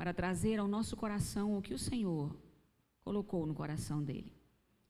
para 0.00 0.14
trazer 0.14 0.58
ao 0.58 0.66
nosso 0.66 0.96
coração 0.96 1.58
o 1.58 1.60
que 1.60 1.74
o 1.74 1.78
Senhor 1.78 2.34
colocou 3.04 3.44
no 3.44 3.52
coração 3.52 4.02
dele. 4.02 4.32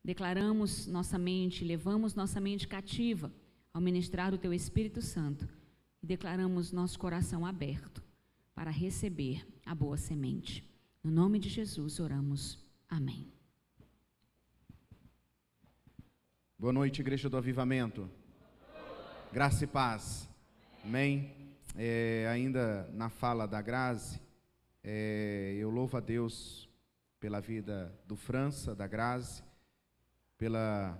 Declaramos 0.04 0.86
nossa 0.86 1.18
mente, 1.18 1.64
levamos 1.64 2.14
nossa 2.14 2.40
mente 2.40 2.68
cativa 2.68 3.32
ao 3.74 3.80
ministrar 3.80 4.32
o 4.32 4.38
teu 4.38 4.54
Espírito 4.54 5.02
Santo 5.02 5.48
e 6.00 6.06
declaramos 6.06 6.70
nosso 6.70 6.96
coração 6.96 7.44
aberto 7.44 8.04
para 8.54 8.70
receber 8.70 9.44
a 9.66 9.74
boa 9.74 9.96
semente. 9.96 10.64
No 11.02 11.10
nome 11.10 11.40
de 11.40 11.48
Jesus 11.48 11.98
oramos. 11.98 12.64
Amém. 12.88 13.26
Boa 16.56 16.72
noite, 16.72 17.00
Igreja 17.00 17.28
do 17.28 17.36
Avivamento. 17.36 18.08
Graça 19.32 19.64
e 19.64 19.66
paz. 19.66 20.28
Amém. 20.84 21.34
É, 21.74 22.28
ainda 22.30 22.88
na 22.92 23.10
fala 23.10 23.48
da 23.48 23.60
Grazi, 23.60 24.20
é, 24.82 25.56
eu 25.58 25.70
louvo 25.70 25.96
a 25.96 26.00
Deus 26.00 26.68
pela 27.18 27.40
vida 27.40 27.94
do 28.06 28.16
França, 28.16 28.74
da 28.74 28.86
Grazi, 28.86 29.42
pela 30.38 30.98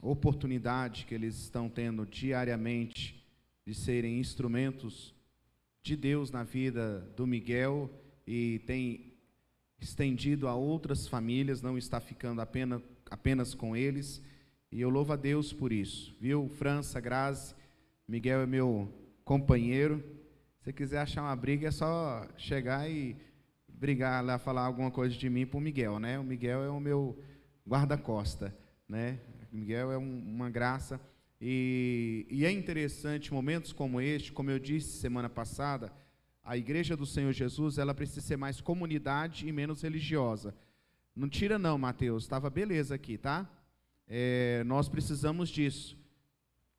oportunidade 0.00 1.06
que 1.06 1.14
eles 1.14 1.36
estão 1.36 1.68
tendo 1.68 2.06
diariamente 2.06 3.24
de 3.64 3.74
serem 3.74 4.18
instrumentos 4.18 5.14
de 5.82 5.96
Deus 5.96 6.30
na 6.30 6.44
vida 6.44 7.00
do 7.16 7.26
Miguel 7.26 7.90
e 8.26 8.60
tem 8.66 9.12
estendido 9.80 10.46
a 10.46 10.54
outras 10.54 11.08
famílias, 11.08 11.60
não 11.60 11.76
está 11.76 12.00
ficando 12.00 12.40
apenas, 12.40 12.80
apenas 13.10 13.54
com 13.54 13.76
eles. 13.76 14.22
E 14.70 14.80
eu 14.80 14.88
louvo 14.88 15.12
a 15.12 15.16
Deus 15.16 15.52
por 15.52 15.72
isso, 15.72 16.16
viu? 16.20 16.48
França, 16.48 17.00
Grazi, 17.00 17.54
Miguel 18.06 18.40
é 18.40 18.46
meu 18.46 18.92
companheiro. 19.24 20.21
Se 20.62 20.72
quiser 20.72 21.00
achar 21.00 21.22
uma 21.22 21.36
briga, 21.36 21.68
é 21.68 21.70
só 21.70 22.26
chegar 22.36 22.88
e 22.88 23.16
brigar 23.68 24.24
lá, 24.24 24.38
falar 24.38 24.62
alguma 24.62 24.90
coisa 24.90 25.16
de 25.16 25.28
mim 25.28 25.44
para 25.44 25.58
o 25.58 25.60
Miguel, 25.60 25.98
né? 25.98 26.18
O 26.18 26.24
Miguel 26.24 26.62
é 26.62 26.70
o 26.70 26.80
meu 26.80 27.18
guarda-costa, 27.68 28.56
né? 28.88 29.18
O 29.52 29.56
Miguel 29.56 29.92
é 29.92 29.98
um, 29.98 30.18
uma 30.20 30.48
graça. 30.48 31.00
E, 31.40 32.26
e 32.30 32.44
é 32.44 32.50
interessante, 32.50 33.34
momentos 33.34 33.72
como 33.72 34.00
este, 34.00 34.32
como 34.32 34.50
eu 34.50 34.58
disse 34.58 35.00
semana 35.00 35.28
passada, 35.28 35.92
a 36.44 36.56
igreja 36.56 36.96
do 36.96 37.04
Senhor 37.04 37.32
Jesus, 37.32 37.78
ela 37.78 37.92
precisa 37.92 38.20
ser 38.20 38.36
mais 38.36 38.60
comunidade 38.60 39.48
e 39.48 39.52
menos 39.52 39.82
religiosa. 39.82 40.54
Não 41.14 41.28
tira 41.28 41.58
não, 41.58 41.76
Mateus, 41.76 42.22
estava 42.22 42.48
beleza 42.48 42.94
aqui, 42.94 43.18
tá? 43.18 43.48
é, 44.14 44.62
nós 44.64 44.90
precisamos 44.90 45.48
disso. 45.48 45.96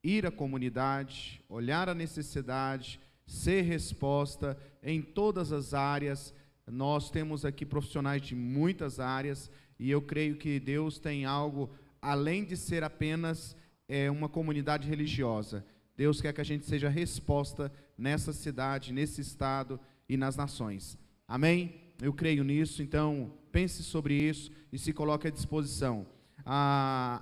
Ir 0.04 0.26
à 0.26 0.31
comunidade, 0.31 1.42
olhar 1.50 1.89
a 1.89 1.95
necessidade, 1.95 3.00
ser 3.26 3.62
resposta 3.62 4.58
em 4.82 5.02
todas 5.02 5.52
as 5.52 5.74
áreas. 5.74 6.34
Nós 6.68 7.10
temos 7.10 7.46
aqui 7.46 7.66
profissionais 7.66 8.22
de 8.22 8.36
muitas 8.36 9.00
áreas 9.00 9.50
e 9.80 9.90
eu 9.90 10.02
creio 10.02 10.38
que 10.38 10.60
Deus 10.60 11.00
tem 11.00 11.26
algo 11.26 11.70
além 12.02 12.44
de 12.44 12.58
ser 12.58 12.84
apenas 12.84 13.56
é, 13.88 14.10
uma 14.10 14.30
comunidade 14.30 14.88
religiosa. 14.88 15.66
Deus 15.96 16.22
quer 16.22 16.34
que 16.34 16.42
a 16.42 16.46
gente 16.46 16.66
seja 16.66 16.90
resposta 16.90 17.72
nessa 17.98 18.34
cidade, 18.34 18.92
nesse 18.92 19.22
estado 19.22 19.80
e 20.10 20.18
nas 20.18 20.36
nações. 20.36 20.98
Amém? 21.28 21.76
Eu 22.02 22.14
creio 22.14 22.44
nisso, 22.44 22.82
então 22.82 23.34
pense 23.52 23.84
sobre 23.84 24.16
isso 24.16 24.52
e 24.72 24.78
se 24.78 24.92
coloque 24.92 25.28
à 25.28 25.32
disposição 25.32 26.06
a, 26.46 27.22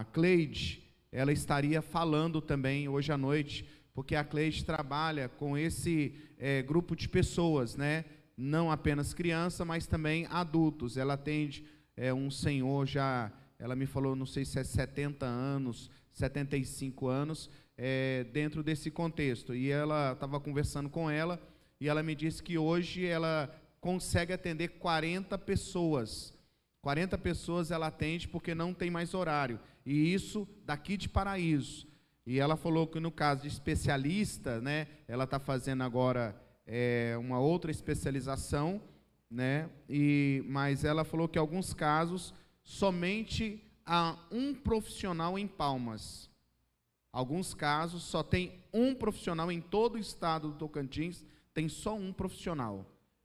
a 0.00 0.04
Cleide, 0.12 0.82
ela 1.10 1.32
estaria 1.32 1.82
falando 1.82 2.40
também 2.40 2.88
hoje 2.88 3.12
à 3.12 3.18
noite, 3.18 3.66
porque 3.98 4.14
a 4.14 4.22
Cleide 4.22 4.64
trabalha 4.64 5.28
com 5.28 5.58
esse 5.58 6.14
é, 6.38 6.62
grupo 6.62 6.94
de 6.94 7.08
pessoas, 7.08 7.74
né? 7.74 8.04
Não 8.36 8.70
apenas 8.70 9.12
criança, 9.12 9.64
mas 9.64 9.88
também 9.88 10.24
adultos. 10.30 10.96
Ela 10.96 11.14
atende 11.14 11.64
é, 11.96 12.14
um 12.14 12.30
senhor 12.30 12.86
já, 12.86 13.32
ela 13.58 13.74
me 13.74 13.86
falou, 13.86 14.14
não 14.14 14.24
sei 14.24 14.44
se 14.44 14.56
é 14.56 14.62
70 14.62 15.26
anos, 15.26 15.90
75 16.12 17.08
anos, 17.08 17.50
é, 17.76 18.22
dentro 18.32 18.62
desse 18.62 18.88
contexto. 18.88 19.52
E 19.52 19.68
ela 19.68 20.12
estava 20.12 20.38
conversando 20.38 20.88
com 20.88 21.10
ela 21.10 21.42
e 21.80 21.88
ela 21.88 22.00
me 22.00 22.14
disse 22.14 22.40
que 22.40 22.56
hoje 22.56 23.04
ela 23.04 23.52
consegue 23.80 24.32
atender 24.32 24.68
40 24.78 25.36
pessoas 25.38 26.32
40 26.80 27.18
pessoas 27.18 27.72
ela 27.72 27.88
atende 27.88 28.28
porque 28.28 28.54
não 28.54 28.72
tem 28.72 28.90
mais 28.90 29.12
horário. 29.12 29.58
E 29.84 30.14
isso 30.14 30.46
daqui 30.64 30.96
de 30.96 31.08
Paraíso. 31.08 31.87
E 32.28 32.38
ela 32.38 32.58
falou 32.58 32.86
que 32.86 33.00
no 33.00 33.10
caso 33.10 33.40
de 33.40 33.48
especialista, 33.48 34.60
né, 34.60 34.86
ela 35.08 35.24
está 35.24 35.38
fazendo 35.38 35.82
agora 35.82 36.38
é, 36.66 37.16
uma 37.18 37.40
outra 37.40 37.70
especialização, 37.70 38.82
né, 39.30 39.70
e, 39.88 40.44
mas 40.46 40.84
ela 40.84 41.04
falou 41.04 41.26
que 41.26 41.38
em 41.38 41.40
alguns 41.40 41.72
casos 41.72 42.34
somente 42.62 43.64
há 43.86 44.14
um 44.30 44.54
profissional 44.54 45.38
em 45.38 45.46
Palmas. 45.46 46.28
Alguns 47.10 47.54
casos 47.54 48.02
só 48.02 48.22
tem 48.22 48.60
um 48.74 48.94
profissional 48.94 49.50
em 49.50 49.62
todo 49.62 49.94
o 49.94 49.98
estado 49.98 50.48
do 50.48 50.58
Tocantins, 50.58 51.24
tem 51.54 51.66
só 51.66 51.96
um 51.96 52.12
profissional. 52.12 52.84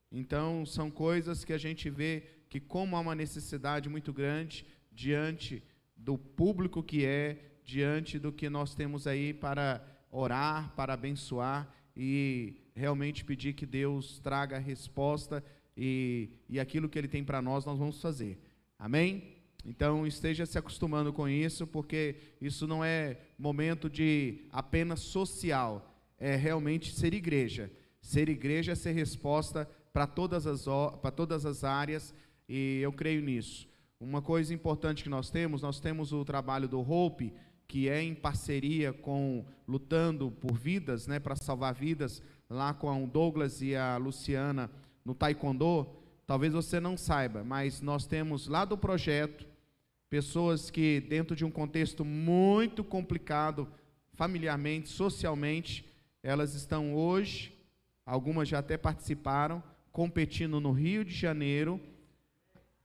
Então, 0.10 0.66
são 0.66 0.90
coisas 0.90 1.44
que 1.44 1.52
a 1.52 1.58
gente 1.58 1.90
vê 1.90 2.24
que, 2.50 2.58
como 2.58 2.96
há 2.96 3.02
uma 3.02 3.16
necessidade 3.16 3.90
muito 3.90 4.14
grande 4.14 4.66
diante 4.90 5.62
do 5.94 6.18
público 6.18 6.82
que 6.82 7.06
é, 7.06 7.53
diante 7.66 8.20
do 8.20 8.32
que 8.32 8.50
nós 8.50 8.76
temos 8.76 9.08
aí 9.08 9.34
para 9.34 9.82
orar, 10.12 10.74
para 10.76 10.94
abençoar 10.94 11.74
e 11.96 12.56
realmente 12.76 13.24
pedir 13.24 13.54
que 13.54 13.66
Deus 13.66 14.20
traga 14.20 14.58
a 14.58 14.60
resposta 14.60 15.44
e, 15.76 16.30
e 16.50 16.60
aquilo 16.60 16.90
que 16.90 16.98
Ele 16.98 17.08
tem 17.08 17.24
para 17.24 17.42
nós, 17.42 17.66
nós 17.66 17.78
vamos 17.78 18.02
fazer. 18.02 18.40
Amém? 18.78 19.34
Então 19.66 20.06
esteja 20.06 20.46
se 20.46 20.58
acostumando 20.58 21.14
com 21.14 21.28
isso, 21.28 21.66
porque 21.66 22.16
isso 22.42 22.68
não 22.68 22.84
é 22.84 23.18
momento 23.38 23.90
de 23.90 24.46
apenas 24.52 25.00
social, 25.00 25.94
é 26.18 26.36
realmente 26.36 26.94
ser 26.94 27.14
igreja. 27.14 27.72
Ser 28.02 28.28
igreja 28.28 28.74
é 28.74 28.76
ser 28.76 28.92
resposta 28.92 29.70
para 29.94 30.06
todas 30.06 30.46
as, 30.46 30.66
para 31.02 31.12
todas 31.12 31.46
as 31.46 31.64
áreas 31.64 32.14
e 32.48 32.80
eu 32.82 32.92
creio 32.92 33.22
nisso. 33.22 33.68
Uma 34.00 34.22
coisa 34.22 34.54
importante 34.54 35.02
que 35.02 35.10
nós 35.10 35.30
temos, 35.30 35.62
nós 35.62 35.80
temos 35.80 36.12
o 36.12 36.26
trabalho 36.26 36.68
do 36.68 36.82
Hope, 36.82 37.34
que 37.68 37.90
é 37.90 38.02
em 38.02 38.14
parceria 38.14 38.94
com 38.94 39.46
Lutando 39.68 40.32
por 40.32 40.54
Vidas, 40.54 41.08
né, 41.08 41.20
para 41.20 41.36
salvar 41.36 41.74
vidas, 41.74 42.22
lá 42.50 42.74
com 42.74 43.04
o 43.04 43.08
Douglas 43.08 43.62
e 43.62 43.76
a 43.76 43.98
Luciana 43.98 44.70
no 45.04 45.16
Taekwondo. 45.16 45.88
Talvez 46.26 46.54
você 46.54 46.80
não 46.80 46.98
saiba, 46.98 47.44
mas 47.44 47.82
nós 47.82 48.06
temos 48.06 48.48
lá 48.48 48.66
do 48.66 48.78
projeto 48.78 49.46
pessoas 50.10 50.70
que, 50.70 51.02
dentro 51.02 51.36
de 51.36 51.44
um 51.44 51.50
contexto 51.50 52.06
muito 52.06 52.84
complicado, 52.84 53.68
familiarmente, 54.14 54.90
socialmente, 54.90 55.86
elas 56.22 56.54
estão 56.54 56.94
hoje, 56.94 57.58
algumas 58.06 58.48
já 58.48 58.60
até 58.60 58.78
participaram, 58.78 59.64
competindo 59.92 60.60
no 60.60 60.72
Rio 60.72 61.04
de 61.04 61.14
Janeiro 61.14 61.82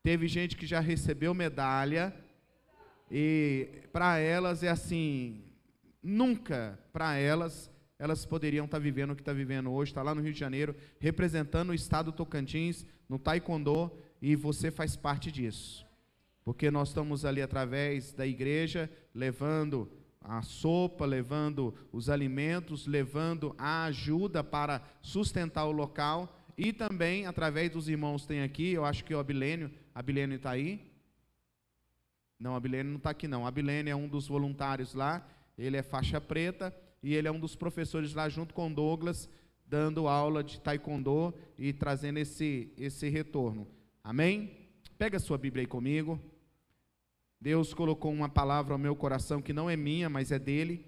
Teve 0.08 0.26
gente 0.26 0.56
que 0.56 0.66
já 0.66 0.80
recebeu 0.80 1.34
medalha 1.34 2.14
e 3.10 3.68
para 3.92 4.18
elas 4.18 4.62
é 4.62 4.68
assim, 4.68 5.42
nunca 6.02 6.78
para 6.92 7.16
elas 7.16 7.70
elas 7.98 8.24
poderiam 8.24 8.64
estar 8.64 8.76
tá 8.76 8.82
vivendo 8.82 9.10
o 9.10 9.16
que 9.16 9.22
está 9.22 9.32
vivendo 9.32 9.72
hoje, 9.72 9.90
está 9.90 10.02
lá 10.02 10.14
no 10.14 10.22
Rio 10.22 10.32
de 10.32 10.38
Janeiro, 10.38 10.74
representando 11.00 11.70
o 11.70 11.74
estado 11.74 12.12
Tocantins 12.12 12.86
no 13.08 13.18
Taekwondo 13.18 13.90
e 14.22 14.36
você 14.36 14.70
faz 14.70 14.94
parte 14.94 15.32
disso. 15.32 15.84
Porque 16.44 16.70
nós 16.70 16.88
estamos 16.88 17.24
ali 17.24 17.42
através 17.42 18.12
da 18.12 18.24
igreja, 18.26 18.88
levando 19.12 19.90
a 20.20 20.42
sopa, 20.42 21.04
levando 21.04 21.74
os 21.92 22.08
alimentos, 22.08 22.86
levando 22.86 23.54
a 23.58 23.84
ajuda 23.86 24.44
para 24.44 24.82
sustentar 25.02 25.64
o 25.64 25.72
local 25.72 26.36
e 26.56 26.72
também 26.72 27.26
através 27.26 27.70
dos 27.70 27.88
irmãos 27.88 28.26
tem 28.26 28.42
aqui, 28.42 28.72
eu 28.72 28.84
acho 28.84 29.04
que 29.04 29.14
o 29.14 29.18
Abilênio 29.18 29.70
a 29.94 30.02
Bilene 30.02 30.36
está 30.36 30.50
aí? 30.50 30.87
Não, 32.38 32.54
a 32.54 32.60
Bilene 32.60 32.88
não 32.90 32.98
está 32.98 33.10
aqui 33.10 33.26
não. 33.26 33.46
A 33.46 33.50
Bilene 33.50 33.90
é 33.90 33.96
um 33.96 34.08
dos 34.08 34.28
voluntários 34.28 34.94
lá, 34.94 35.26
ele 35.56 35.76
é 35.76 35.82
faixa 35.82 36.20
preta 36.20 36.74
e 37.02 37.14
ele 37.14 37.28
é 37.28 37.32
um 37.32 37.40
dos 37.40 37.56
professores 37.56 38.14
lá 38.14 38.28
junto 38.28 38.54
com 38.54 38.72
Douglas, 38.72 39.28
dando 39.66 40.08
aula 40.08 40.42
de 40.42 40.60
taekwondo 40.60 41.34
e 41.58 41.72
trazendo 41.72 42.18
esse, 42.18 42.72
esse 42.76 43.08
retorno. 43.08 43.66
Amém? 44.02 44.68
Pega 44.96 45.16
a 45.16 45.20
sua 45.20 45.36
Bíblia 45.36 45.62
aí 45.62 45.66
comigo. 45.66 46.20
Deus 47.40 47.74
colocou 47.74 48.12
uma 48.12 48.28
palavra 48.28 48.74
ao 48.74 48.78
meu 48.78 48.96
coração 48.96 49.42
que 49.42 49.52
não 49.52 49.68
é 49.68 49.76
minha, 49.76 50.08
mas 50.08 50.32
é 50.32 50.38
dele. 50.38 50.84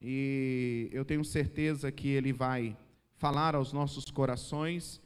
E 0.00 0.88
eu 0.92 1.04
tenho 1.04 1.24
certeza 1.24 1.90
que 1.90 2.08
ele 2.08 2.32
vai 2.32 2.76
falar 3.14 3.54
aos 3.54 3.72
nossos 3.72 4.10
corações 4.10 5.00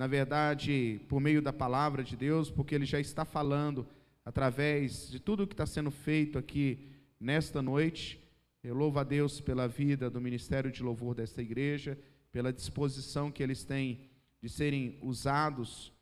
na 0.00 0.06
verdade, 0.06 0.98
por 1.10 1.20
meio 1.20 1.42
da 1.42 1.52
palavra 1.52 2.02
de 2.02 2.16
Deus, 2.16 2.50
porque 2.50 2.74
Ele 2.74 2.86
já 2.86 2.98
está 2.98 3.22
falando 3.22 3.86
através 4.24 5.10
de 5.10 5.18
tudo 5.18 5.46
que 5.46 5.54
está 5.54 5.66
sendo 5.66 5.90
feito 5.90 6.38
aqui 6.38 6.88
nesta 7.18 7.60
noite. 7.62 8.22
Eu 8.62 8.74
louvo 8.74 8.98
a 8.98 9.04
Deus 9.04 9.40
pela 9.40 9.66
vida 9.66 10.10
do 10.10 10.20
ministério 10.20 10.70
de 10.70 10.82
louvor 10.82 11.14
desta 11.14 11.40
igreja, 11.40 11.98
pela 12.30 12.52
disposição 12.52 13.30
que 13.30 13.42
eles 13.42 13.64
têm 13.64 14.10
de 14.40 14.48
serem 14.48 14.98
usados 15.02 15.92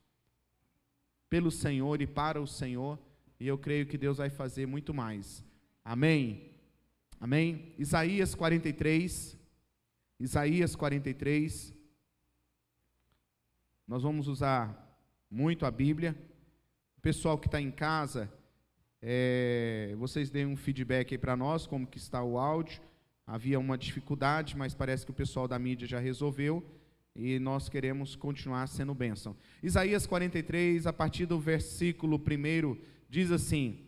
pelo 1.28 1.50
Senhor 1.50 2.00
e 2.00 2.06
para 2.06 2.40
o 2.40 2.46
Senhor, 2.46 2.98
e 3.38 3.46
eu 3.46 3.58
creio 3.58 3.86
que 3.86 3.98
Deus 3.98 4.18
vai 4.18 4.30
fazer 4.30 4.66
muito 4.66 4.94
mais. 4.94 5.44
Amém? 5.84 6.52
Amém? 7.20 7.74
Isaías 7.78 8.34
43, 8.34 9.36
Isaías 10.18 10.74
43, 10.74 11.74
nós 13.86 14.02
vamos 14.02 14.28
usar 14.28 14.86
muito 15.30 15.64
a 15.66 15.70
Bíblia. 15.70 16.16
Pessoal 17.00 17.38
que 17.38 17.46
está 17.46 17.60
em 17.60 17.70
casa, 17.70 18.28
é, 19.00 19.94
vocês 19.98 20.30
deem 20.30 20.46
um 20.46 20.56
feedback 20.56 21.14
aí 21.14 21.18
para 21.18 21.36
nós, 21.36 21.64
como 21.64 21.86
que 21.86 21.96
está 21.96 22.22
o 22.24 22.36
áudio. 22.36 22.80
Havia 23.24 23.58
uma 23.60 23.78
dificuldade, 23.78 24.56
mas 24.56 24.74
parece 24.74 25.04
que 25.04 25.12
o 25.12 25.14
pessoal 25.14 25.46
da 25.46 25.58
mídia 25.60 25.86
já 25.86 26.00
resolveu 26.00 26.64
e 27.14 27.38
nós 27.38 27.68
queremos 27.68 28.16
continuar 28.16 28.66
sendo 28.66 28.94
bênção. 28.94 29.36
Isaías 29.62 30.06
43, 30.06 30.86
a 30.88 30.92
partir 30.92 31.26
do 31.26 31.38
versículo 31.38 32.16
1, 32.16 32.76
diz 33.08 33.30
assim: 33.30 33.86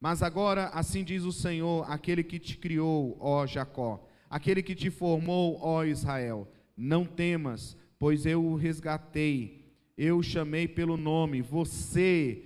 Mas 0.00 0.22
agora 0.22 0.66
assim 0.68 1.02
diz 1.02 1.24
o 1.24 1.32
Senhor, 1.32 1.90
aquele 1.90 2.22
que 2.22 2.38
te 2.38 2.56
criou, 2.56 3.16
ó 3.20 3.46
Jacó, 3.46 4.06
aquele 4.30 4.62
que 4.62 4.76
te 4.76 4.90
formou, 4.90 5.58
ó 5.60 5.84
Israel: 5.84 6.48
Não 6.76 7.04
temas, 7.04 7.76
pois 7.98 8.26
eu 8.26 8.44
o 8.44 8.54
resgatei, 8.54 9.61
eu 10.04 10.18
o 10.18 10.22
chamei 10.22 10.66
pelo 10.66 10.96
nome, 10.96 11.40
você, 11.40 12.42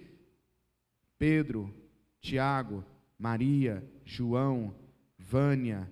Pedro, 1.19 1.75
Tiago, 2.20 2.85
Maria, 3.19 3.82
João, 4.05 4.75
Vânia, 5.19 5.91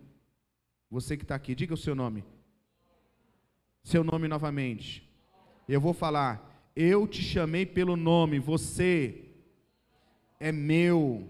você 0.90 1.16
que 1.16 1.24
está 1.24 1.34
aqui, 1.34 1.54
diga 1.54 1.72
o 1.72 1.78
seu 1.78 1.94
nome. 1.94 2.22
Seu 3.82 4.04
nome 4.04 4.28
novamente. 4.28 5.10
Eu 5.66 5.80
vou 5.80 5.94
falar. 5.94 6.70
Eu 6.76 7.08
te 7.08 7.22
chamei 7.22 7.64
pelo 7.64 7.96
nome, 7.96 8.38
você 8.38 9.24
é 10.38 10.52
meu. 10.52 11.26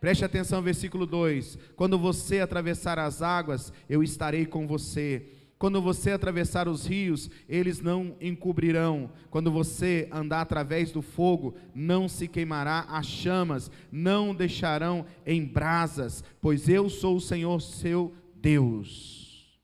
Preste 0.00 0.24
atenção, 0.24 0.60
versículo 0.62 1.06
2: 1.06 1.56
Quando 1.76 1.96
você 1.96 2.40
atravessar 2.40 2.98
as 2.98 3.22
águas, 3.22 3.72
eu 3.88 4.02
estarei 4.02 4.46
com 4.46 4.66
você. 4.66 5.39
Quando 5.60 5.82
você 5.82 6.12
atravessar 6.12 6.68
os 6.68 6.86
rios, 6.86 7.28
eles 7.46 7.82
não 7.82 8.16
encobrirão. 8.18 9.12
Quando 9.28 9.52
você 9.52 10.08
andar 10.10 10.40
através 10.40 10.90
do 10.90 11.02
fogo, 11.02 11.54
não 11.74 12.08
se 12.08 12.26
queimará 12.26 12.86
as 12.88 13.04
chamas, 13.04 13.70
não 13.92 14.34
deixarão 14.34 15.04
em 15.26 15.44
brasas, 15.44 16.24
pois 16.40 16.66
eu 16.66 16.88
sou 16.88 17.16
o 17.16 17.20
Senhor 17.20 17.60
seu 17.60 18.14
Deus. 18.34 19.60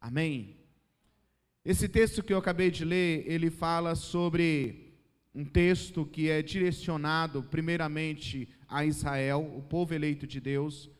Amém? 0.00 0.56
Esse 1.64 1.88
texto 1.88 2.20
que 2.20 2.32
eu 2.32 2.38
acabei 2.38 2.72
de 2.72 2.84
ler, 2.84 3.22
ele 3.24 3.50
fala 3.50 3.94
sobre 3.94 4.96
um 5.32 5.44
texto 5.44 6.04
que 6.04 6.28
é 6.28 6.42
direcionado 6.42 7.40
primeiramente 7.40 8.48
a 8.66 8.84
Israel, 8.84 9.48
o 9.56 9.62
povo 9.62 9.94
eleito 9.94 10.26
de 10.26 10.40
Deus. 10.40 10.90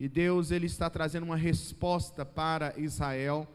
E 0.00 0.08
Deus 0.08 0.50
ele 0.50 0.66
está 0.66 0.88
trazendo 0.88 1.24
uma 1.24 1.36
resposta 1.36 2.24
para 2.24 2.78
Israel. 2.78 3.48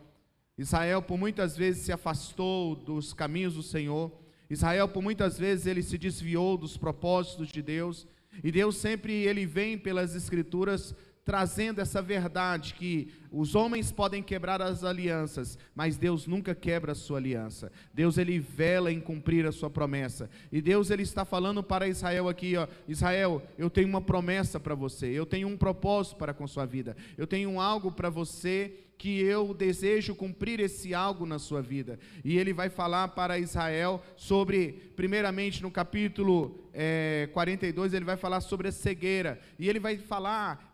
Israel 0.58 1.02
por 1.02 1.18
muitas 1.18 1.56
vezes 1.56 1.84
se 1.84 1.92
afastou 1.92 2.76
dos 2.76 3.14
caminhos 3.14 3.54
do 3.54 3.64
Senhor. 3.64 4.12
Israel 4.50 4.88
por 4.90 5.02
muitas 5.02 5.38
vezes 5.40 5.66
ele 5.66 5.82
se 5.82 5.98
desviou 5.98 6.58
dos 6.58 6.76
propósitos 6.76 7.48
de 7.48 7.62
Deus. 7.62 8.06
E 8.44 8.52
Deus 8.52 8.76
sempre 8.76 9.14
ele 9.14 9.46
vem 9.46 9.78
pelas 9.78 10.16
escrituras 10.16 10.94
trazendo 11.26 11.80
essa 11.80 12.02
verdade 12.02 12.74
que 12.74 13.10
os 13.32 13.56
homens 13.56 13.92
podem 13.92 14.22
quebrar 14.22 14.62
as 14.62 14.84
alianças, 14.84 15.58
mas 15.74 15.98
Deus 15.98 16.28
nunca 16.28 16.54
quebra 16.54 16.92
a 16.92 16.96
sua 16.96 17.18
aliança. 17.18 17.72
Deus 17.94 18.18
ele 18.18 18.40
vela 18.40 18.92
em 18.92 19.00
cumprir 19.00 19.46
a 19.46 19.52
sua 19.52 19.70
promessa. 19.70 20.30
E 20.52 20.62
Deus 20.62 20.92
ele 20.92 21.04
está 21.04 21.24
falando 21.24 21.64
para 21.64 21.88
Israel 21.88 22.28
aqui, 22.28 22.56
ó, 22.58 22.68
Israel, 22.88 23.42
eu 23.58 23.70
tenho 23.70 23.88
uma 23.88 24.02
promessa 24.02 24.60
para 24.60 24.76
você. 24.76 25.08
Eu 25.08 25.26
tenho 25.26 25.48
um 25.48 25.58
propósito 25.58 26.18
para 26.18 26.34
com 26.34 26.46
sua 26.46 26.66
vida. 26.66 26.96
Eu 27.18 27.26
tenho 27.26 27.60
algo 27.60 27.92
para 27.92 28.10
você 28.10 28.74
que 28.98 29.20
eu 29.20 29.54
desejo 29.54 30.16
cumprir 30.16 30.60
esse 30.60 30.94
algo 30.94 31.26
na 31.26 31.40
sua 31.40 31.62
vida. 31.62 32.00
E 32.24 32.38
ele 32.38 32.54
vai 32.54 32.70
falar 32.70 33.10
para 33.10 33.38
Israel 33.38 34.02
sobre, 34.16 34.94
primeiramente 34.96 35.62
no 35.62 35.70
capítulo 35.70 36.70
é, 36.74 37.28
42, 37.34 37.94
ele 37.94 38.06
vai 38.06 38.16
falar 38.16 38.40
sobre 38.40 38.70
a 38.70 38.72
cegueira. 38.72 39.40
E 39.60 39.68
ele 39.68 39.80
vai 39.80 39.98
falar 39.98 40.73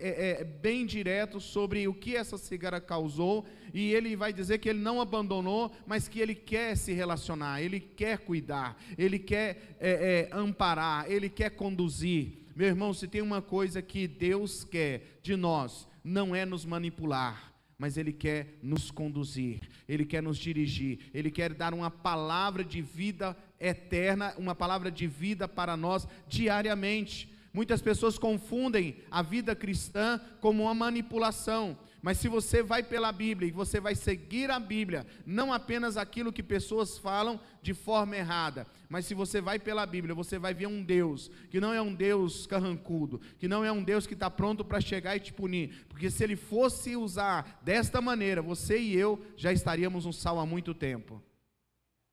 é, 0.00 0.40
é, 0.40 0.44
bem 0.44 0.86
direto 0.86 1.40
sobre 1.40 1.86
o 1.86 1.94
que 1.94 2.16
essa 2.16 2.38
cigarra 2.38 2.80
causou, 2.80 3.46
e 3.72 3.92
ele 3.92 4.16
vai 4.16 4.32
dizer 4.32 4.58
que 4.58 4.68
ele 4.68 4.80
não 4.80 5.00
abandonou, 5.00 5.70
mas 5.86 6.08
que 6.08 6.20
ele 6.20 6.34
quer 6.34 6.76
se 6.76 6.92
relacionar, 6.92 7.62
ele 7.62 7.78
quer 7.78 8.18
cuidar, 8.18 8.76
ele 8.96 9.18
quer 9.18 9.76
é, 9.78 10.28
é, 10.32 10.36
amparar, 10.36 11.10
ele 11.10 11.28
quer 11.28 11.50
conduzir. 11.50 12.46
Meu 12.56 12.66
irmão, 12.66 12.92
se 12.92 13.06
tem 13.06 13.22
uma 13.22 13.40
coisa 13.40 13.80
que 13.80 14.08
Deus 14.08 14.64
quer 14.64 15.20
de 15.22 15.36
nós, 15.36 15.88
não 16.02 16.34
é 16.34 16.44
nos 16.44 16.64
manipular, 16.64 17.52
mas 17.80 17.96
Ele 17.96 18.12
quer 18.12 18.58
nos 18.62 18.90
conduzir, 18.90 19.60
Ele 19.88 20.04
quer 20.04 20.22
nos 20.22 20.36
dirigir, 20.36 21.10
Ele 21.14 21.30
quer 21.30 21.54
dar 21.54 21.72
uma 21.72 21.90
palavra 21.90 22.62
de 22.62 22.82
vida 22.82 23.34
eterna, 23.58 24.34
uma 24.36 24.54
palavra 24.54 24.90
de 24.90 25.06
vida 25.06 25.48
para 25.48 25.78
nós 25.78 26.06
diariamente. 26.28 27.29
Muitas 27.52 27.82
pessoas 27.82 28.16
confundem 28.16 28.96
a 29.10 29.22
vida 29.22 29.56
cristã 29.56 30.20
como 30.40 30.64
uma 30.64 30.74
manipulação. 30.74 31.76
Mas 32.00 32.18
se 32.18 32.28
você 32.28 32.62
vai 32.62 32.82
pela 32.82 33.10
Bíblia 33.10 33.48
e 33.48 33.52
você 33.52 33.80
vai 33.80 33.94
seguir 33.94 34.50
a 34.50 34.58
Bíblia, 34.58 35.06
não 35.26 35.52
apenas 35.52 35.96
aquilo 35.96 36.32
que 36.32 36.42
pessoas 36.42 36.96
falam 36.96 37.40
de 37.60 37.74
forma 37.74 38.16
errada, 38.16 38.66
mas 38.88 39.04
se 39.04 39.14
você 39.14 39.40
vai 39.40 39.58
pela 39.58 39.84
Bíblia, 39.84 40.14
você 40.14 40.38
vai 40.38 40.54
ver 40.54 40.66
um 40.66 40.82
Deus 40.82 41.30
que 41.50 41.60
não 41.60 41.74
é 41.74 41.82
um 41.82 41.94
Deus 41.94 42.46
carrancudo, 42.46 43.20
que 43.38 43.46
não 43.46 43.64
é 43.64 43.70
um 43.70 43.82
Deus 43.82 44.06
que 44.06 44.14
está 44.14 44.30
pronto 44.30 44.64
para 44.64 44.80
chegar 44.80 45.16
e 45.16 45.20
te 45.20 45.32
punir, 45.32 45.86
porque 45.88 46.10
se 46.10 46.24
ele 46.24 46.36
fosse 46.36 46.96
usar 46.96 47.60
desta 47.62 48.00
maneira, 48.00 48.40
você 48.40 48.78
e 48.78 48.96
eu 48.96 49.22
já 49.36 49.52
estaríamos 49.52 50.06
um 50.06 50.12
sal 50.12 50.38
há 50.38 50.46
muito 50.46 50.72
tempo. 50.72 51.22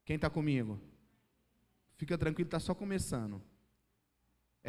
Quem 0.03 0.15
está 0.17 0.29
comigo? 0.29 0.79
Fica 1.95 2.17
tranquilo, 2.17 2.47
está 2.47 2.59
só 2.59 2.75
começando. 2.75 3.41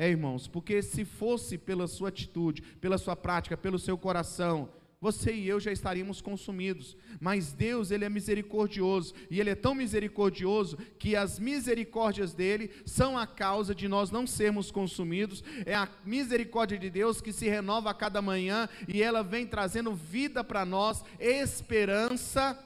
É, 0.01 0.09
irmãos, 0.09 0.47
porque 0.47 0.81
se 0.81 1.05
fosse 1.05 1.59
pela 1.59 1.89
sua 1.89 2.11
atitude, 2.11 2.63
pela 2.81 2.97
sua 2.99 3.17
prática, 3.17 3.57
pelo 3.57 3.81
seu 3.81 3.99
coração, 3.99 4.69
você 5.01 5.33
e 5.33 5.49
eu 5.49 5.59
já 5.59 5.73
estaríamos 5.73 6.21
consumidos. 6.21 6.97
Mas 7.21 7.53
Deus, 7.53 7.91
ele 7.91 8.05
é 8.05 8.09
misericordioso, 8.09 9.13
e 9.29 9.41
ele 9.41 9.51
é 9.51 9.57
tão 9.57 9.75
misericordioso 9.75 10.77
que 11.01 11.17
as 11.17 11.41
misericórdias 11.41 12.33
dele 12.33 12.71
são 12.87 13.19
a 13.19 13.27
causa 13.27 13.75
de 13.75 13.89
nós 13.89 14.13
não 14.13 14.25
sermos 14.25 14.71
consumidos. 14.71 15.43
É 15.67 15.75
a 15.75 15.89
misericórdia 16.05 16.79
de 16.79 16.89
Deus 16.89 17.21
que 17.21 17.33
se 17.33 17.49
renova 17.49 17.91
a 17.91 17.95
cada 17.95 18.23
manhã 18.23 18.69
e 18.87 19.03
ela 19.03 19.25
vem 19.25 19.49
trazendo 19.49 19.97
vida 19.97 20.45
para 20.45 20.65
nós, 20.65 21.03
esperança 21.19 22.57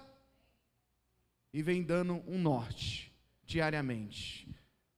e 1.51 1.63
vem 1.63 1.83
dando 1.83 2.23
um 2.27 2.39
norte 2.39 3.11
diariamente. 3.47 4.47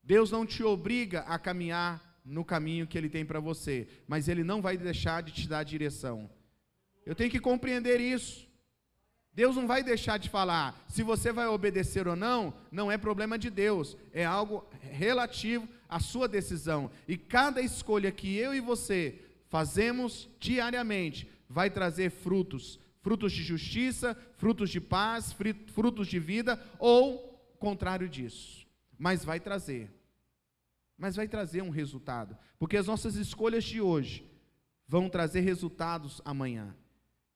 Deus 0.02 0.32
não 0.32 0.44
te 0.44 0.64
obriga 0.64 1.20
a 1.20 1.38
caminhar 1.38 2.03
no 2.24 2.44
caminho 2.44 2.86
que 2.86 2.96
Ele 2.96 3.08
tem 3.08 3.24
para 3.24 3.40
você, 3.40 3.86
mas 4.06 4.28
Ele 4.28 4.42
não 4.42 4.62
vai 4.62 4.76
deixar 4.76 5.22
de 5.22 5.32
te 5.32 5.48
dar 5.48 5.62
direção. 5.62 6.30
Eu 7.04 7.14
tenho 7.14 7.30
que 7.30 7.40
compreender 7.40 8.00
isso. 8.00 8.48
Deus 9.32 9.56
não 9.56 9.66
vai 9.66 9.82
deixar 9.82 10.16
de 10.16 10.30
falar. 10.30 10.84
Se 10.88 11.02
você 11.02 11.32
vai 11.32 11.46
obedecer 11.46 12.06
ou 12.06 12.14
não, 12.14 12.54
não 12.70 12.90
é 12.90 12.96
problema 12.96 13.36
de 13.36 13.50
Deus, 13.50 13.96
é 14.12 14.24
algo 14.24 14.64
relativo 14.80 15.68
à 15.88 15.98
sua 15.98 16.28
decisão. 16.28 16.90
E 17.06 17.16
cada 17.16 17.60
escolha 17.60 18.12
que 18.12 18.36
eu 18.36 18.54
e 18.54 18.60
você 18.60 19.20
fazemos 19.48 20.28
diariamente 20.38 21.28
vai 21.48 21.68
trazer 21.68 22.10
frutos 22.10 22.78
frutos 23.04 23.32
de 23.32 23.42
justiça, 23.42 24.16
frutos 24.38 24.70
de 24.70 24.80
paz, 24.80 25.36
frutos 25.74 26.08
de 26.08 26.18
vida, 26.18 26.58
ou 26.78 27.38
contrário 27.58 28.08
disso. 28.08 28.66
Mas 28.98 29.22
vai 29.22 29.38
trazer 29.38 29.90
mas 30.96 31.16
vai 31.16 31.26
trazer 31.28 31.62
um 31.62 31.70
resultado, 31.70 32.36
porque 32.58 32.76
as 32.76 32.86
nossas 32.86 33.16
escolhas 33.16 33.64
de 33.64 33.80
hoje 33.80 34.30
vão 34.86 35.08
trazer 35.08 35.40
resultados 35.40 36.20
amanhã. 36.24 36.74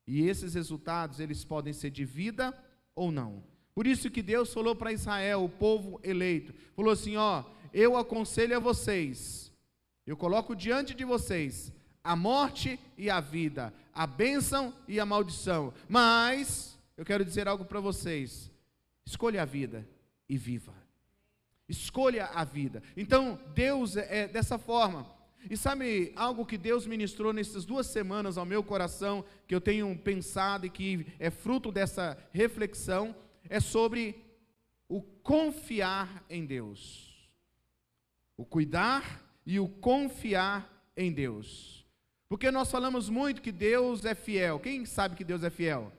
E 0.07 0.23
esses 0.23 0.55
resultados, 0.55 1.21
eles 1.21 1.45
podem 1.45 1.73
ser 1.73 1.91
de 1.91 2.05
vida 2.05 2.57
ou 2.95 3.11
não. 3.11 3.43
Por 3.75 3.87
isso 3.87 4.11
que 4.11 4.23
Deus 4.23 4.53
falou 4.53 4.75
para 4.75 4.93
Israel, 4.93 5.45
o 5.45 5.49
povo 5.49 6.01
eleito, 6.03 6.55
falou 6.75 6.93
assim, 6.93 7.17
ó, 7.17 7.45
eu 7.73 7.97
aconselho 7.97 8.57
a 8.57 8.61
vocês, 8.61 9.53
eu 10.07 10.17
coloco 10.17 10.57
diante 10.57 10.95
de 10.95 11.05
vocês 11.05 11.73
a 12.03 12.17
morte 12.17 12.81
e 12.97 13.11
a 13.11 13.21
vida, 13.21 13.73
a 13.93 14.07
bênção 14.07 14.73
e 14.87 14.99
a 14.99 15.05
maldição. 15.05 15.75
Mas 15.87 16.79
eu 16.97 17.05
quero 17.05 17.25
dizer 17.25 17.47
algo 17.47 17.65
para 17.67 17.81
vocês: 17.81 18.51
escolha 19.05 19.43
a 19.43 19.45
vida 19.45 19.87
e 20.29 20.39
viva. 20.39 20.78
Escolha 21.69 22.27
a 22.27 22.45
vida. 22.45 22.83
Então, 22.97 23.39
Deus 23.55 23.97
é, 23.97 24.21
é 24.21 24.29
dessa 24.29 24.59
forma. 24.59 25.07
E 25.51 25.57
sabe 25.57 26.13
algo 26.17 26.45
que 26.45 26.59
Deus 26.59 26.87
ministrou 26.87 27.33
nessas 27.33 27.65
duas 27.65 27.87
semanas 27.87 28.37
ao 28.37 28.45
meu 28.45 28.63
coração, 28.63 29.25
que 29.47 29.55
eu 29.55 29.61
tenho 29.61 29.97
pensado 29.97 30.67
e 30.67 30.71
que 30.71 31.07
é 31.19 31.31
fruto 31.31 31.71
dessa 31.71 32.19
reflexão, 32.33 33.15
é 33.49 33.61
sobre 33.61 34.17
o 34.89 35.01
confiar 35.01 36.25
em 36.29 36.45
Deus. 36.45 37.31
O 38.37 38.45
cuidar 38.45 39.23
e 39.45 39.61
o 39.61 39.69
confiar 39.69 40.91
em 40.97 41.13
Deus. 41.13 41.87
Porque 42.29 42.51
nós 42.51 42.71
falamos 42.71 43.09
muito 43.09 43.41
que 43.41 43.53
Deus 43.53 44.05
é 44.05 44.15
fiel. 44.15 44.59
Quem 44.59 44.85
sabe 44.85 45.17
que 45.17 45.25
Deus 45.25 45.43
é 45.43 45.51
fiel? 45.51 45.93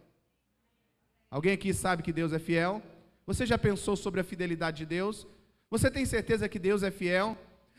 Alguém 1.30 1.54
aqui 1.54 1.74
sabe 1.74 2.04
que 2.04 2.14
Deus 2.14 2.34
é 2.34 2.40
fiel? 2.40 2.82
Você 3.26 3.46
já 3.46 3.58
pensou 3.58 3.96
sobre 3.96 4.20
a 4.20 4.24
fidelidade 4.24 4.78
de 4.78 4.86
Deus? 4.86 5.28
Você 5.72 5.92
tem 5.92 6.04
certeza 6.04 6.50
que 6.50 6.58
Deus 6.58 6.82
é 6.82 6.90
fiel? 6.90 7.38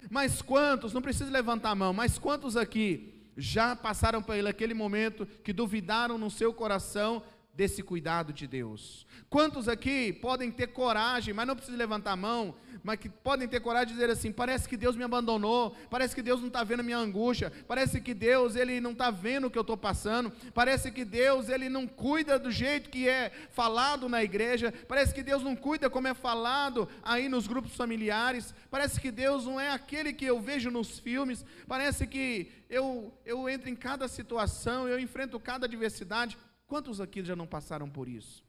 Mas 0.08 0.40
quantos, 0.40 0.92
não 0.92 1.02
precisa 1.02 1.30
levantar 1.30 1.70
a 1.70 1.74
mão, 1.74 1.92
mas 1.92 2.18
quantos 2.18 2.56
aqui 2.56 3.12
já 3.36 3.74
passaram 3.74 4.22
por 4.22 4.46
aquele 4.46 4.74
momento 4.74 5.26
que 5.26 5.52
duvidaram 5.52 6.16
no 6.16 6.30
seu 6.30 6.52
coração 6.52 7.22
desse 7.60 7.82
cuidado 7.82 8.32
de 8.32 8.46
Deus? 8.46 9.06
Quantos 9.28 9.68
aqui 9.68 10.14
podem 10.14 10.50
ter 10.50 10.68
coragem, 10.68 11.34
mas 11.34 11.46
não 11.46 11.54
precisa 11.54 11.76
levantar 11.76 12.12
a 12.12 12.16
mão, 12.16 12.54
mas 12.82 12.98
que 12.98 13.10
podem 13.10 13.46
ter 13.46 13.60
coragem 13.60 13.88
de 13.88 13.92
dizer 13.92 14.08
assim: 14.08 14.32
parece 14.32 14.66
que 14.66 14.78
Deus 14.78 14.96
me 14.96 15.04
abandonou, 15.04 15.76
parece 15.90 16.14
que 16.14 16.22
Deus 16.22 16.40
não 16.40 16.48
está 16.48 16.64
vendo 16.64 16.80
a 16.80 16.82
minha 16.82 16.96
angústia, 16.96 17.52
parece 17.68 18.00
que 18.00 18.14
Deus 18.14 18.56
ele 18.56 18.80
não 18.80 18.92
está 18.92 19.10
vendo 19.10 19.46
o 19.46 19.50
que 19.50 19.58
eu 19.58 19.60
estou 19.60 19.76
passando, 19.76 20.32
parece 20.54 20.90
que 20.90 21.04
Deus 21.04 21.50
ele 21.50 21.68
não 21.68 21.86
cuida 21.86 22.38
do 22.38 22.50
jeito 22.50 22.88
que 22.88 23.06
é 23.06 23.30
falado 23.50 24.08
na 24.08 24.24
igreja, 24.24 24.72
parece 24.88 25.12
que 25.12 25.22
Deus 25.22 25.42
não 25.42 25.54
cuida 25.54 25.90
como 25.90 26.08
é 26.08 26.14
falado 26.14 26.88
aí 27.02 27.28
nos 27.28 27.46
grupos 27.46 27.76
familiares, 27.76 28.54
parece 28.70 28.98
que 28.98 29.10
Deus 29.10 29.44
não 29.44 29.60
é 29.60 29.70
aquele 29.70 30.14
que 30.14 30.24
eu 30.24 30.40
vejo 30.40 30.70
nos 30.70 30.98
filmes, 30.98 31.44
parece 31.68 32.06
que 32.06 32.50
eu, 32.70 33.12
eu 33.26 33.48
entro 33.50 33.68
em 33.68 33.76
cada 33.76 34.08
situação, 34.08 34.88
eu 34.88 34.98
enfrento 34.98 35.38
cada 35.38 35.66
adversidade. 35.66 36.38
Quantos 36.70 37.00
aqui 37.00 37.24
já 37.24 37.34
não 37.34 37.48
passaram 37.48 37.90
por 37.90 38.08
isso? 38.08 38.44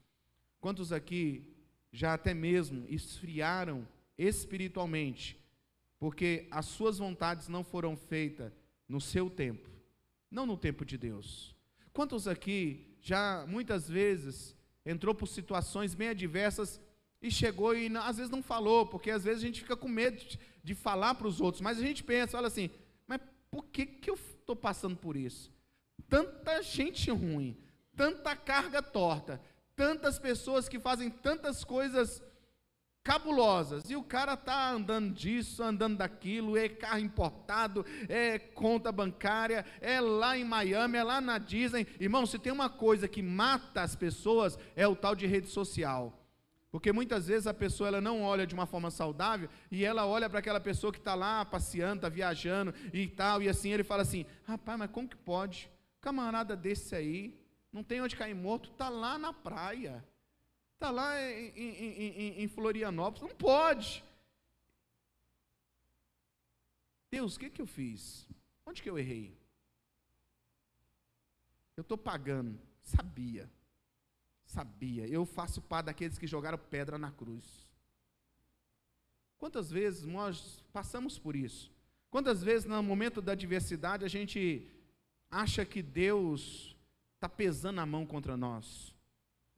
Quantos 0.60 0.92
aqui 0.92 1.44
já 1.90 2.14
até 2.14 2.32
mesmo 2.32 2.86
esfriaram 2.88 3.84
espiritualmente, 4.16 5.36
porque 5.98 6.46
as 6.48 6.66
suas 6.66 6.98
vontades 6.98 7.48
não 7.48 7.64
foram 7.64 7.96
feitas 7.96 8.52
no 8.88 9.00
seu 9.00 9.28
tempo, 9.28 9.68
não 10.30 10.46
no 10.46 10.56
tempo 10.56 10.84
de 10.84 10.96
Deus. 10.96 11.52
Quantos 11.92 12.28
aqui 12.28 12.96
já 13.00 13.44
muitas 13.48 13.88
vezes 13.88 14.54
entrou 14.86 15.16
por 15.16 15.26
situações 15.26 15.92
bem 15.92 16.10
adversas 16.10 16.80
e 17.20 17.28
chegou 17.28 17.74
e 17.76 17.88
às 17.96 18.18
vezes 18.18 18.30
não 18.30 18.40
falou, 18.40 18.86
porque 18.86 19.10
às 19.10 19.24
vezes 19.24 19.42
a 19.42 19.46
gente 19.48 19.62
fica 19.62 19.76
com 19.76 19.88
medo 19.88 20.24
de, 20.62 20.76
falar 20.76 21.16
para 21.16 21.26
os 21.26 21.40
outros, 21.40 21.60
mas 21.60 21.76
a 21.76 21.82
gente 21.82 22.04
pensa, 22.04 22.38
olha 22.38 22.46
assim, 22.46 22.70
mas 23.04 23.20
por 23.50 23.64
que, 23.64 23.84
que 23.84 24.08
eu 24.08 24.14
estou 24.14 24.54
passando 24.54 24.94
por 24.94 25.16
isso? 25.16 25.52
Tanta 26.08 26.62
gente 26.62 27.10
ruim, 27.10 27.56
tanta 27.96 28.34
carga 28.36 28.82
torta, 28.82 29.40
tantas 29.76 30.18
pessoas 30.18 30.68
que 30.68 30.78
fazem 30.78 31.10
tantas 31.10 31.64
coisas 31.64 32.22
cabulosas. 33.02 33.90
E 33.90 33.96
o 33.96 34.02
cara 34.02 34.36
tá 34.36 34.70
andando 34.70 35.12
disso, 35.12 35.62
andando 35.62 35.98
daquilo, 35.98 36.56
é 36.56 36.68
carro 36.68 37.00
importado, 37.00 37.84
é 38.08 38.38
conta 38.38 38.92
bancária, 38.92 39.64
é 39.80 40.00
lá 40.00 40.36
em 40.36 40.44
Miami, 40.44 40.98
é 40.98 41.02
lá 41.02 41.20
na 41.20 41.38
Disney. 41.38 41.86
Irmão, 41.98 42.26
se 42.26 42.38
tem 42.38 42.52
uma 42.52 42.70
coisa 42.70 43.08
que 43.08 43.22
mata 43.22 43.82
as 43.82 43.96
pessoas, 43.96 44.58
é 44.76 44.86
o 44.86 44.96
tal 44.96 45.14
de 45.14 45.26
rede 45.26 45.48
social. 45.48 46.18
Porque 46.70 46.90
muitas 46.90 47.26
vezes 47.26 47.46
a 47.46 47.52
pessoa 47.52 47.88
ela 47.88 48.00
não 48.00 48.22
olha 48.22 48.46
de 48.46 48.54
uma 48.54 48.64
forma 48.64 48.90
saudável 48.90 49.46
e 49.70 49.84
ela 49.84 50.06
olha 50.06 50.30
para 50.30 50.38
aquela 50.38 50.58
pessoa 50.58 50.90
que 50.90 50.98
está 50.98 51.14
lá 51.14 51.44
passeando, 51.44 51.96
está 51.96 52.08
viajando 52.08 52.72
e 52.94 53.06
tal, 53.06 53.42
e 53.42 53.48
assim 53.48 53.72
ele 53.72 53.84
fala 53.84 54.00
assim: 54.02 54.24
rapaz, 54.44 54.78
mas 54.78 54.90
como 54.90 55.06
que 55.06 55.16
pode? 55.16 55.70
Camarada 56.00 56.56
desse 56.56 56.94
aí, 56.94 57.38
não 57.72 57.82
tem 57.82 58.02
onde 58.02 58.16
cair 58.16 58.34
morto, 58.34 58.70
está 58.70 58.88
lá 58.88 59.16
na 59.18 59.32
praia. 59.32 60.04
Está 60.74 60.90
lá 60.90 61.20
em, 61.30 61.48
em, 61.56 62.02
em, 62.02 62.42
em, 62.42 62.48
Florianópolis. 62.48 63.22
Não 63.22 63.36
pode. 63.36 64.04
Deus, 67.10 67.36
o 67.36 67.40
que, 67.40 67.48
que 67.48 67.62
eu 67.62 67.66
fiz? 67.66 68.28
Onde 68.66 68.82
que 68.82 68.90
eu 68.90 68.98
errei? 68.98 69.38
Eu 71.76 71.82
estou 71.82 71.96
pagando. 71.96 72.60
Sabia. 72.82 73.48
Sabia. 74.44 75.06
Eu 75.06 75.24
faço 75.24 75.62
parte 75.62 75.86
daqueles 75.86 76.18
que 76.18 76.26
jogaram 76.26 76.58
pedra 76.58 76.98
na 76.98 77.10
cruz. 77.10 77.70
Quantas 79.38 79.70
vezes 79.70 80.04
nós 80.04 80.62
passamos 80.72 81.18
por 81.18 81.34
isso? 81.34 81.72
Quantas 82.10 82.42
vezes 82.42 82.66
no 82.66 82.82
momento 82.82 83.22
da 83.22 83.32
adversidade 83.32 84.04
a 84.04 84.08
gente 84.08 84.68
acha 85.30 85.64
que 85.64 85.82
Deus 85.82 86.76
está 87.22 87.28
pesando 87.28 87.80
a 87.80 87.86
mão 87.86 88.04
contra 88.04 88.36
nós? 88.36 88.92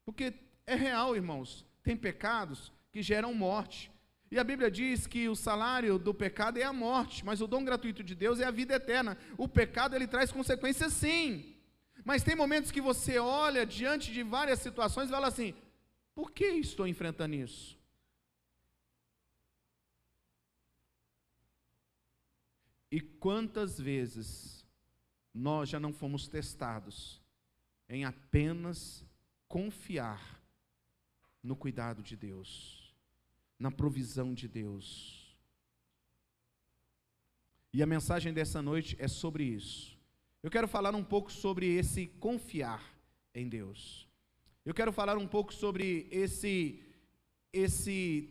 Porque 0.05 0.35
é 0.67 0.75
real, 0.75 1.17
irmãos. 1.17 1.65
Tem 1.83 1.97
pecados 1.97 2.71
que 2.93 3.03
geram 3.03 3.33
morte. 3.33 3.91
E 4.31 4.39
a 4.39 4.45
Bíblia 4.45 4.71
diz 4.71 5.07
que 5.07 5.29
o 5.31 5.35
salário 5.35 5.99
do 5.99 6.13
pecado 6.13 6.59
é 6.59 6.63
a 6.63 6.73
morte, 6.73 7.25
mas 7.25 7.41
o 7.41 7.47
dom 7.47 7.65
gratuito 7.65 8.03
de 8.03 8.15
Deus 8.15 8.39
é 8.39 8.45
a 8.45 8.51
vida 8.51 8.75
eterna. 8.75 9.17
O 9.39 9.49
pecado 9.49 9.97
ele 9.97 10.07
traz 10.07 10.31
consequências 10.31 10.93
sim. 10.93 11.57
Mas 12.05 12.23
tem 12.23 12.37
momentos 12.37 12.71
que 12.71 12.83
você 12.83 13.19
olha 13.19 13.65
diante 13.65 14.13
de 14.13 14.23
várias 14.23 14.59
situações 14.59 15.09
e 15.09 15.13
fala 15.13 15.29
assim: 15.29 15.55
por 16.15 16.33
que 16.33 16.45
estou 16.45 16.87
enfrentando 16.87 17.35
isso? 17.35 17.79
E 22.91 23.01
quantas 23.01 23.81
vezes 23.81 24.67
nós 25.33 25.71
já 25.71 25.81
não 25.81 25.93
fomos 25.93 26.29
testados 26.29 27.24
em 27.89 28.05
apenas 28.05 29.05
confiar 29.49 30.43
no 31.43 31.55
cuidado 31.55 32.03
de 32.03 32.17
Deus, 32.17 32.95
na 33.59 33.71
provisão 33.71 34.33
de 34.35 34.49
Deus. 34.49 35.37
E 37.73 37.83
a 37.83 37.87
mensagem 37.87 38.33
dessa 38.33 38.63
noite 38.63 38.97
é 38.99 39.09
sobre 39.09 39.45
isso. 39.45 39.99
Eu 40.43 40.51
quero 40.51 40.69
falar 40.69 40.95
um 40.95 41.05
pouco 41.05 41.31
sobre 41.33 41.67
esse 41.67 42.07
confiar 42.07 42.83
em 43.35 43.49
Deus. 43.49 44.09
Eu 44.65 44.73
quero 44.73 44.93
falar 44.93 45.17
um 45.17 45.27
pouco 45.27 45.53
sobre 45.53 46.09
esse 46.11 46.83
esse 47.53 48.31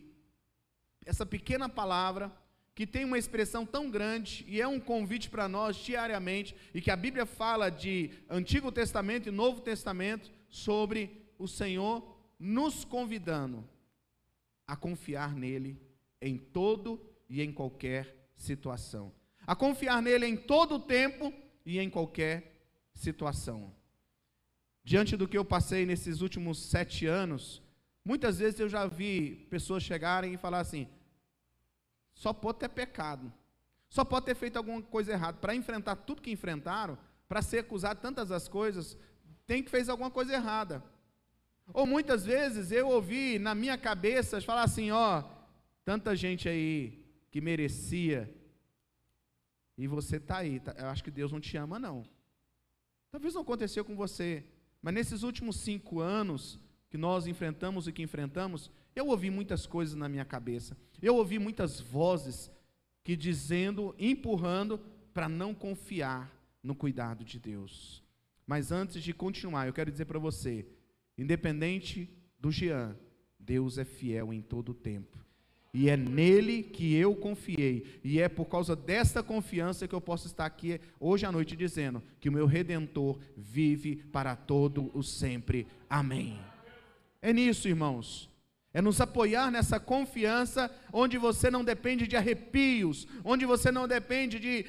essa 1.06 1.24
pequena 1.24 1.68
palavra 1.68 2.34
que 2.74 2.86
tem 2.86 3.04
uma 3.04 3.18
expressão 3.18 3.64
tão 3.64 3.88
grande 3.88 4.44
e 4.48 4.60
é 4.60 4.66
um 4.66 4.80
convite 4.80 5.30
para 5.30 5.48
nós 5.48 5.76
diariamente 5.76 6.56
e 6.74 6.80
que 6.80 6.90
a 6.90 6.96
Bíblia 6.96 7.24
fala 7.24 7.70
de 7.70 8.10
Antigo 8.28 8.72
Testamento 8.72 9.28
e 9.28 9.32
Novo 9.32 9.60
Testamento 9.60 10.32
sobre 10.48 11.24
o 11.38 11.46
Senhor 11.46 12.02
nos 12.38 12.84
convidando 12.84 13.68
a 14.66 14.74
confiar 14.74 15.34
nele 15.34 15.80
em 16.20 16.36
todo 16.36 17.00
e 17.28 17.40
em 17.40 17.52
qualquer 17.52 18.30
situação. 18.34 19.12
A 19.46 19.54
confiar 19.54 20.02
nele 20.02 20.26
em 20.26 20.36
todo 20.36 20.76
o 20.76 20.80
tempo 20.80 21.32
e 21.64 21.78
em 21.78 21.88
qualquer 21.88 22.54
situação. 22.92 23.72
Diante 24.82 25.16
do 25.16 25.28
que 25.28 25.38
eu 25.38 25.44
passei 25.44 25.86
nesses 25.86 26.20
últimos 26.20 26.58
sete 26.58 27.06
anos, 27.06 27.62
muitas 28.04 28.38
vezes 28.38 28.58
eu 28.58 28.68
já 28.68 28.86
vi 28.86 29.46
pessoas 29.48 29.82
chegarem 29.82 30.34
e 30.34 30.38
falar 30.38 30.60
assim: 30.60 30.88
só 32.14 32.32
pode 32.32 32.58
ter 32.58 32.68
pecado, 32.68 33.32
só 33.88 34.04
pode 34.04 34.26
ter 34.26 34.34
feito 34.34 34.56
alguma 34.56 34.80
coisa 34.80 35.12
errada. 35.12 35.38
Para 35.38 35.54
enfrentar 35.54 35.96
tudo 35.96 36.22
que 36.22 36.30
enfrentaram, 36.30 36.98
para 37.28 37.42
ser 37.42 37.58
acusado 37.58 37.96
de 37.96 38.02
tantas 38.02 38.30
as 38.30 38.48
coisas, 38.48 38.96
tem 39.46 39.62
que 39.62 39.70
fez 39.70 39.88
alguma 39.88 40.10
coisa 40.10 40.32
errada. 40.32 40.82
Ou 41.72 41.86
muitas 41.86 42.24
vezes 42.24 42.70
eu 42.70 42.88
ouvi 42.88 43.38
na 43.38 43.54
minha 43.54 43.76
cabeça 43.76 44.40
falar 44.40 44.62
assim: 44.62 44.90
ó, 44.90 45.24
tanta 45.84 46.14
gente 46.14 46.48
aí 46.48 47.04
que 47.30 47.40
merecia, 47.40 48.32
e 49.76 49.86
você 49.86 50.16
está 50.16 50.38
aí. 50.38 50.60
Tá, 50.60 50.74
eu 50.78 50.86
acho 50.86 51.02
que 51.02 51.10
Deus 51.10 51.32
não 51.32 51.40
te 51.40 51.56
ama, 51.56 51.78
não. 51.78 52.04
Talvez 53.10 53.34
não 53.34 53.42
aconteceu 53.42 53.84
com 53.84 53.96
você, 53.96 54.44
mas 54.82 54.94
nesses 54.94 55.22
últimos 55.22 55.56
cinco 55.56 56.00
anos 56.00 56.60
que 56.90 56.98
nós 56.98 57.26
enfrentamos 57.26 57.88
e 57.88 57.92
que 57.92 58.02
enfrentamos, 58.02 58.70
eu 58.94 59.08
ouvi 59.08 59.30
muitas 59.30 59.66
coisas 59.66 59.94
na 59.94 60.08
minha 60.08 60.24
cabeça. 60.24 60.76
Eu 61.00 61.16
ouvi 61.16 61.38
muitas 61.38 61.80
vozes 61.80 62.50
que 63.02 63.16
dizendo, 63.16 63.94
empurrando 63.98 64.78
para 65.12 65.28
não 65.28 65.54
confiar 65.54 66.32
no 66.62 66.74
cuidado 66.74 67.24
de 67.24 67.38
Deus. 67.38 68.02
Mas 68.46 68.72
antes 68.72 69.02
de 69.02 69.12
continuar, 69.12 69.66
eu 69.66 69.72
quero 69.72 69.90
dizer 69.90 70.04
para 70.04 70.18
você, 70.18 70.66
Independente 71.16 72.10
do 72.38 72.50
Jean, 72.50 72.96
Deus 73.38 73.78
é 73.78 73.84
fiel 73.84 74.32
em 74.32 74.42
todo 74.42 74.70
o 74.70 74.74
tempo. 74.74 75.18
E 75.72 75.88
é 75.88 75.96
nele 75.96 76.62
que 76.62 76.94
eu 76.94 77.16
confiei. 77.16 78.00
E 78.04 78.20
é 78.20 78.28
por 78.28 78.46
causa 78.46 78.76
desta 78.76 79.22
confiança 79.22 79.88
que 79.88 79.94
eu 79.94 80.00
posso 80.00 80.26
estar 80.26 80.46
aqui 80.46 80.80
hoje 81.00 81.26
à 81.26 81.32
noite 81.32 81.56
dizendo 81.56 82.02
que 82.20 82.28
o 82.28 82.32
meu 82.32 82.46
redentor 82.46 83.18
vive 83.36 83.96
para 83.96 84.36
todo 84.36 84.90
o 84.96 85.02
sempre. 85.02 85.66
Amém. 85.90 86.38
É 87.20 87.32
nisso, 87.32 87.68
irmãos. 87.68 88.30
É 88.74 88.82
nos 88.82 89.00
apoiar 89.00 89.52
nessa 89.52 89.78
confiança, 89.78 90.68
onde 90.92 91.16
você 91.16 91.48
não 91.48 91.64
depende 91.64 92.08
de 92.08 92.16
arrepios, 92.16 93.06
onde 93.24 93.46
você 93.46 93.70
não 93.70 93.86
depende 93.86 94.40
de 94.40 94.66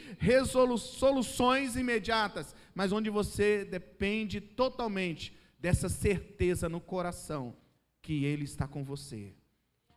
soluções 0.47 1.75
imediatas, 1.75 2.55
mas 2.75 2.91
onde 2.91 3.09
você 3.09 3.65
depende 3.65 4.39
totalmente 4.39 5.35
dessa 5.59 5.89
certeza 5.89 6.69
no 6.69 6.79
coração 6.79 7.57
que 7.99 8.23
Ele 8.25 8.43
está 8.43 8.67
com 8.67 8.83
você. 8.83 9.33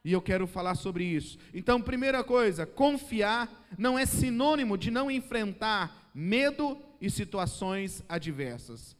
E 0.02 0.10
eu 0.10 0.22
quero 0.22 0.46
falar 0.46 0.74
sobre 0.74 1.04
isso. 1.04 1.36
Então, 1.52 1.82
primeira 1.82 2.24
coisa, 2.24 2.64
confiar 2.64 3.66
não 3.76 3.98
é 3.98 4.06
sinônimo 4.06 4.78
de 4.78 4.90
não 4.90 5.10
enfrentar 5.10 6.10
medo 6.14 6.78
e 6.98 7.10
situações 7.10 8.02
adversas. 8.08 8.96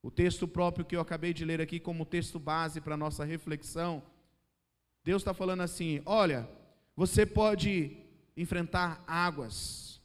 O 0.00 0.12
texto 0.12 0.46
próprio 0.46 0.84
que 0.84 0.94
eu 0.94 1.00
acabei 1.00 1.34
de 1.34 1.44
ler 1.44 1.60
aqui, 1.60 1.80
como 1.80 2.06
texto 2.06 2.38
base 2.38 2.80
para 2.80 2.94
a 2.94 2.96
nossa 2.96 3.24
reflexão, 3.24 4.00
Deus 5.08 5.22
está 5.22 5.32
falando 5.32 5.62
assim: 5.62 6.02
olha, 6.04 6.46
você 6.94 7.24
pode 7.24 7.96
enfrentar 8.36 9.02
águas, 9.06 10.02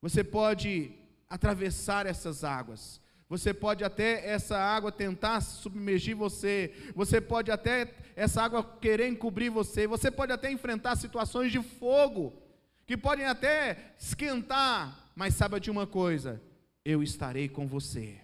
você 0.00 0.24
pode 0.24 0.92
atravessar 1.28 2.06
essas 2.06 2.42
águas, 2.42 3.02
você 3.28 3.52
pode 3.52 3.84
até 3.84 4.26
essa 4.26 4.56
água 4.56 4.90
tentar 4.90 5.42
submergir 5.42 6.16
você, 6.16 6.72
você 6.94 7.20
pode 7.20 7.50
até 7.50 7.94
essa 8.16 8.42
água 8.42 8.64
querer 8.80 9.08
encobrir 9.08 9.50
você, 9.50 9.86
você 9.86 10.10
pode 10.10 10.32
até 10.32 10.50
enfrentar 10.50 10.96
situações 10.96 11.52
de 11.52 11.62
fogo, 11.62 12.32
que 12.86 12.96
podem 12.96 13.26
até 13.26 13.92
esquentar, 13.98 15.10
mas 15.14 15.34
saiba 15.34 15.60
de 15.60 15.70
uma 15.70 15.86
coisa: 15.86 16.40
eu 16.82 17.02
estarei 17.02 17.46
com 17.46 17.66
você 17.66 18.23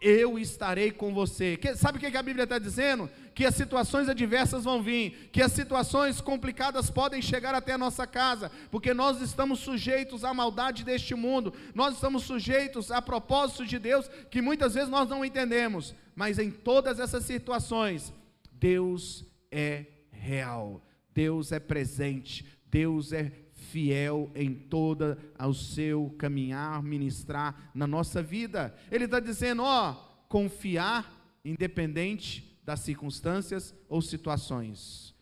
eu 0.00 0.38
estarei 0.38 0.90
com 0.90 1.12
você. 1.14 1.56
Que, 1.56 1.74
sabe 1.76 1.98
o 1.98 2.00
que 2.00 2.16
a 2.16 2.22
Bíblia 2.22 2.44
está 2.44 2.58
dizendo? 2.58 3.08
Que 3.34 3.44
as 3.44 3.54
situações 3.54 4.08
adversas 4.08 4.64
vão 4.64 4.82
vir, 4.82 5.30
que 5.32 5.42
as 5.42 5.52
situações 5.52 6.20
complicadas 6.20 6.90
podem 6.90 7.22
chegar 7.22 7.54
até 7.54 7.72
a 7.72 7.78
nossa 7.78 8.06
casa, 8.06 8.50
porque 8.70 8.92
nós 8.92 9.20
estamos 9.20 9.60
sujeitos 9.60 10.24
à 10.24 10.34
maldade 10.34 10.84
deste 10.84 11.14
mundo, 11.14 11.54
nós 11.74 11.94
estamos 11.94 12.24
sujeitos 12.24 12.90
a 12.90 13.00
propósitos 13.00 13.68
de 13.68 13.78
Deus 13.78 14.08
que 14.30 14.42
muitas 14.42 14.74
vezes 14.74 14.90
nós 14.90 15.08
não 15.08 15.24
entendemos, 15.24 15.94
mas 16.14 16.38
em 16.38 16.50
todas 16.50 17.00
essas 17.00 17.24
situações, 17.24 18.12
Deus 18.52 19.24
é 19.50 19.86
real, 20.10 20.84
Deus 21.14 21.52
é 21.52 21.58
presente, 21.58 22.44
Deus 22.70 23.12
é 23.12 23.32
fiel 23.72 24.30
em 24.34 24.54
toda 24.54 25.18
o 25.40 25.54
seu 25.54 26.10
caminhar, 26.18 26.82
ministrar 26.82 27.70
na 27.74 27.86
nossa 27.86 28.22
vida. 28.22 28.74
Ele 28.90 29.06
está 29.06 29.18
dizendo, 29.18 29.62
ó, 29.62 29.94
confiar 30.28 31.10
independente 31.42 32.60
das 32.62 32.80
circunstâncias 32.80 33.74
ou 33.88 34.02
situações. 34.02 35.14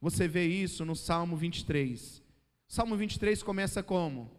Você 0.00 0.26
vê 0.26 0.46
isso 0.46 0.84
no 0.84 0.96
Salmo 0.96 1.36
23. 1.36 2.20
Salmo 2.66 2.96
23 2.96 3.40
começa 3.42 3.82
como? 3.82 4.36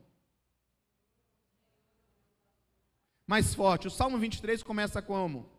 Mais 3.25 3.55
forte. 3.55 3.88
O 3.88 3.91
Salmo 3.91 4.17
23 4.17 4.62
começa 4.62 5.01
como? 5.01 5.50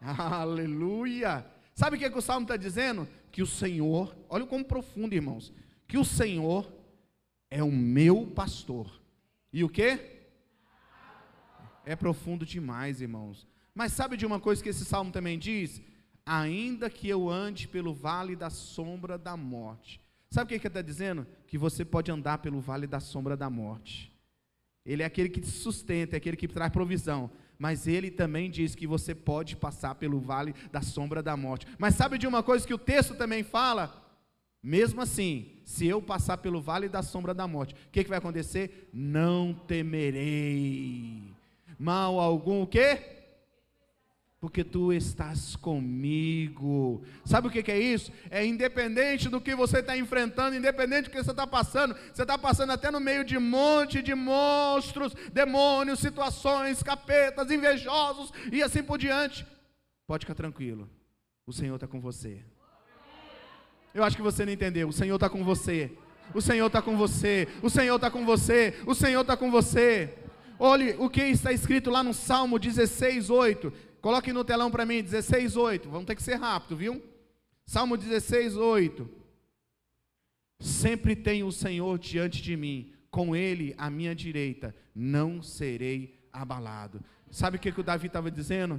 Aleluia! 0.00 1.46
Sabe 1.74 1.96
o 1.96 1.98
que, 1.98 2.04
é 2.04 2.10
que 2.10 2.18
o 2.18 2.22
Salmo 2.22 2.44
está 2.44 2.56
dizendo? 2.56 3.08
Que 3.34 3.42
o 3.42 3.46
Senhor, 3.46 4.16
olha 4.28 4.46
como 4.46 4.64
profundo, 4.64 5.12
irmãos, 5.12 5.52
que 5.88 5.98
o 5.98 6.04
Senhor 6.04 6.72
é 7.50 7.64
o 7.64 7.72
meu 7.72 8.28
pastor. 8.28 9.02
E 9.52 9.64
o 9.64 9.68
que? 9.68 9.98
É 11.84 11.96
profundo 11.96 12.46
demais, 12.46 13.00
irmãos. 13.00 13.44
Mas 13.74 13.90
sabe 13.90 14.16
de 14.16 14.24
uma 14.24 14.38
coisa 14.38 14.62
que 14.62 14.68
esse 14.68 14.84
salmo 14.84 15.10
também 15.10 15.36
diz? 15.36 15.82
Ainda 16.24 16.88
que 16.88 17.08
eu 17.08 17.28
ande 17.28 17.66
pelo 17.66 17.92
vale 17.92 18.36
da 18.36 18.50
sombra 18.50 19.18
da 19.18 19.36
morte. 19.36 20.00
Sabe 20.30 20.44
o 20.44 20.48
que 20.48 20.54
ele 20.54 20.68
está 20.68 20.80
dizendo? 20.80 21.26
Que 21.48 21.58
você 21.58 21.84
pode 21.84 22.12
andar 22.12 22.38
pelo 22.38 22.60
vale 22.60 22.86
da 22.86 23.00
sombra 23.00 23.36
da 23.36 23.50
morte. 23.50 24.12
Ele 24.86 25.02
é 25.02 25.06
aquele 25.06 25.28
que 25.28 25.40
te 25.40 25.50
sustenta, 25.50 26.14
é 26.14 26.18
aquele 26.18 26.36
que 26.36 26.46
traz 26.46 26.70
provisão 26.70 27.28
mas 27.58 27.86
ele 27.86 28.10
também 28.10 28.50
diz 28.50 28.74
que 28.74 28.86
você 28.86 29.14
pode 29.14 29.56
passar 29.56 29.94
pelo 29.94 30.20
vale 30.20 30.54
da 30.72 30.82
sombra 30.82 31.22
da 31.22 31.36
morte. 31.36 31.66
Mas 31.78 31.94
sabe 31.94 32.18
de 32.18 32.26
uma 32.26 32.42
coisa 32.42 32.66
que 32.66 32.74
o 32.74 32.78
texto 32.78 33.14
também 33.14 33.42
fala? 33.42 34.02
Mesmo 34.62 35.02
assim, 35.02 35.52
se 35.64 35.86
eu 35.86 36.00
passar 36.00 36.38
pelo 36.38 36.60
vale 36.60 36.88
da 36.88 37.02
sombra 37.02 37.34
da 37.34 37.46
morte, 37.46 37.74
o 37.74 37.90
que, 37.92 38.02
que 38.02 38.08
vai 38.08 38.18
acontecer? 38.18 38.88
Não 38.92 39.52
temerei 39.52 41.22
mal 41.78 42.18
algum, 42.18 42.62
o 42.62 42.66
quê? 42.66 43.13
Porque 44.44 44.62
tu 44.62 44.92
estás 44.92 45.56
comigo. 45.56 47.02
Sabe 47.24 47.48
o 47.48 47.50
que, 47.50 47.72
é 47.72 47.78
isso? 47.78 48.12
É 48.30 48.44
independente 48.44 49.30
do 49.30 49.40
que 49.40 49.54
você 49.54 49.78
está 49.78 49.96
enfrentando, 49.96 50.54
independente 50.54 51.04
do 51.04 51.10
que 51.10 51.16
você 51.16 51.30
está 51.30 51.46
passando, 51.46 51.96
você 52.12 52.20
está 52.20 52.36
passando 52.36 52.70
até 52.70 52.90
no 52.90 53.00
meio 53.00 53.24
de 53.24 53.38
um 53.38 53.40
monte 53.40 54.02
de 54.02 54.14
monstros, 54.14 55.14
demônios, 55.32 55.98
situações, 55.98 56.82
capetas, 56.82 57.50
invejosos 57.50 58.34
e 58.52 58.62
assim 58.62 58.82
por 58.82 58.98
diante. 58.98 59.46
Pode 60.06 60.26
ficar 60.26 60.34
tranquilo, 60.34 60.90
o 61.46 61.52
Senhor 61.52 61.76
está 61.76 61.86
com 61.86 61.98
você. 61.98 62.44
Eu 63.94 64.04
acho 64.04 64.14
que 64.14 64.22
você 64.22 64.44
não 64.44 64.52
entendeu, 64.52 64.90
o 64.90 64.92
Senhor 64.92 65.14
está 65.14 65.30
com 65.30 65.42
você. 65.42 65.90
O 66.34 66.42
Senhor 66.42 66.66
está 66.66 66.82
com 66.82 66.98
você, 66.98 67.48
o 67.62 67.70
Senhor 67.70 67.96
está 67.96 68.10
com 68.10 68.26
você, 68.26 68.74
o 68.84 68.94
Senhor 68.94 69.22
está 69.22 69.38
com 69.38 69.50
você. 69.50 70.12
Olhe 70.58 70.94
o 70.98 71.08
que 71.08 71.22
está 71.22 71.50
escrito 71.50 71.88
lá 71.88 72.02
no 72.02 72.12
Salmo 72.12 72.58
16, 72.58 73.30
8. 73.30 73.93
Coloque 74.04 74.34
no 74.34 74.44
telão 74.44 74.70
para 74.70 74.84
mim, 74.84 75.02
16, 75.02 75.56
8. 75.56 75.88
Vamos 75.88 76.04
ter 76.04 76.14
que 76.14 76.22
ser 76.22 76.34
rápido, 76.34 76.76
viu? 76.76 77.02
Salmo 77.64 77.96
16, 77.96 78.54
8. 78.54 79.10
Sempre 80.60 81.16
tenho 81.16 81.46
o 81.46 81.52
Senhor 81.52 81.98
diante 81.98 82.42
de 82.42 82.54
mim, 82.54 82.92
com 83.10 83.34
Ele 83.34 83.74
à 83.78 83.88
minha 83.88 84.14
direita, 84.14 84.76
não 84.94 85.40
serei 85.40 86.22
abalado. 86.30 87.02
Sabe 87.30 87.56
o 87.56 87.58
que, 87.58 87.72
que 87.72 87.80
o 87.80 87.82
Davi 87.82 88.08
estava 88.08 88.30
dizendo? 88.30 88.78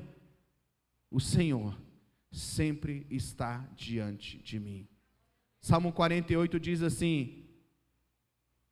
O 1.09 1.19
Senhor 1.19 1.75
sempre 2.31 3.07
está 3.09 3.67
diante 3.75 4.37
de 4.37 4.59
mim. 4.59 4.87
Salmo 5.59 5.91
48 5.91 6.59
diz 6.59 6.83
assim: 6.83 7.47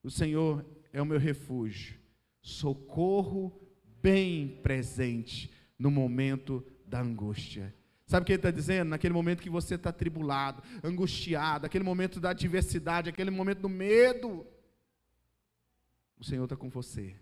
O 0.03 0.11
Senhor 0.11 0.63
é 0.91 1.01
o 1.01 1.05
meu 1.05 1.17
refúgio, 1.17 1.99
socorro 2.43 3.59
bem 4.03 4.59
presente 4.61 5.49
no 5.84 5.91
momento 5.91 6.65
da 6.86 7.02
angústia. 7.02 7.76
Sabe 8.06 8.24
o 8.24 8.26
que 8.26 8.32
ele 8.32 8.39
está 8.39 8.52
dizendo? 8.52 8.89
Naquele 8.89 9.13
momento 9.13 9.43
que 9.43 9.50
você 9.50 9.76
está 9.76 9.91
tribulado, 9.91 10.63
angustiado, 10.82 11.65
aquele 11.65 11.84
momento 11.84 12.22
da 12.22 12.30
adversidade, 12.30 13.10
aquele 13.10 13.30
momento 13.30 13.60
do 13.60 13.67
medo, 13.67 14.48
o 16.17 16.24
Senhor 16.24 16.46
está 16.46 16.56
com 16.56 16.69
você. 16.69 17.13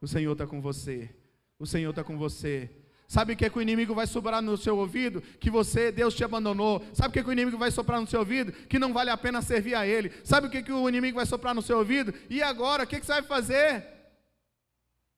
O 0.00 0.08
Senhor 0.08 0.32
está 0.32 0.46
com 0.46 0.62
você. 0.62 1.14
O 1.58 1.66
Senhor 1.66 1.90
está 1.90 2.02
com 2.02 2.16
você. 2.16 2.70
Sabe 3.06 3.34
o 3.34 3.36
que, 3.36 3.44
é 3.44 3.50
que 3.50 3.58
o 3.58 3.62
inimigo 3.62 3.94
vai 3.94 4.06
sobrar 4.06 4.40
no 4.40 4.56
seu 4.56 4.78
ouvido? 4.78 5.20
Que 5.38 5.50
você, 5.50 5.92
Deus 5.92 6.14
te 6.14 6.24
abandonou. 6.24 6.82
Sabe 6.94 7.10
o 7.10 7.12
que, 7.12 7.18
é 7.18 7.22
que 7.22 7.28
o 7.28 7.32
inimigo 7.32 7.58
vai 7.58 7.70
soprar 7.70 8.00
no 8.00 8.06
seu 8.06 8.20
ouvido? 8.20 8.50
Que 8.52 8.78
não 8.78 8.94
vale 8.94 9.10
a 9.10 9.16
pena 9.18 9.42
servir 9.42 9.74
a 9.74 9.86
Ele. 9.86 10.10
Sabe 10.24 10.46
o 10.46 10.50
que, 10.50 10.56
é 10.56 10.62
que 10.62 10.72
o 10.72 10.88
inimigo 10.88 11.16
vai 11.16 11.26
soprar 11.26 11.54
no 11.54 11.60
seu 11.60 11.76
ouvido? 11.76 12.14
E 12.30 12.42
agora, 12.42 12.84
o 12.84 12.86
que, 12.86 12.98
que 12.98 13.04
você 13.04 13.12
vai 13.12 13.22
fazer? 13.22 13.91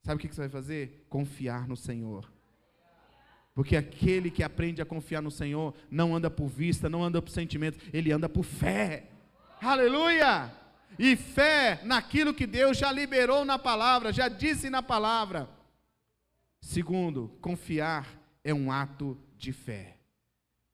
Sabe 0.05 0.17
o 0.17 0.29
que 0.29 0.33
você 0.33 0.43
vai 0.43 0.51
fazer? 0.51 1.07
Confiar 1.09 1.67
no 1.67 1.77
Senhor. 1.77 2.31
Porque 3.55 3.75
aquele 3.75 4.31
que 4.31 4.43
aprende 4.43 4.83
a 4.83 4.85
confiar 4.85 5.23
no 5.23 5.31
Senhor 5.31 5.75
não 5.91 6.15
anda 6.15 6.31
por 6.31 6.47
vista, 6.47 6.91
não 6.91 7.03
anda 7.03 7.23
por 7.23 7.31
sentimento, 7.31 7.79
ele 7.91 8.13
anda 8.13 8.29
por 8.29 8.45
fé. 8.45 9.09
Aleluia! 9.63 10.53
E 10.99 11.17
fé 11.17 11.81
naquilo 11.85 12.35
que 12.35 12.47
Deus 12.47 12.77
já 12.77 12.93
liberou 12.93 13.47
na 13.47 13.59
palavra, 13.59 14.13
já 14.13 14.29
disse 14.29 14.69
na 14.69 14.83
palavra. 14.83 15.49
Segundo, 16.61 17.29
confiar 17.41 18.07
é 18.45 18.53
um 18.53 18.71
ato 18.71 19.19
de 19.39 19.53
fé. 19.53 19.97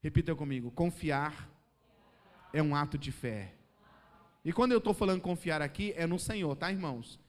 Repita 0.03 0.35
comigo: 0.35 0.73
confiar 0.73 1.49
é 2.53 2.61
um 2.61 2.75
ato 2.75 2.99
de 2.99 3.13
fé. 3.13 3.55
E 4.45 4.53
quando 4.53 4.73
eu 4.73 4.79
estou 4.79 4.93
falando 4.93 5.21
confiar 5.21 5.63
aqui, 5.63 5.95
é 5.97 6.05
no 6.05 6.19
Senhor, 6.19 6.57
tá, 6.57 6.73
irmãos? 6.73 7.21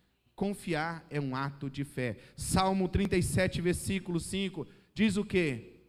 Confiar 0.41 1.05
é 1.07 1.21
um 1.21 1.35
ato 1.35 1.69
de 1.69 1.83
fé. 1.83 2.17
Salmo 2.35 2.89
37, 2.89 3.61
versículo 3.61 4.19
5, 4.19 4.65
diz 4.91 5.15
o 5.15 5.23
quê? 5.23 5.83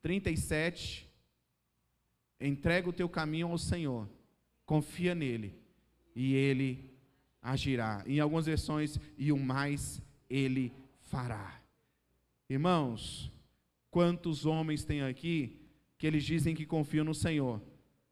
37, 0.00 1.06
entrega 2.40 2.88
o 2.88 2.94
teu 2.94 3.10
caminho 3.10 3.48
ao 3.48 3.58
Senhor, 3.58 4.08
confia 4.64 5.14
nele, 5.14 5.54
e 6.16 6.32
ele 6.32 6.98
agirá. 7.42 8.02
Em 8.06 8.20
algumas 8.20 8.46
versões, 8.46 8.98
e 9.18 9.30
o 9.30 9.36
mais 9.36 10.00
ele 10.30 10.72
fará. 11.10 11.60
Irmãos, 12.48 13.30
quantos 13.90 14.46
homens 14.46 14.82
tem 14.82 15.02
aqui 15.02 15.60
que 15.98 16.06
eles 16.06 16.24
dizem 16.24 16.54
que 16.54 16.64
confiam 16.64 17.04
no 17.04 17.14
Senhor, 17.14 17.62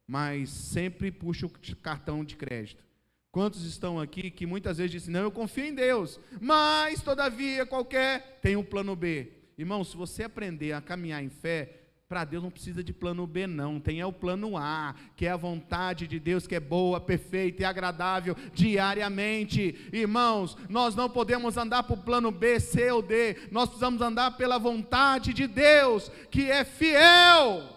mas 0.06 0.50
sempre 0.50 1.11
puxam 1.11 1.48
o 1.48 1.76
cartão 1.76 2.22
de 2.22 2.37
crédito. 2.37 2.88
Quantos 3.30 3.64
estão 3.64 4.00
aqui 4.00 4.30
que 4.30 4.46
muitas 4.46 4.78
vezes 4.78 4.92
dizem, 4.92 5.12
não, 5.12 5.20
eu 5.20 5.30
confio 5.30 5.64
em 5.64 5.74
Deus, 5.74 6.18
mas 6.40 7.02
todavia 7.02 7.66
qualquer 7.66 8.38
tem 8.40 8.56
um 8.56 8.64
plano 8.64 8.96
B. 8.96 9.32
Irmão, 9.56 9.84
se 9.84 9.96
você 9.96 10.24
aprender 10.24 10.72
a 10.72 10.80
caminhar 10.80 11.22
em 11.22 11.28
fé, 11.28 11.88
Para 12.08 12.24
Deus 12.24 12.42
não 12.42 12.50
precisa 12.50 12.82
de 12.82 12.90
plano 12.90 13.26
B, 13.26 13.46
não. 13.46 13.78
Tem 13.78 14.00
é 14.00 14.06
o 14.06 14.12
plano 14.12 14.56
A, 14.56 14.94
que 15.14 15.26
é 15.26 15.30
a 15.30 15.36
vontade 15.36 16.06
de 16.06 16.18
Deus, 16.18 16.46
que 16.46 16.54
é 16.54 16.60
boa, 16.60 16.98
perfeita 16.98 17.62
e 17.62 17.64
agradável 17.66 18.34
diariamente. 18.54 19.76
Irmãos, 19.92 20.56
nós 20.70 20.94
não 20.94 21.10
podemos 21.10 21.58
andar 21.58 21.82
para 21.82 21.92
o 21.92 22.02
plano 22.02 22.30
B, 22.30 22.58
C 22.60 22.90
ou 22.90 23.02
D. 23.02 23.36
Nós 23.50 23.68
precisamos 23.68 24.00
andar 24.00 24.38
pela 24.38 24.58
vontade 24.58 25.34
de 25.34 25.46
Deus, 25.46 26.10
que 26.30 26.50
é 26.50 26.64
fiel. 26.64 27.76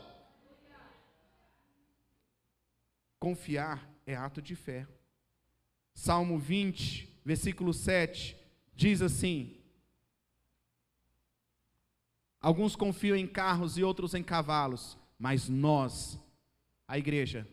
Confiar 3.19 3.85
é 4.07 4.15
ato 4.15 4.41
de 4.41 4.55
fé. 4.55 4.87
Salmo 5.93 6.38
20, 6.38 7.08
versículo 7.23 7.73
7, 7.73 8.36
diz 8.75 9.01
assim: 9.01 9.58
Alguns 12.39 12.75
confiam 12.75 13.15
em 13.15 13.27
carros 13.27 13.77
e 13.77 13.84
outros 13.84 14.13
em 14.13 14.23
cavalos, 14.23 14.97
mas 15.19 15.47
nós, 15.47 16.19
a 16.88 16.97
igreja, 16.97 17.47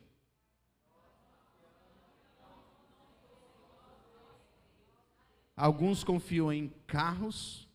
Alguns 5.58 6.04
confiam 6.04 6.52
em 6.52 6.72
carros, 6.86 7.68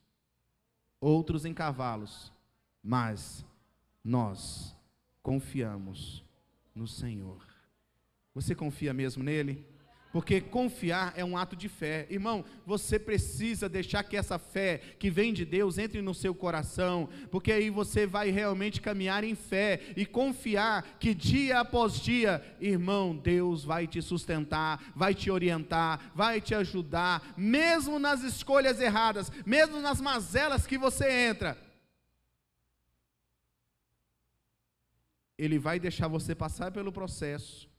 outros 1.02 1.44
em 1.44 1.54
cavalos, 1.54 2.32
mas 2.82 3.46
nós 4.02 4.74
confiamos 5.22 6.24
no 6.74 6.88
Senhor. 6.88 7.46
Você 8.34 8.56
confia 8.56 8.94
mesmo 8.94 9.22
nele? 9.22 9.68
Porque 10.14 10.40
confiar 10.40 11.12
é 11.18 11.26
um 11.26 11.36
ato 11.36 11.56
de 11.56 11.68
fé. 11.68 12.06
Irmão, 12.08 12.46
você 12.68 13.00
precisa 13.00 13.68
deixar 13.68 14.04
que 14.04 14.16
essa 14.16 14.38
fé 14.38 14.80
que 15.00 15.10
vem 15.10 15.34
de 15.34 15.44
Deus 15.44 15.80
entre 15.80 16.04
no 16.04 16.14
seu 16.14 16.36
coração, 16.36 17.10
porque 17.32 17.52
aí 17.52 17.72
você 17.72 18.06
vai 18.06 18.30
realmente 18.30 18.80
caminhar 18.80 19.24
em 19.24 19.34
fé 19.34 19.82
e 19.98 20.06
confiar 20.06 20.98
que 21.00 21.16
dia 21.16 21.62
após 21.62 22.00
dia, 22.00 22.46
irmão, 22.62 23.16
Deus 23.16 23.66
vai 23.66 23.88
te 23.88 24.04
sustentar, 24.04 24.94
vai 24.96 25.16
te 25.16 25.32
orientar, 25.32 26.12
vai 26.14 26.40
te 26.40 26.54
ajudar, 26.54 27.34
mesmo 27.36 27.98
nas 27.98 28.22
escolhas 28.22 28.80
erradas, 28.80 29.32
mesmo 29.44 29.82
nas 29.82 30.00
mazelas 30.00 30.68
que 30.68 30.78
você 30.78 31.12
entra. 31.12 31.58
Ele 35.36 35.58
vai 35.58 35.80
deixar 35.80 36.08
você 36.08 36.36
passar 36.36 36.72
pelo 36.72 36.92
processo 36.92 37.73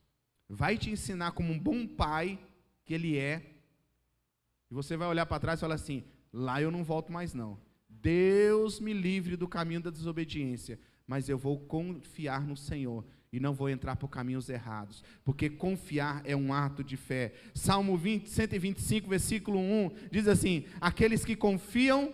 vai 0.49 0.77
te 0.77 0.89
ensinar 0.89 1.31
como 1.31 1.51
um 1.51 1.59
bom 1.59 1.87
pai 1.87 2.39
que 2.85 2.93
ele 2.93 3.17
é. 3.17 3.55
E 4.69 4.73
você 4.73 4.95
vai 4.95 5.07
olhar 5.07 5.25
para 5.25 5.39
trás 5.39 5.59
e 5.59 5.61
falar 5.61 5.75
assim: 5.75 6.03
lá 6.31 6.61
eu 6.61 6.71
não 6.71 6.83
volto 6.83 7.11
mais 7.11 7.33
não. 7.33 7.59
Deus 7.89 8.79
me 8.79 8.93
livre 8.93 9.35
do 9.35 9.47
caminho 9.47 9.81
da 9.81 9.89
desobediência, 9.89 10.79
mas 11.07 11.27
eu 11.27 11.37
vou 11.37 11.59
confiar 11.59 12.45
no 12.45 12.55
Senhor 12.55 13.05
e 13.31 13.39
não 13.39 13.53
vou 13.53 13.69
entrar 13.69 13.95
por 13.95 14.07
caminhos 14.07 14.47
errados, 14.47 15.03
porque 15.23 15.49
confiar 15.49 16.21
é 16.23 16.35
um 16.35 16.53
ato 16.53 16.83
de 16.83 16.95
fé. 16.95 17.33
Salmo 17.53 17.97
20, 17.97 18.29
125, 18.29 19.09
versículo 19.09 19.59
1 19.59 19.91
diz 20.11 20.27
assim: 20.27 20.65
Aqueles 20.79 21.25
que 21.25 21.35
confiam 21.35 22.13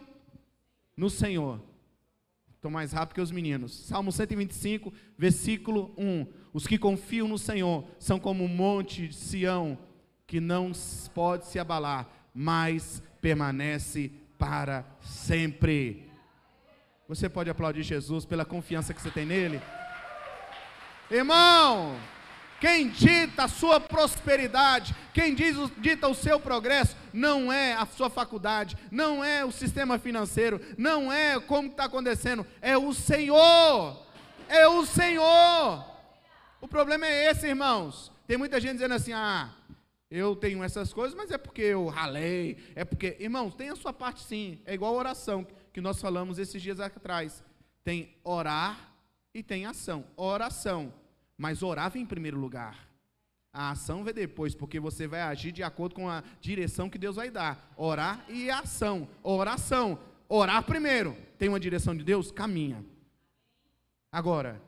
no 0.96 1.10
Senhor. 1.10 1.71
Estou 2.62 2.70
mais 2.70 2.92
rápido 2.92 3.16
que 3.16 3.22
os 3.22 3.32
meninos. 3.32 3.74
Salmo 3.88 4.12
125, 4.12 4.94
versículo 5.18 5.92
1. 5.98 6.28
Os 6.54 6.68
que 6.68 6.78
confiam 6.78 7.28
no 7.28 7.40
Senhor 7.40 7.88
são 7.98 8.20
como 8.20 8.44
um 8.44 8.48
monte 8.48 9.08
de 9.08 9.16
Sião, 9.16 9.80
que 10.28 10.40
não 10.40 10.72
pode 11.12 11.48
se 11.48 11.58
abalar, 11.58 12.08
mas 12.32 13.02
permanece 13.20 14.12
para 14.38 14.86
sempre. 15.02 16.08
Você 17.08 17.28
pode 17.28 17.50
aplaudir 17.50 17.82
Jesus 17.82 18.26
pela 18.26 18.46
confiança 18.46 18.94
que 18.94 19.02
você 19.02 19.10
tem 19.10 19.26
nele? 19.26 19.60
Irmão, 21.10 21.96
quem 22.62 22.90
dita 22.90 23.46
a 23.46 23.48
sua 23.48 23.80
prosperidade, 23.80 24.96
quem 25.16 25.34
diz, 25.34 25.58
dita 25.80 26.08
o 26.08 26.14
seu 26.14 26.40
progresso, 26.40 26.96
não 27.12 27.52
é 27.52 27.74
a 27.74 27.88
sua 27.88 28.08
faculdade, 28.08 28.78
não 28.92 29.24
é 29.24 29.44
o 29.44 29.52
sistema 29.52 29.98
financeiro, 29.98 30.62
não 30.78 31.12
é 31.12 31.40
como 31.40 31.70
está 31.70 31.86
acontecendo, 31.86 32.46
é 32.62 32.78
o 32.78 32.94
Senhor. 32.94 34.06
É 34.48 34.68
o 34.68 34.86
Senhor. 34.86 35.84
O 36.62 36.68
problema 36.68 37.08
é 37.08 37.32
esse, 37.32 37.48
irmãos. 37.48 38.12
Tem 38.28 38.38
muita 38.38 38.62
gente 38.62 38.74
dizendo 38.74 38.94
assim: 38.94 39.14
ah, 39.14 39.50
eu 40.12 40.36
tenho 40.36 40.64
essas 40.64 40.94
coisas, 40.94 41.18
mas 41.18 41.32
é 41.32 41.40
porque 41.40 41.64
eu 41.64 41.88
ralei, 41.88 42.58
é 42.76 42.86
porque. 42.86 43.18
Irmãos, 43.20 43.56
tem 43.56 43.70
a 43.70 43.76
sua 43.76 43.92
parte 43.92 44.22
sim. 44.22 44.62
É 44.66 44.76
igual 44.76 44.94
a 44.94 44.98
oração 45.00 45.48
que 45.74 45.82
nós 45.82 46.00
falamos 46.00 46.38
esses 46.38 46.62
dias 46.62 46.80
atrás. 46.80 47.44
Tem 47.84 48.16
orar 48.24 48.94
e 49.34 49.42
tem 49.42 49.66
ação. 49.66 50.06
Oração. 50.16 51.01
Mas 51.42 51.64
orar 51.64 51.90
vem 51.90 52.04
em 52.04 52.06
primeiro 52.06 52.40
lugar. 52.40 52.88
A 53.52 53.72
ação 53.72 54.04
vem 54.04 54.14
depois, 54.14 54.54
porque 54.54 54.80
você 54.80 55.08
vai 55.08 55.24
agir 55.24 55.52
de 55.52 55.64
acordo 55.64 55.96
com 55.96 56.08
a 56.08 56.24
direção 56.40 56.88
que 56.88 57.00
Deus 57.00 57.16
vai 57.16 57.32
dar. 57.32 57.74
Orar 57.76 58.24
e 58.30 58.52
ação. 58.52 59.10
Oração. 59.24 59.98
Orar 60.30 60.64
primeiro. 60.64 61.18
Tem 61.40 61.50
uma 61.50 61.60
direção 61.60 61.98
de 61.98 62.04
Deus? 62.04 62.32
Caminha. 62.32 62.86
Agora, 64.12 64.62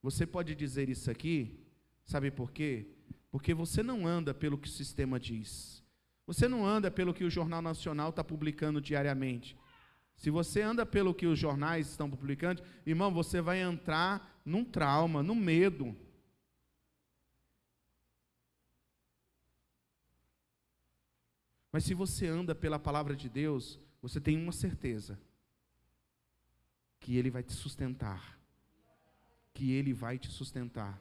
você 0.00 0.24
pode 0.24 0.54
dizer 0.54 0.88
isso 0.88 1.10
aqui, 1.10 1.58
sabe 2.04 2.30
por 2.30 2.52
quê? 2.52 2.86
Porque 3.28 3.52
você 3.52 3.82
não 3.82 4.06
anda 4.06 4.32
pelo 4.32 4.56
que 4.56 4.68
o 4.68 4.70
sistema 4.70 5.18
diz. 5.18 5.82
Você 6.28 6.46
não 6.46 6.64
anda 6.64 6.92
pelo 6.92 7.12
que 7.12 7.24
o 7.24 7.30
Jornal 7.30 7.60
Nacional 7.60 8.10
está 8.10 8.22
publicando 8.22 8.80
diariamente. 8.80 9.56
Se 10.16 10.30
você 10.30 10.62
anda 10.62 10.86
pelo 10.86 11.12
que 11.12 11.26
os 11.26 11.40
jornais 11.40 11.88
estão 11.88 12.08
publicando, 12.08 12.62
irmão, 12.86 13.12
você 13.12 13.40
vai 13.40 13.60
entrar 13.60 14.40
num 14.44 14.64
trauma, 14.64 15.24
num 15.24 15.34
medo. 15.34 15.96
Mas 21.74 21.82
se 21.82 21.92
você 21.92 22.26
anda 22.26 22.54
pela 22.54 22.78
palavra 22.78 23.14
de 23.14 23.28
Deus, 23.28 23.80
você 24.00 24.20
tem 24.20 24.38
uma 24.38 24.52
certeza: 24.52 25.18
que 27.00 27.16
Ele 27.18 27.28
vai 27.28 27.42
te 27.42 27.52
sustentar 27.52 28.34
que 29.54 29.72
Ele 29.72 29.92
vai 29.92 30.18
te 30.18 30.28
sustentar. 30.28 31.00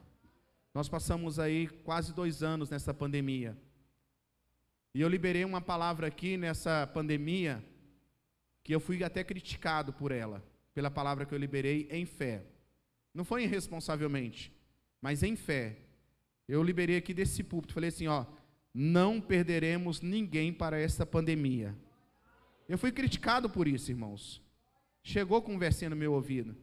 Nós 0.73 0.87
passamos 0.87 1.39
aí 1.39 1.67
quase 1.67 2.13
dois 2.13 2.43
anos 2.43 2.69
nessa 2.69 2.93
pandemia. 2.93 3.57
E 4.93 5.01
eu 5.01 5.09
liberei 5.09 5.43
uma 5.43 5.59
palavra 5.59 6.07
aqui 6.07 6.37
nessa 6.37 6.87
pandemia, 6.93 7.63
que 8.63 8.73
eu 8.73 8.79
fui 8.79 9.03
até 9.03 9.23
criticado 9.23 9.91
por 9.91 10.11
ela, 10.11 10.43
pela 10.73 10.91
palavra 10.91 11.25
que 11.25 11.33
eu 11.33 11.37
liberei 11.37 11.87
em 11.89 12.05
fé. 12.05 12.45
Não 13.13 13.25
foi 13.25 13.43
irresponsavelmente, 13.43 14.53
mas 15.01 15.23
em 15.23 15.35
fé. 15.35 15.79
Eu 16.47 16.63
liberei 16.63 16.97
aqui 16.97 17.13
desse 17.13 17.43
púlpito, 17.43 17.73
falei 17.73 17.89
assim, 17.89 18.07
ó, 18.07 18.25
não 18.73 19.21
perderemos 19.21 20.01
ninguém 20.01 20.51
para 20.51 20.79
essa 20.79 21.05
pandemia. 21.05 21.75
Eu 22.67 22.77
fui 22.77 22.91
criticado 22.91 23.49
por 23.49 23.67
isso, 23.67 23.91
irmãos. 23.91 24.41
Chegou 25.03 25.41
conversinha 25.41 25.89
no 25.89 25.95
meu 25.95 26.13
ouvido, 26.13 26.55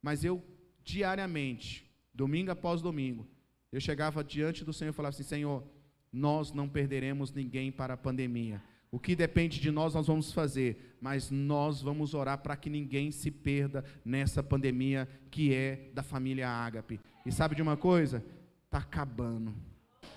mas 0.00 0.22
eu 0.22 0.44
diariamente, 0.84 1.90
domingo 2.14 2.50
após 2.50 2.82
domingo, 2.82 3.26
eu 3.72 3.80
chegava 3.80 4.22
diante 4.22 4.64
do 4.64 4.72
Senhor 4.72 4.90
e 4.90 4.94
falava 4.94 5.14
assim: 5.14 5.24
Senhor, 5.24 5.64
nós 6.12 6.52
não 6.52 6.68
perderemos 6.68 7.32
ninguém 7.32 7.72
para 7.72 7.94
a 7.94 7.96
pandemia. 7.96 8.62
O 8.92 9.00
que 9.00 9.16
depende 9.16 9.58
de 9.58 9.70
nós, 9.70 9.94
nós 9.94 10.06
vamos 10.06 10.32
fazer, 10.32 10.96
mas 11.00 11.30
nós 11.30 11.82
vamos 11.82 12.14
orar 12.14 12.38
para 12.38 12.56
que 12.56 12.70
ninguém 12.70 13.10
se 13.10 13.30
perda 13.30 13.84
nessa 14.04 14.42
pandemia 14.42 15.08
que 15.30 15.52
é 15.52 15.90
da 15.92 16.02
família 16.02 16.48
Ágape. 16.48 17.00
E 17.24 17.32
sabe 17.32 17.56
de 17.56 17.62
uma 17.62 17.76
coisa? 17.76 18.24
Está 18.66 18.78
acabando, 18.78 19.54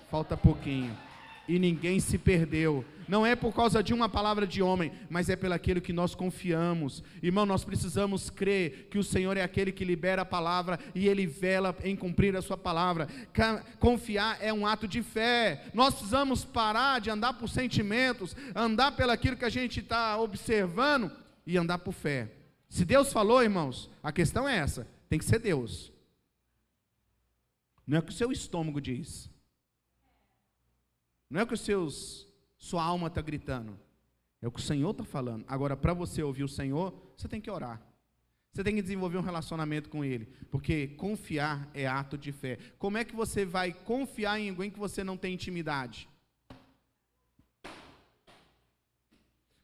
falta 0.08 0.36
pouquinho 0.36 0.96
e 1.50 1.58
ninguém 1.58 1.98
se 1.98 2.16
perdeu. 2.16 2.84
Não 3.08 3.26
é 3.26 3.34
por 3.34 3.52
causa 3.52 3.82
de 3.82 3.92
uma 3.92 4.08
palavra 4.08 4.46
de 4.46 4.62
homem, 4.62 4.92
mas 5.08 5.28
é 5.28 5.34
pelo 5.34 5.52
aquilo 5.52 5.80
que 5.80 5.92
nós 5.92 6.14
confiamos. 6.14 7.02
Irmão, 7.20 7.44
nós 7.44 7.64
precisamos 7.64 8.30
crer 8.30 8.86
que 8.88 8.98
o 8.98 9.02
Senhor 9.02 9.36
é 9.36 9.42
aquele 9.42 9.72
que 9.72 9.84
libera 9.84 10.22
a 10.22 10.24
palavra 10.24 10.78
e 10.94 11.08
ele 11.08 11.26
vela 11.26 11.76
em 11.82 11.96
cumprir 11.96 12.36
a 12.36 12.42
sua 12.42 12.56
palavra. 12.56 13.08
Confiar 13.80 14.38
é 14.40 14.52
um 14.52 14.64
ato 14.64 14.86
de 14.86 15.02
fé. 15.02 15.64
Nós 15.74 15.92
precisamos 15.92 16.44
parar 16.44 17.00
de 17.00 17.10
andar 17.10 17.32
por 17.32 17.48
sentimentos, 17.48 18.36
andar 18.54 18.92
pelo 18.92 19.10
aquilo 19.10 19.36
que 19.36 19.44
a 19.44 19.50
gente 19.50 19.80
está 19.80 20.16
observando 20.20 21.10
e 21.44 21.58
andar 21.58 21.78
por 21.78 21.92
fé. 21.92 22.30
Se 22.68 22.84
Deus 22.84 23.12
falou, 23.12 23.42
irmãos, 23.42 23.90
a 24.04 24.12
questão 24.12 24.48
é 24.48 24.56
essa: 24.56 24.86
tem 25.08 25.18
que 25.18 25.24
ser 25.24 25.40
Deus. 25.40 25.92
Não 27.84 27.96
é 27.96 27.98
o 28.00 28.04
que 28.04 28.12
o 28.12 28.16
seu 28.16 28.30
estômago 28.30 28.80
diz. 28.80 29.28
Não 31.30 31.40
é 31.40 31.44
o 31.44 31.46
que 31.46 31.54
os 31.54 31.60
seus, 31.60 32.26
sua 32.58 32.82
alma 32.82 33.06
está 33.06 33.22
gritando. 33.22 33.78
É 34.42 34.48
o 34.48 34.50
que 34.50 34.58
o 34.58 34.62
Senhor 34.62 34.90
está 34.90 35.04
falando. 35.04 35.44
Agora, 35.46 35.76
para 35.76 35.94
você 35.94 36.22
ouvir 36.22 36.42
o 36.42 36.48
Senhor, 36.48 36.92
você 37.16 37.28
tem 37.28 37.40
que 37.40 37.50
orar. 37.50 37.80
Você 38.52 38.64
tem 38.64 38.74
que 38.74 38.82
desenvolver 38.82 39.16
um 39.16 39.22
relacionamento 39.22 39.88
com 39.88 40.04
Ele. 40.04 40.26
Porque 40.50 40.88
confiar 40.88 41.70
é 41.72 41.86
ato 41.86 42.18
de 42.18 42.32
fé. 42.32 42.58
Como 42.78 42.98
é 42.98 43.04
que 43.04 43.14
você 43.14 43.44
vai 43.44 43.72
confiar 43.72 44.40
em 44.40 44.50
alguém 44.50 44.70
que 44.70 44.78
você 44.78 45.04
não 45.04 45.16
tem 45.16 45.34
intimidade? 45.34 46.08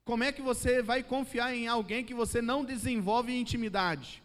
Como 0.04 0.22
é 0.22 0.30
que 0.30 0.40
você 0.40 0.82
vai 0.82 1.02
confiar 1.02 1.52
em 1.52 1.66
alguém 1.66 2.04
que 2.04 2.14
você 2.14 2.40
não 2.40 2.64
desenvolve 2.64 3.36
intimidade? 3.36 4.22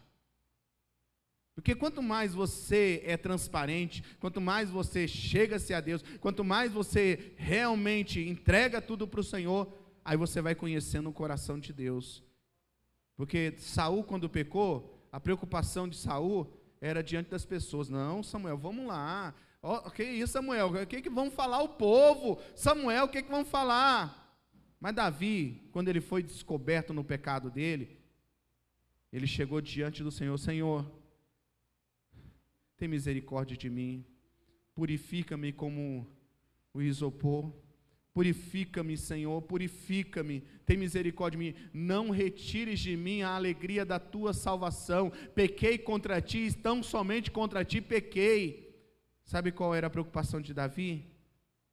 Porque 1.54 1.76
quanto 1.76 2.02
mais 2.02 2.34
você 2.34 3.02
é 3.06 3.18
transparente, 3.18 4.04
quanto 4.20 4.40
mais 4.40 4.70
você 4.70 5.08
chega-se 5.08 5.74
a 5.74 5.82
Deus, 5.82 6.04
quanto 6.20 6.44
mais 6.44 6.72
você 6.72 7.34
realmente 7.36 8.22
entrega 8.22 8.82
tudo 8.82 9.08
para 9.08 9.20
o 9.20 9.24
Senhor, 9.24 9.72
aí 10.04 10.16
você 10.16 10.42
vai 10.42 10.56
conhecendo 10.56 11.10
o 11.10 11.14
coração 11.14 11.60
de 11.60 11.74
Deus. 11.74 12.24
Porque 13.16 13.54
Saul, 13.58 14.04
quando 14.04 14.30
pecou, 14.30 15.08
a 15.12 15.20
preocupação 15.20 15.88
de 15.88 15.98
Saul 15.98 16.52
era 16.80 17.04
diante 17.04 17.30
das 17.30 17.46
pessoas. 17.46 17.90
Não, 17.90 18.24
Samuel, 18.24 18.58
vamos 18.58 18.88
lá. 18.88 19.36
O 19.62 19.74
oh, 19.74 19.92
que 19.92 20.04
isso, 20.04 20.34
Samuel? 20.34 20.70
O 20.70 20.88
que, 20.88 21.02
que 21.02 21.10
vão 21.10 21.30
falar 21.30 21.62
o 21.62 21.70
povo? 21.70 22.42
Samuel, 22.56 23.06
o 23.06 23.10
que, 23.10 23.22
que 23.22 23.30
vão 23.30 23.46
falar? 23.46 24.40
Mas 24.80 24.96
Davi, 24.96 25.70
quando 25.72 25.90
ele 25.90 26.02
foi 26.02 26.24
descoberto 26.24 26.92
no 26.92 27.04
pecado 27.04 27.52
dele, 27.52 28.00
ele 29.14 29.28
chegou 29.28 29.62
diante 29.62 30.02
do 30.02 30.10
Senhor: 30.10 30.36
Senhor, 30.40 30.92
tem 32.82 32.88
misericórdia 32.88 33.56
de 33.56 33.70
mim, 33.70 34.04
purifica-me 34.74 35.54
como 35.54 36.08
o 36.74 36.82
isopor. 36.82 37.54
Purifica-me, 38.12 38.98
Senhor, 38.98 39.40
purifica-me, 39.44 40.42
tem 40.66 40.78
misericórdia 40.78 41.40
de 41.40 41.46
mim, 41.46 41.56
não 41.72 42.10
retires 42.10 42.80
de 42.80 42.98
mim 42.98 43.22
a 43.22 43.36
alegria 43.36 43.86
da 43.86 44.00
tua 44.00 44.34
salvação. 44.34 45.12
Pequei 45.36 45.78
contra 45.78 46.20
ti, 46.20 46.52
tão 46.58 46.82
somente 46.82 47.30
contra 47.30 47.64
ti 47.64 47.80
pequei. 47.80 48.76
Sabe 49.26 49.52
qual 49.52 49.76
era 49.76 49.86
a 49.86 49.92
preocupação 49.92 50.42
de 50.42 50.52
Davi? 50.52 51.06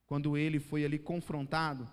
Quando 0.05 0.37
ele 0.37 0.61
foi 0.61 0.85
ali 0.85 0.99
confrontado, 0.99 1.88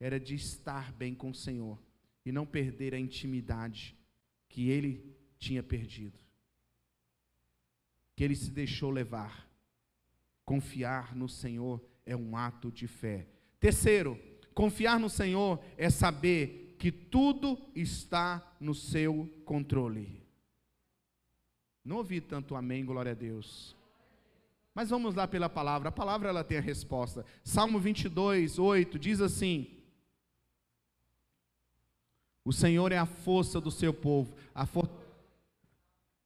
era 0.00 0.18
de 0.18 0.34
estar 0.34 0.92
bem 0.92 1.14
com 1.14 1.30
o 1.30 1.34
Senhor 1.34 1.80
e 2.26 2.32
não 2.32 2.44
perder 2.44 2.94
a 2.94 2.98
intimidade 2.98 3.96
que 4.48 4.68
ele 4.70 5.16
tinha 5.38 5.62
perdido. 5.62 6.18
Que 8.20 8.24
ele 8.24 8.36
se 8.36 8.50
deixou 8.50 8.90
levar. 8.90 9.48
Confiar 10.44 11.16
no 11.16 11.26
Senhor 11.26 11.82
é 12.04 12.14
um 12.14 12.36
ato 12.36 12.70
de 12.70 12.86
fé. 12.86 13.26
Terceiro, 13.58 14.20
confiar 14.52 15.00
no 15.00 15.08
Senhor 15.08 15.58
é 15.78 15.88
saber 15.88 16.76
que 16.78 16.92
tudo 16.92 17.58
está 17.74 18.46
no 18.60 18.74
seu 18.74 19.26
controle. 19.46 20.22
Não 21.82 21.96
ouvi 21.96 22.20
tanto 22.20 22.54
amém, 22.54 22.84
glória 22.84 23.12
a 23.12 23.14
Deus. 23.14 23.74
Mas 24.74 24.90
vamos 24.90 25.14
lá 25.14 25.26
pela 25.26 25.48
palavra. 25.48 25.88
A 25.88 25.92
palavra 25.92 26.28
ela 26.28 26.44
tem 26.44 26.58
a 26.58 26.60
resposta. 26.60 27.24
Salmo 27.42 27.78
22, 27.78 28.58
8 28.58 28.98
diz 28.98 29.22
assim: 29.22 29.78
O 32.44 32.52
Senhor 32.52 32.92
é 32.92 32.98
a 32.98 33.06
força 33.06 33.58
do 33.62 33.70
seu 33.70 33.94
povo. 33.94 34.36
A 34.54 34.66
for... 34.66 34.99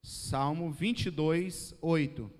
Salmo 0.05 0.71
22, 0.71 1.73
8. 1.81 2.31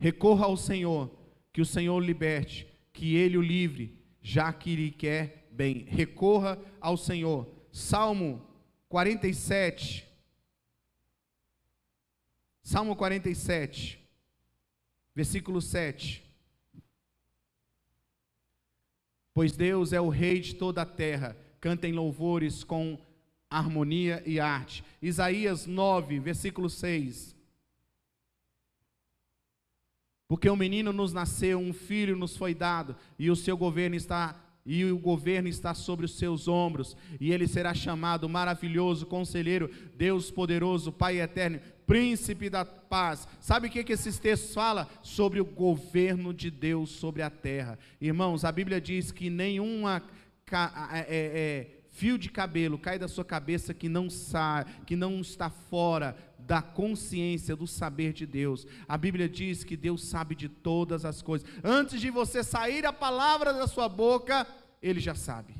Recorra 0.00 0.46
ao 0.46 0.56
Senhor 0.56 1.16
que 1.52 1.60
o 1.60 1.64
Senhor 1.64 2.00
liberte, 2.00 2.66
que 2.92 3.14
ele 3.14 3.38
o 3.38 3.40
livre, 3.40 3.96
já 4.20 4.52
que 4.52 4.74
lhe 4.74 4.90
quer 4.90 5.46
bem. 5.52 5.84
Recorra 5.84 6.58
ao 6.80 6.96
Senhor. 6.96 7.48
Salmo 7.70 8.44
47. 8.88 10.04
Salmo 12.60 12.96
47, 12.96 14.04
versículo 15.14 15.62
7. 15.62 16.28
Pois 19.32 19.56
Deus 19.56 19.92
é 19.92 20.00
o 20.00 20.08
Rei 20.08 20.40
de 20.40 20.56
toda 20.56 20.82
a 20.82 20.86
terra, 20.86 21.36
cantem 21.60 21.92
louvores 21.92 22.64
com 22.64 22.98
harmonia 23.58 24.22
e 24.26 24.40
arte. 24.40 24.84
Isaías 25.00 25.66
9, 25.66 26.18
versículo 26.18 26.68
6. 26.68 27.34
Porque 30.26 30.50
um 30.50 30.56
menino 30.56 30.92
nos 30.92 31.12
nasceu, 31.12 31.58
um 31.58 31.72
filho 31.72 32.16
nos 32.16 32.36
foi 32.36 32.54
dado, 32.54 32.96
e 33.18 33.30
o 33.30 33.36
seu 33.36 33.56
governo 33.56 33.94
está 33.94 34.40
e 34.66 34.82
o 34.86 34.98
governo 34.98 35.46
está 35.46 35.74
sobre 35.74 36.06
os 36.06 36.16
seus 36.16 36.48
ombros, 36.48 36.96
e 37.20 37.30
ele 37.30 37.46
será 37.46 37.74
chamado 37.74 38.26
maravilhoso, 38.30 39.04
conselheiro, 39.04 39.70
Deus 39.94 40.30
poderoso, 40.30 40.90
Pai 40.90 41.20
eterno, 41.20 41.60
príncipe 41.86 42.48
da 42.48 42.64
paz. 42.64 43.28
Sabe 43.40 43.68
o 43.68 43.70
que, 43.70 43.84
que 43.84 43.92
esses 43.92 44.18
textos 44.18 44.54
falam? 44.54 44.86
Sobre 45.02 45.38
o 45.38 45.44
governo 45.44 46.32
de 46.32 46.50
Deus 46.50 46.90
sobre 46.90 47.20
a 47.20 47.28
terra. 47.28 47.78
Irmãos, 48.00 48.42
a 48.42 48.50
Bíblia 48.50 48.80
diz 48.80 49.12
que 49.12 49.28
nenhuma 49.28 50.02
é, 50.50 51.06
é, 51.08 51.83
fio 51.94 52.18
de 52.18 52.28
cabelo 52.28 52.76
cai 52.76 52.98
da 52.98 53.06
sua 53.06 53.24
cabeça 53.24 53.72
que 53.72 53.88
não 53.88 54.10
sai, 54.10 54.64
que 54.84 54.96
não 54.96 55.20
está 55.20 55.48
fora 55.48 56.16
da 56.36 56.60
consciência, 56.60 57.54
do 57.54 57.68
saber 57.68 58.12
de 58.12 58.26
Deus. 58.26 58.66
A 58.88 58.98
Bíblia 58.98 59.28
diz 59.28 59.62
que 59.62 59.76
Deus 59.76 60.04
sabe 60.04 60.34
de 60.34 60.48
todas 60.48 61.04
as 61.04 61.22
coisas. 61.22 61.48
Antes 61.62 62.00
de 62.00 62.10
você 62.10 62.42
sair 62.42 62.84
a 62.84 62.92
palavra 62.92 63.52
da 63.52 63.68
sua 63.68 63.88
boca, 63.88 64.44
Ele 64.82 64.98
já 64.98 65.14
sabe. 65.14 65.54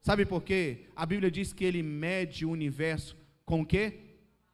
Sabe 0.00 0.24
por 0.24 0.42
quê? 0.42 0.86
A 0.96 1.04
Bíblia 1.04 1.30
diz 1.30 1.52
que 1.52 1.64
Ele 1.64 1.82
mede 1.82 2.46
o 2.46 2.50
universo 2.50 3.14
com 3.44 3.60
o 3.60 3.66
quê? 3.66 4.00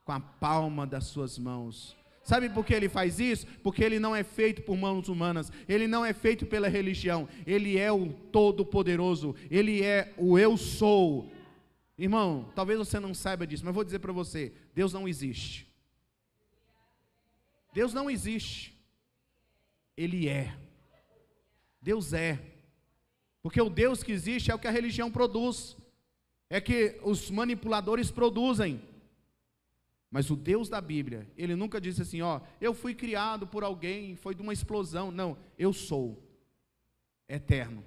Com 0.04 0.12
a 0.12 0.20
palma 0.20 0.84
das 0.84 1.04
suas 1.04 1.38
mãos. 1.38 1.96
Sabe 2.26 2.50
por 2.50 2.66
que 2.66 2.74
ele 2.74 2.88
faz 2.88 3.18
isso? 3.18 3.46
Porque 3.62 3.82
ele 3.82 3.98
não 3.98 4.14
é 4.14 4.22
feito 4.22 4.60
por 4.62 4.76
mãos 4.76 5.08
humanas, 5.08 5.50
ele 5.66 5.86
não 5.86 6.04
é 6.04 6.12
feito 6.12 6.44
pela 6.44 6.68
religião, 6.68 7.28
ele 7.46 7.78
é 7.78 7.90
o 7.90 8.12
Todo-Poderoso, 8.12 9.34
ele 9.50 9.82
é 9.82 10.12
o 10.18 10.38
Eu 10.38 10.56
Sou, 10.56 11.30
Irmão, 11.98 12.52
talvez 12.54 12.78
você 12.78 13.00
não 13.00 13.14
saiba 13.14 13.46
disso, 13.46 13.64
mas 13.64 13.74
vou 13.74 13.84
dizer 13.84 14.00
para 14.00 14.12
você: 14.12 14.52
Deus 14.74 14.92
não 14.92 15.08
existe. 15.08 15.66
Deus 17.72 17.94
não 17.94 18.10
existe. 18.10 18.78
Ele 19.96 20.28
é. 20.28 20.54
Deus 21.80 22.12
é. 22.12 22.38
Porque 23.42 23.60
o 23.60 23.70
Deus 23.70 24.02
que 24.02 24.12
existe 24.12 24.50
é 24.50 24.54
o 24.54 24.58
que 24.58 24.66
a 24.66 24.70
religião 24.70 25.10
produz, 25.10 25.76
é 26.50 26.60
que 26.60 26.98
os 27.02 27.30
manipuladores 27.30 28.10
produzem. 28.10 28.82
Mas 30.16 30.30
o 30.30 30.34
Deus 30.34 30.70
da 30.70 30.80
Bíblia, 30.80 31.30
ele 31.36 31.54
nunca 31.54 31.78
disse 31.78 32.00
assim: 32.00 32.22
ó, 32.22 32.40
eu 32.58 32.72
fui 32.72 32.94
criado 32.94 33.46
por 33.46 33.62
alguém, 33.62 34.16
foi 34.16 34.34
de 34.34 34.40
uma 34.40 34.54
explosão. 34.54 35.10
Não, 35.10 35.36
eu 35.58 35.74
sou 35.74 36.26
eterno. 37.28 37.84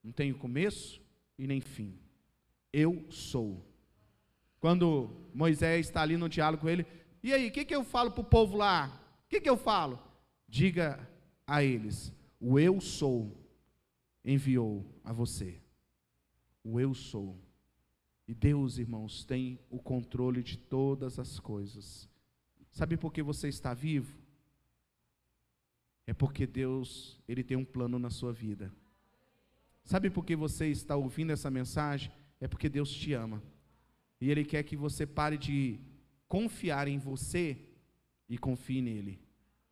Não 0.00 0.12
tenho 0.12 0.38
começo 0.38 1.02
e 1.36 1.48
nem 1.48 1.60
fim. 1.60 1.98
Eu 2.72 3.04
sou. 3.10 3.66
Quando 4.60 5.10
Moisés 5.34 5.86
está 5.88 6.02
ali 6.02 6.16
no 6.16 6.28
diálogo 6.28 6.60
com 6.60 6.68
ele, 6.68 6.86
e 7.20 7.32
aí, 7.32 7.48
o 7.48 7.50
que, 7.50 7.64
que 7.64 7.74
eu 7.74 7.82
falo 7.82 8.12
para 8.12 8.20
o 8.20 8.24
povo 8.24 8.56
lá? 8.56 9.02
O 9.24 9.28
que, 9.28 9.40
que 9.40 9.50
eu 9.50 9.56
falo? 9.56 9.98
Diga 10.46 11.04
a 11.44 11.64
eles: 11.64 12.12
o 12.38 12.60
eu 12.60 12.80
sou 12.80 13.36
enviou 14.24 14.86
a 15.02 15.12
você. 15.12 15.60
O 16.62 16.78
eu 16.78 16.94
sou. 16.94 17.36
E 18.30 18.34
Deus, 18.34 18.78
irmãos, 18.78 19.24
tem 19.24 19.58
o 19.68 19.80
controle 19.80 20.40
de 20.40 20.56
todas 20.56 21.18
as 21.18 21.40
coisas. 21.40 22.08
Sabe 22.70 22.96
por 22.96 23.12
que 23.12 23.24
você 23.24 23.48
está 23.48 23.74
vivo? 23.74 24.16
É 26.06 26.14
porque 26.14 26.46
Deus, 26.46 27.20
ele 27.26 27.42
tem 27.42 27.56
um 27.56 27.64
plano 27.64 27.98
na 27.98 28.08
sua 28.08 28.32
vida. 28.32 28.72
Sabe 29.82 30.10
por 30.10 30.24
que 30.24 30.36
você 30.36 30.68
está 30.68 30.94
ouvindo 30.94 31.32
essa 31.32 31.50
mensagem? 31.50 32.12
é 32.40 32.48
porque 32.48 32.68
Deus 32.68 32.90
te 32.90 33.12
ama. 33.12 33.42
E 34.20 34.30
Ele 34.30 34.44
quer 34.44 34.62
que 34.62 34.76
você 34.76 35.06
pare 35.06 35.36
de 35.36 35.78
confiar 36.26 36.88
em 36.88 36.98
você 36.98 37.58
e 38.28 38.38
confie 38.38 38.80
nele. 38.80 39.20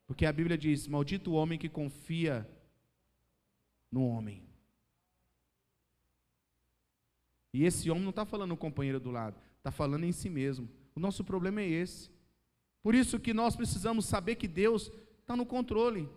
Porque 0.05 0.25
a 0.25 0.31
Bíblia 0.31 0.57
diz: 0.57 0.87
Maldito 0.87 1.31
o 1.31 1.33
homem 1.33 1.57
que 1.57 1.67
confia 1.67 2.47
no 3.91 4.05
homem. 4.05 4.48
E 7.53 7.63
esse 7.63 7.89
homem 7.89 8.03
não 8.03 8.11
está 8.11 8.25
falando 8.25 8.49
no 8.49 8.57
companheiro 8.57 8.99
do 8.99 9.11
lado, 9.11 9.39
está 9.57 9.71
falando 9.71 10.03
em 10.03 10.11
si 10.11 10.29
mesmo. 10.29 10.69
O 10.95 10.99
nosso 10.99 11.23
problema 11.23 11.61
é 11.61 11.67
esse. 11.67 12.09
Por 12.81 12.95
isso 12.95 13.19
que 13.19 13.33
nós 13.33 13.55
precisamos 13.55 14.05
saber 14.05 14.35
que 14.35 14.47
Deus 14.47 14.91
está 15.21 15.35
no 15.35 15.45
controle. 15.45 16.09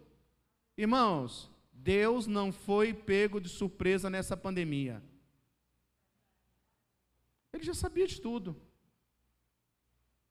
Irmãos, 0.76 1.50
Deus 1.72 2.26
não 2.26 2.52
foi 2.52 2.94
pego 2.94 3.40
de 3.40 3.48
surpresa 3.48 4.08
nessa 4.08 4.36
pandemia. 4.36 5.02
Ele 7.52 7.62
já 7.62 7.74
sabia 7.74 8.06
de 8.06 8.20
tudo. 8.20 8.56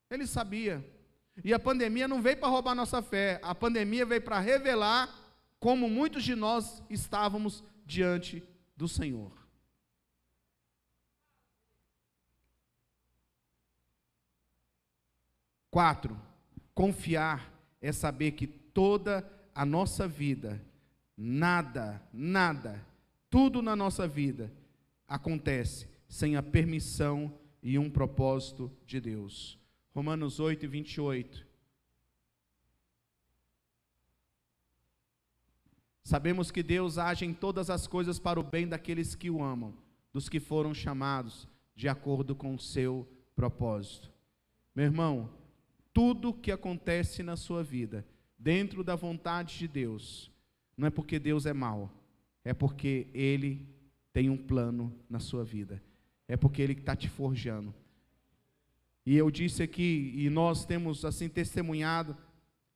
Ele 0.09 0.25
sabia. 0.25 0.85
E 1.43 1.53
a 1.53 1.59
pandemia 1.59 2.07
não 2.07 2.21
veio 2.21 2.37
para 2.37 2.49
roubar 2.49 2.75
nossa 2.75 3.01
fé, 3.01 3.39
a 3.41 3.55
pandemia 3.55 4.05
veio 4.05 4.21
para 4.21 4.39
revelar 4.39 5.09
como 5.59 5.89
muitos 5.89 6.23
de 6.23 6.35
nós 6.35 6.83
estávamos 6.89 7.63
diante 7.85 8.43
do 8.75 8.87
Senhor. 8.87 9.40
Quatro, 15.71 16.19
confiar 16.75 17.49
é 17.81 17.93
saber 17.93 18.33
que 18.33 18.45
toda 18.45 19.25
a 19.55 19.65
nossa 19.65 20.05
vida, 20.05 20.61
nada, 21.15 22.01
nada, 22.11 22.85
tudo 23.29 23.61
na 23.61 23.73
nossa 23.73 24.05
vida 24.05 24.51
acontece 25.07 25.87
sem 26.09 26.35
a 26.35 26.43
permissão 26.43 27.33
e 27.63 27.79
um 27.79 27.89
propósito 27.89 28.69
de 28.85 28.99
Deus. 28.99 29.57
Romanos 29.95 30.41
8, 30.41 30.67
28. 30.67 31.47
Sabemos 36.03 36.51
que 36.51 36.61
Deus 36.61 36.97
age 36.97 37.23
em 37.23 37.33
todas 37.33 37.69
as 37.69 37.87
coisas 37.87 38.19
para 38.19 38.37
o 38.37 38.43
bem 38.43 38.67
daqueles 38.67 39.15
que 39.15 39.29
o 39.29 39.41
amam, 39.41 39.73
dos 40.11 40.27
que 40.27 40.41
foram 40.41 40.73
chamados 40.73 41.47
de 41.73 41.87
acordo 41.87 42.35
com 42.35 42.53
o 42.53 42.59
seu 42.59 43.07
propósito. 43.33 44.11
Meu 44.75 44.85
irmão, 44.85 45.29
tudo 45.93 46.33
que 46.33 46.51
acontece 46.51 47.23
na 47.23 47.35
sua 47.35 47.63
vida, 47.63 48.05
dentro 48.37 48.83
da 48.83 48.95
vontade 48.95 49.57
de 49.57 49.67
Deus, 49.67 50.31
não 50.75 50.87
é 50.87 50.89
porque 50.89 51.19
Deus 51.19 51.45
é 51.45 51.53
mau, 51.53 51.91
é 52.43 52.53
porque 52.53 53.07
Ele 53.13 53.67
tem 54.11 54.29
um 54.29 54.37
plano 54.37 54.93
na 55.09 55.19
sua 55.19 55.43
vida, 55.43 55.81
é 56.27 56.35
porque 56.35 56.61
Ele 56.61 56.73
está 56.73 56.95
te 56.95 57.07
forjando. 57.07 57.73
E 59.05 59.15
eu 59.15 59.29
disse 59.29 59.63
aqui, 59.63 60.13
e 60.15 60.29
nós 60.29 60.65
temos 60.65 61.03
assim 61.05 61.27
testemunhado, 61.27 62.15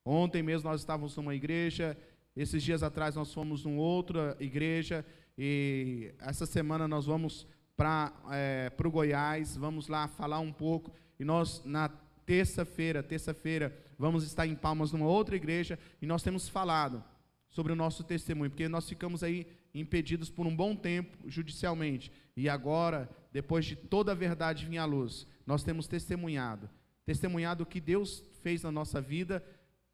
ontem 0.04 0.43
mesmo 0.43 0.69
nós 0.69 0.82
estávamos 0.82 1.15
numa 1.15 1.36
igreja, 1.36 1.97
esses 2.36 2.62
dias 2.62 2.84
atrás 2.84 3.15
nós 3.15 3.34
fomos 3.34 3.63
numa 3.63 3.82
outra 3.82 4.36
igreja, 4.39 5.06
e 5.38 6.13
essa 6.19 6.45
semana 6.45 6.88
nós 6.88 7.06
vamos 7.06 7.47
para 7.78 8.13
é, 8.32 8.71
o 8.78 8.91
Goiás, 8.91 9.56
vamos 9.56 9.88
lá 9.88 10.08
falar 10.08 10.39
um 10.39 10.51
pouco, 10.51 10.91
e 11.19 11.25
nós 11.25 11.62
na 11.65 11.89
terça-feira, 12.26 13.04
terça-feira, 13.04 13.76
vamos 13.98 14.24
estar 14.24 14.48
em 14.48 14.56
Palmas 14.56 14.92
numa 14.92 15.06
outra 15.06 15.36
igreja 15.36 15.78
e 16.02 16.06
nós 16.06 16.24
temos 16.24 16.50
falado 16.50 17.04
sobre 17.50 17.72
o 17.72 17.76
nosso 17.76 18.04
testemunho, 18.04 18.50
porque 18.50 18.68
nós 18.68 18.90
ficamos 18.90 19.24
aí 19.24 19.48
impedidos 19.74 20.30
por 20.30 20.46
um 20.46 20.56
bom 20.56 20.76
tempo 20.76 21.30
judicialmente. 21.30 22.12
E 22.36 22.50
agora, 22.50 23.10
depois 23.32 23.66
de 23.66 23.76
toda 23.76 24.12
a 24.12 24.16
verdade 24.16 24.66
vir 24.66 24.78
à 24.78 24.86
luz, 24.86 25.28
nós 25.46 25.64
temos 25.64 25.88
testemunhado, 25.88 26.70
testemunhado 27.06 27.64
o 27.64 27.66
que 27.66 27.80
Deus 27.80 28.24
fez 28.42 28.64
na 28.64 28.72
nossa 28.72 29.00
vida 29.00 29.44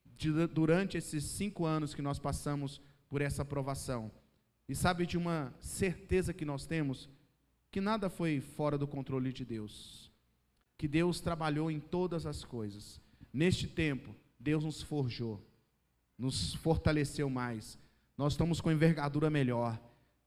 de, 0.05 0.47
durante 0.47 0.97
esses 0.97 1.23
cinco 1.23 1.65
anos 1.65 1.93
que 1.93 2.01
nós 2.01 2.17
passamos 2.17 2.81
por 3.09 3.21
essa 3.21 3.41
aprovação. 3.41 4.11
E 4.67 4.75
sabe 4.75 5.05
de 5.05 5.17
uma 5.17 5.53
certeza 5.59 6.33
que 6.33 6.45
nós 6.45 6.65
temos 6.65 7.09
que 7.69 7.81
nada 7.81 8.09
foi 8.09 8.39
fora 8.39 8.77
do 8.77 8.87
controle 8.87 9.31
de 9.31 9.45
Deus 9.45 10.10
que 10.81 10.87
Deus 10.87 11.21
trabalhou 11.21 11.69
em 11.69 11.79
todas 11.79 12.25
as 12.25 12.43
coisas. 12.43 12.99
Neste 13.31 13.67
tempo, 13.67 14.15
Deus 14.39 14.63
nos 14.63 14.81
forjou, 14.81 15.39
nos 16.17 16.55
fortaleceu 16.55 17.29
mais. 17.29 17.77
Nós 18.17 18.33
estamos 18.33 18.59
com 18.59 18.71
envergadura 18.71 19.29
melhor. 19.29 19.79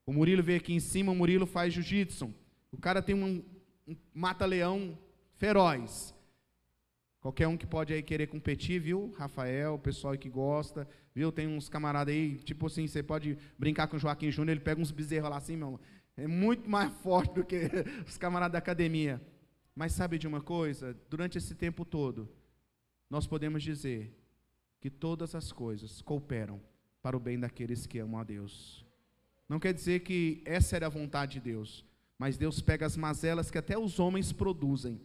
O 0.07 0.13
Murilo 0.13 0.45
veio 0.45 0.61
aqui 0.61 0.73
em 0.73 0.79
cima, 0.79 1.11
o 1.11 1.15
Murilo 1.17 1.45
faz 1.45 1.75
jiu-jitsu. 1.75 2.33
O 2.71 2.77
cara 2.77 3.03
tem 3.03 3.17
um, 3.17 3.43
um 3.85 3.97
mata-leão 4.15 4.97
feroz. 5.39 6.15
Qualquer 7.21 7.49
um 7.49 7.57
que 7.57 7.67
pode 7.67 7.93
aí 7.93 8.01
querer 8.01 8.29
competir, 8.29 8.81
viu? 8.81 9.13
Rafael, 9.19 9.75
o 9.75 9.79
pessoal 9.81 10.17
que 10.17 10.31
gosta, 10.31 10.89
viu? 11.13 11.33
Tem 11.33 11.49
uns 11.49 11.69
camaradas 11.69 12.15
aí, 12.15 12.37
tipo 12.37 12.69
assim, 12.69 12.87
você 12.87 13.03
pode 13.03 13.37
brincar 13.59 13.89
com 13.89 13.97
o 13.97 13.99
Joaquim 13.99 14.31
Júnior, 14.31 14.53
ele 14.53 14.65
pega 14.65 14.81
uns 14.81 14.93
bezerros 14.93 15.31
lá 15.31 15.37
assim, 15.37 15.57
meu. 15.57 15.81
É 16.17 16.29
muito 16.29 16.71
mais 16.71 16.93
forte 17.03 17.35
do 17.35 17.45
que 17.45 17.69
os 18.07 18.17
camaradas 18.17 18.53
da 18.53 18.59
academia. 18.61 19.21
Mas 19.75 19.93
sabe 19.93 20.19
de 20.19 20.27
uma 20.27 20.41
coisa? 20.41 20.97
Durante 21.11 21.39
esse 21.39 21.55
tempo 21.55 21.85
todo, 21.85 22.29
nós 23.11 23.27
podemos 23.27 23.63
dizer 23.63 24.17
que 24.81 24.91
todas 24.91 25.35
as 25.35 25.51
coisas 25.51 26.01
cooperam 26.03 26.61
para 27.03 27.17
o 27.17 27.21
bem 27.21 27.39
daqueles 27.39 27.87
que 27.87 27.99
amam 27.99 28.21
a 28.21 28.25
Deus. 28.25 28.85
Não 29.49 29.59
quer 29.59 29.75
dizer 29.75 30.01
que 30.01 30.43
essa 30.45 30.77
era 30.77 30.87
a 30.87 30.91
vontade 30.91 31.35
de 31.35 31.41
Deus, 31.41 31.85
mas 32.19 32.37
Deus 32.37 32.61
pega 32.61 32.87
as 32.87 32.97
mazelas 32.97 33.51
que 33.51 33.59
até 33.59 33.79
os 33.79 33.99
homens 33.99 34.33
produzem 34.33 35.01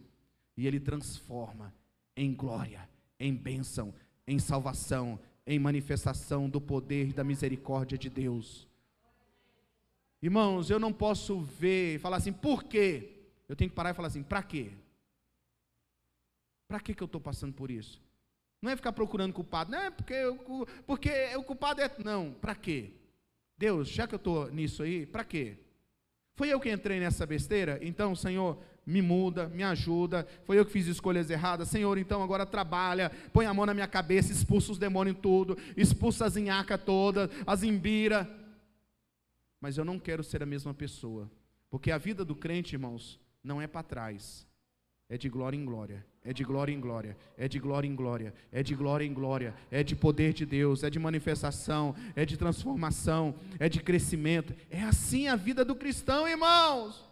e 0.56 0.66
Ele 0.66 0.80
transforma 0.80 1.74
em 2.16 2.32
glória, 2.32 2.88
em 3.18 3.34
bênção, 3.34 3.92
em 4.26 4.38
salvação, 4.38 5.18
em 5.46 5.58
manifestação 5.58 6.48
do 6.48 6.60
poder 6.60 7.08
e 7.08 7.12
da 7.12 7.24
misericórdia 7.24 7.98
de 7.98 8.08
Deus. 8.08 8.68
Irmãos, 10.22 10.70
eu 10.70 10.78
não 10.78 10.92
posso 10.92 11.40
ver 11.40 11.96
e 11.96 11.98
falar 11.98 12.18
assim, 12.18 12.32
por 12.32 12.64
quê? 12.64 13.19
Eu 13.50 13.56
tenho 13.56 13.68
que 13.68 13.74
parar 13.74 13.90
e 13.90 13.94
falar 13.94 14.06
assim: 14.06 14.22
para 14.22 14.44
quê? 14.44 14.70
Para 16.68 16.78
que, 16.78 16.94
eu 16.96 17.06
estou 17.06 17.20
passando 17.20 17.52
por 17.52 17.68
isso? 17.68 18.00
Não 18.62 18.70
é 18.70 18.76
ficar 18.76 18.92
procurando 18.92 19.32
culpado, 19.32 19.72
não 19.72 19.80
é 19.80 19.90
porque, 19.90 20.12
eu, 20.12 20.36
porque 20.86 21.10
o 21.34 21.42
culpado 21.42 21.80
é. 21.80 21.90
Não, 22.04 22.32
para 22.34 22.54
quê? 22.54 22.92
Deus, 23.58 23.88
já 23.88 24.06
que 24.06 24.14
eu 24.14 24.18
estou 24.18 24.48
nisso 24.52 24.84
aí, 24.84 25.04
para 25.04 25.24
quê? 25.24 25.56
Foi 26.36 26.48
eu 26.48 26.60
que 26.60 26.70
entrei 26.70 27.00
nessa 27.00 27.26
besteira? 27.26 27.76
Então, 27.82 28.14
Senhor, 28.14 28.56
me 28.86 29.02
muda, 29.02 29.48
me 29.48 29.64
ajuda. 29.64 30.28
Foi 30.44 30.56
eu 30.56 30.64
que 30.64 30.70
fiz 30.70 30.86
escolhas 30.86 31.28
erradas. 31.28 31.66
Senhor, 31.66 31.98
então 31.98 32.22
agora 32.22 32.46
trabalha, 32.46 33.10
põe 33.32 33.46
a 33.46 33.52
mão 33.52 33.66
na 33.66 33.74
minha 33.74 33.88
cabeça, 33.88 34.30
expulsa 34.30 34.70
os 34.70 34.78
demônios 34.78 35.16
tudo, 35.20 35.58
expulsa 35.76 36.24
as 36.24 36.36
inhacas 36.36 36.80
todas, 36.84 37.28
as 37.44 37.64
imbira. 37.64 38.30
Mas 39.60 39.76
eu 39.76 39.84
não 39.84 39.98
quero 39.98 40.22
ser 40.22 40.40
a 40.40 40.46
mesma 40.46 40.72
pessoa. 40.72 41.28
Porque 41.68 41.90
a 41.90 41.98
vida 41.98 42.24
do 42.24 42.36
crente, 42.36 42.76
irmãos, 42.76 43.18
não 43.42 43.60
é 43.60 43.66
para 43.66 43.82
trás, 43.82 44.46
é 45.08 45.18
de 45.18 45.28
glória 45.28 45.56
em 45.56 45.64
glória, 45.64 46.06
é 46.24 46.32
de 46.32 46.44
glória 46.44 46.72
em 46.72 46.80
glória, 46.80 47.16
é 47.36 47.48
de 47.48 47.58
glória 47.58 47.88
em 47.88 47.94
glória, 47.94 48.34
é 48.52 48.62
de 48.62 48.74
glória 48.74 49.04
em 49.04 49.12
glória, 49.12 49.54
é 49.70 49.82
de 49.82 49.96
poder 49.96 50.32
de 50.32 50.46
Deus, 50.46 50.84
é 50.84 50.90
de 50.90 50.98
manifestação, 50.98 51.96
é 52.14 52.24
de 52.24 52.36
transformação, 52.36 53.34
é 53.58 53.68
de 53.68 53.80
crescimento. 53.82 54.54
É 54.70 54.82
assim 54.82 55.26
a 55.26 55.34
vida 55.34 55.64
do 55.64 55.74
cristão, 55.74 56.28
irmãos. 56.28 57.04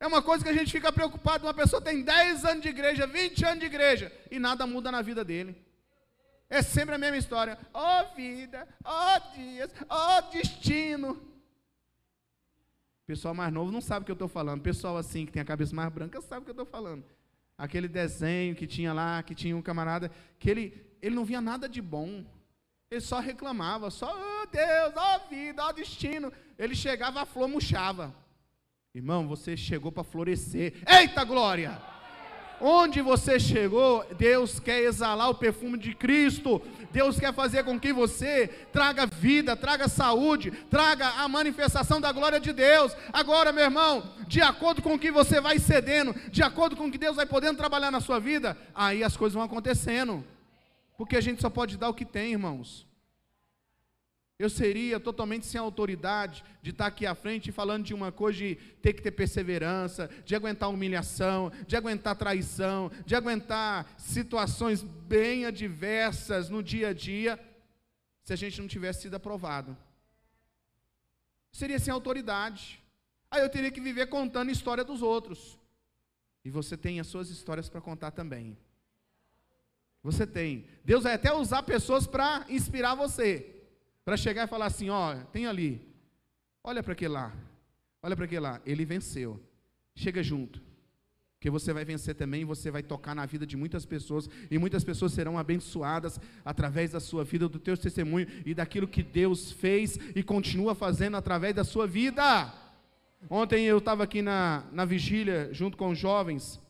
É 0.00 0.06
uma 0.06 0.20
coisa 0.20 0.42
que 0.42 0.50
a 0.50 0.54
gente 0.54 0.72
fica 0.72 0.92
preocupado. 0.92 1.46
Uma 1.46 1.54
pessoa 1.54 1.80
tem 1.80 2.02
10 2.02 2.44
anos 2.44 2.62
de 2.62 2.68
igreja, 2.68 3.06
20 3.06 3.44
anos 3.44 3.60
de 3.60 3.66
igreja, 3.66 4.12
e 4.30 4.38
nada 4.38 4.66
muda 4.66 4.90
na 4.90 5.02
vida 5.02 5.24
dele. 5.24 5.56
É 6.48 6.62
sempre 6.62 6.94
a 6.94 6.98
mesma 6.98 7.16
história. 7.16 7.58
Ó 7.72 8.02
oh, 8.02 8.14
vida, 8.14 8.68
ó 8.84 9.16
oh, 9.16 9.36
dias, 9.36 9.70
ó 9.88 10.18
oh, 10.18 10.30
destino. 10.32 11.35
Pessoal 13.06 13.32
mais 13.32 13.52
novo 13.52 13.70
não 13.70 13.80
sabe 13.80 14.02
o 14.02 14.04
que 14.04 14.10
eu 14.10 14.14
estou 14.14 14.28
falando. 14.28 14.60
Pessoal 14.60 14.96
assim, 14.96 15.24
que 15.24 15.32
tem 15.32 15.40
a 15.40 15.44
cabeça 15.44 15.74
mais 15.74 15.92
branca, 15.92 16.20
sabe 16.20 16.40
o 16.40 16.44
que 16.44 16.50
eu 16.50 16.62
estou 16.62 16.66
falando. 16.66 17.04
Aquele 17.56 17.86
desenho 17.86 18.54
que 18.56 18.66
tinha 18.66 18.92
lá, 18.92 19.22
que 19.22 19.34
tinha 19.34 19.56
um 19.56 19.62
camarada, 19.62 20.10
que 20.38 20.50
ele, 20.50 20.86
ele 21.00 21.14
não 21.14 21.24
via 21.24 21.40
nada 21.40 21.68
de 21.68 21.80
bom. 21.80 22.24
Ele 22.90 23.00
só 23.00 23.20
reclamava, 23.20 23.90
só, 23.90 24.12
oh 24.12 24.46
Deus, 24.46 24.92
ó 24.96 25.16
oh 25.16 25.28
vida, 25.28 25.64
ó 25.64 25.68
oh 25.68 25.72
destino. 25.72 26.32
Ele 26.58 26.74
chegava, 26.74 27.22
a 27.22 27.26
flor 27.26 27.48
murchava. 27.48 28.14
Irmão, 28.92 29.28
você 29.28 29.56
chegou 29.56 29.92
para 29.92 30.04
florescer. 30.04 30.74
Eita 30.86 31.22
glória! 31.22 31.80
Onde 32.60 33.02
você 33.02 33.38
chegou, 33.38 34.04
Deus 34.16 34.58
quer 34.58 34.80
exalar 34.80 35.28
o 35.28 35.34
perfume 35.34 35.78
de 35.78 35.94
Cristo. 35.94 36.62
Deus 36.90 37.18
quer 37.18 37.34
fazer 37.34 37.64
com 37.64 37.78
que 37.78 37.92
você 37.92 38.48
traga 38.72 39.06
vida, 39.06 39.54
traga 39.54 39.88
saúde, 39.88 40.50
traga 40.70 41.06
a 41.06 41.28
manifestação 41.28 42.00
da 42.00 42.12
glória 42.12 42.40
de 42.40 42.52
Deus. 42.52 42.96
Agora, 43.12 43.52
meu 43.52 43.64
irmão, 43.64 44.02
de 44.26 44.40
acordo 44.40 44.80
com 44.80 44.94
o 44.94 44.98
que 44.98 45.10
você 45.10 45.40
vai 45.40 45.58
cedendo, 45.58 46.14
de 46.30 46.42
acordo 46.42 46.76
com 46.76 46.86
o 46.86 46.90
que 46.90 46.98
Deus 46.98 47.16
vai 47.16 47.26
podendo 47.26 47.58
trabalhar 47.58 47.90
na 47.90 48.00
sua 48.00 48.18
vida, 48.18 48.56
aí 48.74 49.04
as 49.04 49.16
coisas 49.16 49.34
vão 49.34 49.44
acontecendo. 49.44 50.24
Porque 50.96 51.16
a 51.16 51.20
gente 51.20 51.42
só 51.42 51.50
pode 51.50 51.76
dar 51.76 51.90
o 51.90 51.94
que 51.94 52.04
tem, 52.04 52.32
irmãos. 52.32 52.86
Eu 54.38 54.50
seria 54.50 55.00
totalmente 55.00 55.46
sem 55.46 55.58
autoridade 55.58 56.44
de 56.60 56.70
estar 56.70 56.86
aqui 56.86 57.06
à 57.06 57.14
frente 57.14 57.50
falando 57.50 57.84
de 57.84 57.94
uma 57.94 58.12
coisa 58.12 58.38
de 58.38 58.56
ter 58.82 58.92
que 58.92 59.00
ter 59.00 59.12
perseverança, 59.12 60.10
de 60.26 60.34
aguentar 60.34 60.68
humilhação, 60.68 61.50
de 61.66 61.74
aguentar 61.74 62.16
traição, 62.16 62.90
de 63.06 63.14
aguentar 63.14 63.90
situações 63.96 64.82
bem 64.82 65.46
adversas 65.46 66.50
no 66.50 66.62
dia 66.62 66.88
a 66.88 66.92
dia, 66.92 67.40
se 68.24 68.32
a 68.32 68.36
gente 68.36 68.60
não 68.60 68.68
tivesse 68.68 69.02
sido 69.02 69.14
aprovado. 69.14 69.74
Seria 71.50 71.78
sem 71.78 71.92
autoridade. 71.92 72.78
Aí 73.30 73.40
eu 73.40 73.48
teria 73.48 73.70
que 73.70 73.80
viver 73.80 74.08
contando 74.08 74.50
a 74.50 74.52
história 74.52 74.84
dos 74.84 75.00
outros. 75.00 75.58
E 76.44 76.50
você 76.50 76.76
tem 76.76 77.00
as 77.00 77.06
suas 77.06 77.30
histórias 77.30 77.70
para 77.70 77.80
contar 77.80 78.10
também. 78.10 78.58
Você 80.02 80.26
tem. 80.26 80.66
Deus 80.84 81.04
vai 81.04 81.14
até 81.14 81.32
usar 81.32 81.62
pessoas 81.62 82.06
para 82.06 82.44
inspirar 82.50 82.94
você. 82.94 83.55
Para 84.06 84.16
chegar 84.16 84.44
e 84.44 84.46
falar 84.46 84.66
assim: 84.66 84.88
ó, 84.88 85.16
tem 85.32 85.46
ali, 85.46 85.84
olha 86.62 86.80
para 86.80 86.92
aquele 86.92 87.12
lá, 87.12 87.34
olha 88.00 88.14
para 88.14 88.24
aquele 88.24 88.40
lá, 88.40 88.62
ele 88.64 88.84
venceu. 88.84 89.42
Chega 89.96 90.22
junto, 90.22 90.62
que 91.40 91.50
você 91.50 91.72
vai 91.72 91.84
vencer 91.84 92.14
também, 92.14 92.44
você 92.44 92.70
vai 92.70 92.84
tocar 92.84 93.16
na 93.16 93.26
vida 93.26 93.44
de 93.44 93.56
muitas 93.56 93.84
pessoas, 93.84 94.30
e 94.48 94.58
muitas 94.58 94.84
pessoas 94.84 95.12
serão 95.12 95.36
abençoadas 95.36 96.20
através 96.44 96.92
da 96.92 97.00
sua 97.00 97.24
vida, 97.24 97.48
do 97.48 97.58
teu 97.58 97.76
testemunho 97.76 98.28
e 98.44 98.54
daquilo 98.54 98.86
que 98.86 99.02
Deus 99.02 99.50
fez 99.50 99.98
e 100.14 100.22
continua 100.22 100.72
fazendo 100.72 101.16
através 101.16 101.52
da 101.52 101.64
sua 101.64 101.84
vida. 101.84 102.54
Ontem 103.28 103.64
eu 103.64 103.78
estava 103.78 104.04
aqui 104.04 104.22
na, 104.22 104.68
na 104.70 104.84
vigília 104.84 105.48
junto 105.52 105.76
com 105.76 105.88
os 105.88 105.98
jovens, 105.98 106.60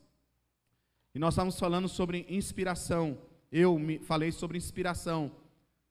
e 1.14 1.18
nós 1.18 1.34
estávamos 1.34 1.60
falando 1.60 1.86
sobre 1.86 2.24
inspiração. 2.30 3.18
Eu 3.52 3.78
me 3.78 3.98
falei 3.98 4.32
sobre 4.32 4.56
inspiração 4.56 5.30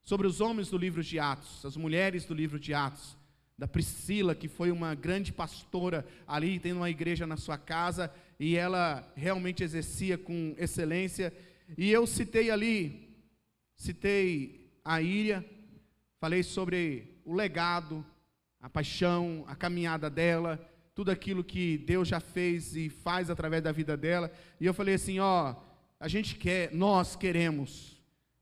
sobre 0.06 0.28
os 0.28 0.40
homens 0.40 0.70
do 0.70 0.78
livro 0.78 1.04
de 1.04 1.18
Atos, 1.18 1.66
as 1.66 1.76
mulheres 1.76 2.26
do 2.26 2.34
livro 2.34 2.60
de 2.60 2.76
Atos, 2.76 3.18
da 3.58 3.68
Priscila, 3.68 4.36
que 4.36 4.48
foi 4.48 4.70
uma 4.70 4.94
grande 4.94 5.34
pastora 5.34 6.06
ali, 6.28 6.60
tendo 6.60 6.78
uma 6.78 6.90
igreja 6.90 7.26
na 7.26 7.36
sua 7.36 7.58
casa, 7.58 8.14
e 8.40 8.56
ela 8.56 9.12
realmente 9.16 9.64
exercia 9.64 10.16
com 10.16 10.54
excelência. 10.60 11.34
E 11.76 11.92
eu 11.92 12.06
citei 12.06 12.52
ali, 12.52 13.10
citei 13.76 14.80
a 14.84 15.02
Ilha, 15.02 15.44
falei 16.20 16.44
sobre 16.44 17.20
o 17.26 17.34
legado, 17.34 18.06
a 18.62 18.70
paixão, 18.70 19.44
a 19.48 19.56
caminhada 19.56 20.08
dela, 20.08 20.64
tudo 20.94 21.10
aquilo 21.10 21.44
que 21.44 21.80
Deus 21.80 22.08
já 22.08 22.20
fez 22.20 22.76
e 22.76 22.90
faz 22.90 23.30
através 23.32 23.64
da 23.64 23.72
vida 23.72 23.98
dela. 23.98 24.32
E 24.62 24.66
eu 24.66 24.74
falei 24.74 24.96
assim: 24.96 25.18
ó, 25.20 25.56
a 26.00 26.08
gente 26.08 26.36
quer, 26.36 26.72
nós 26.74 27.16
queremos, 27.16 27.95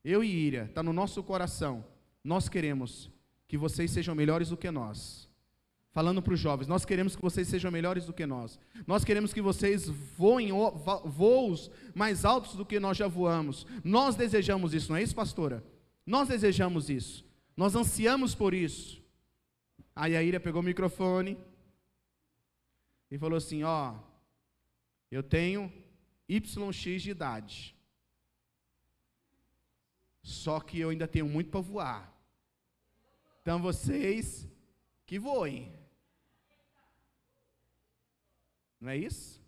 eu 0.03 0.23
e 0.23 0.27
Ira, 0.27 0.65
está 0.65 0.83
no 0.83 0.91
nosso 0.91 1.23
coração, 1.23 1.85
nós 2.23 2.49
queremos 2.49 3.09
que 3.47 3.57
vocês 3.57 3.91
sejam 3.91 4.15
melhores 4.15 4.49
do 4.49 4.57
que 4.57 4.69
nós. 4.71 5.29
Falando 5.91 6.23
para 6.23 6.33
os 6.33 6.39
jovens, 6.39 6.67
nós 6.67 6.83
queremos 6.85 7.15
que 7.15 7.21
vocês 7.21 7.47
sejam 7.47 7.69
melhores 7.69 8.05
do 8.07 8.13
que 8.13 8.25
nós. 8.25 8.59
Nós 8.87 9.03
queremos 9.03 9.31
que 9.31 9.41
vocês 9.41 9.87
voem 9.87 10.49
voos 11.05 11.69
mais 11.93 12.25
altos 12.25 12.55
do 12.55 12.65
que 12.65 12.79
nós 12.79 12.97
já 12.97 13.07
voamos. 13.07 13.67
Nós 13.83 14.15
desejamos 14.15 14.73
isso, 14.73 14.89
não 14.89 14.97
é 14.97 15.03
isso, 15.03 15.13
pastora? 15.13 15.63
Nós 16.03 16.27
desejamos 16.27 16.89
isso. 16.89 17.23
Nós 17.55 17.75
ansiamos 17.75 18.33
por 18.33 18.55
isso. 18.55 19.03
Aí 19.95 20.17
a 20.17 20.23
Ira 20.23 20.39
pegou 20.39 20.61
o 20.61 20.65
microfone 20.65 21.37
e 23.11 23.17
falou 23.19 23.37
assim: 23.37 23.61
Ó, 23.61 23.93
eu 25.11 25.21
tenho 25.21 25.71
YX 26.27 27.03
de 27.03 27.11
idade. 27.11 27.75
Só 30.23 30.59
que 30.59 30.79
eu 30.79 30.89
ainda 30.89 31.07
tenho 31.07 31.27
muito 31.27 31.51
para 31.51 31.59
voar. 31.59 32.11
Então 33.41 33.61
vocês 33.61 34.47
que 35.05 35.19
voem. 35.19 35.71
Não 38.79 38.89
é 38.89 38.97
isso? 38.97 39.43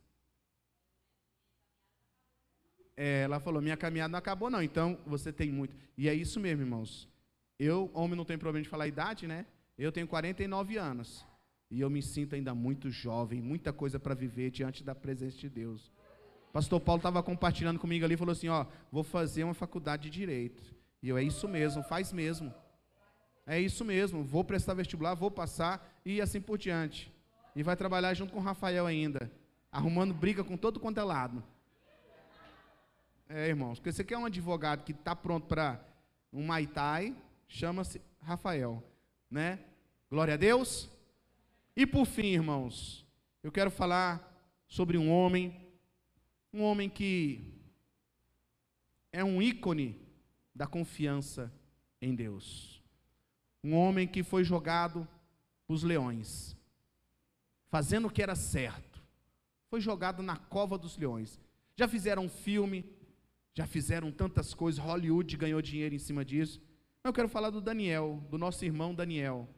É, 2.95 3.23
ela 3.23 3.39
falou: 3.39 3.61
minha 3.61 3.77
caminhada 3.77 4.11
não 4.11 4.19
acabou, 4.19 4.49
não. 4.49 4.61
Então 4.61 4.99
você 5.05 5.31
tem 5.31 5.49
muito. 5.49 5.75
E 5.97 6.09
é 6.09 6.13
isso 6.13 6.39
mesmo, 6.39 6.63
irmãos. 6.63 7.07
Eu, 7.57 7.89
homem, 7.93 8.17
não 8.17 8.25
tem 8.25 8.37
problema 8.37 8.63
de 8.63 8.69
falar 8.69 8.83
a 8.83 8.87
idade, 8.87 9.25
né? 9.25 9.45
Eu 9.77 9.91
tenho 9.91 10.07
49 10.07 10.77
anos. 10.77 11.25
E 11.71 11.79
eu 11.79 11.89
me 11.89 12.01
sinto 12.01 12.35
ainda 12.35 12.53
muito 12.53 12.89
jovem, 12.89 13.41
muita 13.41 13.73
coisa 13.73 13.99
para 13.99 14.13
viver 14.13 14.51
diante 14.51 14.83
da 14.83 14.93
presença 14.93 15.37
de 15.37 15.49
Deus. 15.49 15.91
Pastor 16.55 16.79
Paulo 16.79 16.99
estava 16.99 17.21
compartilhando 17.21 17.77
comigo 17.77 18.05
ali 18.05 18.15
falou 18.15 18.31
assim: 18.31 18.47
Ó, 18.47 18.65
vou 18.89 19.03
fazer 19.03 19.43
uma 19.43 19.53
faculdade 19.53 20.03
de 20.03 20.09
direito. 20.09 20.63
E 21.03 21.09
eu, 21.09 21.17
é 21.17 21.21
isso 21.21 21.49
mesmo, 21.49 21.83
faz 21.83 22.13
mesmo. 22.13 22.53
É 23.45 23.59
isso 23.59 23.83
mesmo, 23.83 24.23
vou 24.23 24.41
prestar 24.41 24.73
vestibular, 24.73 25.15
vou 25.15 25.29
passar 25.29 25.85
e 26.05 26.21
assim 26.21 26.39
por 26.39 26.57
diante. 26.57 27.13
E 27.57 27.61
vai 27.61 27.75
trabalhar 27.75 28.13
junto 28.13 28.31
com 28.31 28.39
o 28.39 28.41
Rafael 28.41 28.85
ainda, 28.85 29.29
arrumando 29.69 30.13
briga 30.13 30.45
com 30.45 30.55
todo 30.55 30.79
quanto 30.79 30.97
é 30.97 31.03
lado. 31.03 31.43
É, 33.27 33.49
irmãos, 33.49 33.77
porque 33.77 33.91
você 33.91 34.05
quer 34.05 34.17
um 34.17 34.25
advogado 34.25 34.85
que 34.85 34.93
está 34.93 35.13
pronto 35.13 35.47
para 35.47 35.85
um 36.31 36.45
Maitai, 36.45 37.13
chama-se 37.49 38.01
Rafael, 38.21 38.81
né? 39.29 39.59
Glória 40.09 40.35
a 40.35 40.37
Deus. 40.37 40.89
E 41.75 41.85
por 41.85 42.05
fim, 42.05 42.27
irmãos, 42.27 43.05
eu 43.43 43.51
quero 43.51 43.69
falar 43.69 44.33
sobre 44.69 44.97
um 44.97 45.11
homem, 45.11 45.64
um 46.55 46.63
homem 46.63 46.89
que 46.89 47.53
é 49.11 49.23
um 49.23 49.41
ícone 49.41 49.99
da 50.53 50.65
confiança 50.65 51.53
em 52.01 52.15
Deus. 52.15 52.81
Um 53.63 53.75
homem 53.75 54.07
que 54.07 54.23
foi 54.23 54.43
jogado 54.43 55.07
para 55.67 55.73
os 55.73 55.83
leões, 55.83 56.55
fazendo 57.67 58.07
o 58.07 58.09
que 58.09 58.23
era 58.23 58.35
certo. 58.35 59.03
Foi 59.69 59.81
jogado 59.81 60.23
na 60.23 60.37
cova 60.37 60.77
dos 60.77 60.97
leões. 60.97 61.39
Já 61.75 61.87
fizeram 61.87 62.25
um 62.25 62.29
filme, 62.29 62.85
já 63.53 63.67
fizeram 63.67 64.11
tantas 64.11 64.53
coisas, 64.53 64.83
Hollywood 64.83 65.35
ganhou 65.35 65.61
dinheiro 65.61 65.93
em 65.93 65.99
cima 65.99 66.23
disso. 66.23 66.61
Eu 67.03 67.11
quero 67.11 67.27
falar 67.27 67.49
do 67.49 67.59
Daniel, 67.59 68.25
do 68.29 68.37
nosso 68.37 68.63
irmão 68.63 68.95
Daniel 68.95 69.49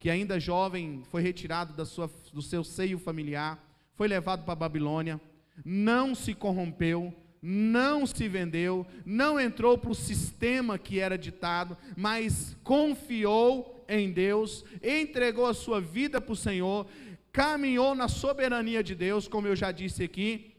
que 0.00 0.08
ainda 0.08 0.40
jovem 0.40 1.04
foi 1.04 1.20
retirado 1.20 1.84
sua, 1.84 2.10
do 2.32 2.40
seu 2.40 2.64
seio 2.64 2.98
familiar, 2.98 3.62
foi 3.92 4.08
levado 4.08 4.44
para 4.44 4.54
a 4.54 4.56
Babilônia, 4.56 5.20
não 5.64 6.14
se 6.14 6.34
corrompeu, 6.34 7.14
não 7.42 8.06
se 8.06 8.28
vendeu, 8.28 8.86
não 9.04 9.40
entrou 9.40 9.78
para 9.78 9.90
o 9.90 9.94
sistema 9.94 10.78
que 10.78 10.98
era 10.98 11.16
ditado, 11.16 11.76
mas 11.96 12.56
confiou 12.62 13.84
em 13.88 14.12
Deus, 14.12 14.64
entregou 14.82 15.46
a 15.46 15.54
sua 15.54 15.80
vida 15.80 16.20
para 16.20 16.32
o 16.32 16.36
Senhor, 16.36 16.86
caminhou 17.32 17.94
na 17.94 18.08
soberania 18.08 18.82
de 18.82 18.94
Deus, 18.94 19.26
como 19.26 19.46
eu 19.46 19.56
já 19.56 19.72
disse 19.72 20.02
aqui, 20.02 20.54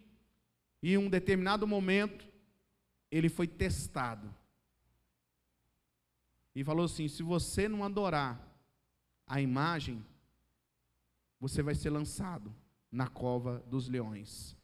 e 0.81 0.93
em 0.93 0.97
um 0.97 1.09
determinado 1.09 1.67
momento, 1.67 2.27
ele 3.11 3.29
foi 3.29 3.47
testado. 3.47 4.33
E 6.55 6.63
falou 6.63 6.85
assim: 6.85 7.07
se 7.07 7.23
você 7.23 7.69
não 7.69 7.83
adorar 7.83 8.47
a 9.27 9.39
imagem, 9.39 10.03
você 11.39 11.61
vai 11.61 11.75
ser 11.75 11.89
lançado 11.89 12.53
na 12.91 13.07
cova 13.07 13.63
dos 13.67 13.87
leões, 13.87 14.57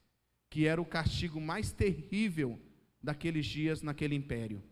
que 0.50 0.66
era 0.66 0.82
o 0.82 0.86
castigo 0.86 1.39
mais 1.39 1.72
terrível 1.72 2.60
daqueles 3.02 3.45
dias 3.45 3.82
naquele 3.82 4.16
império. 4.16 4.64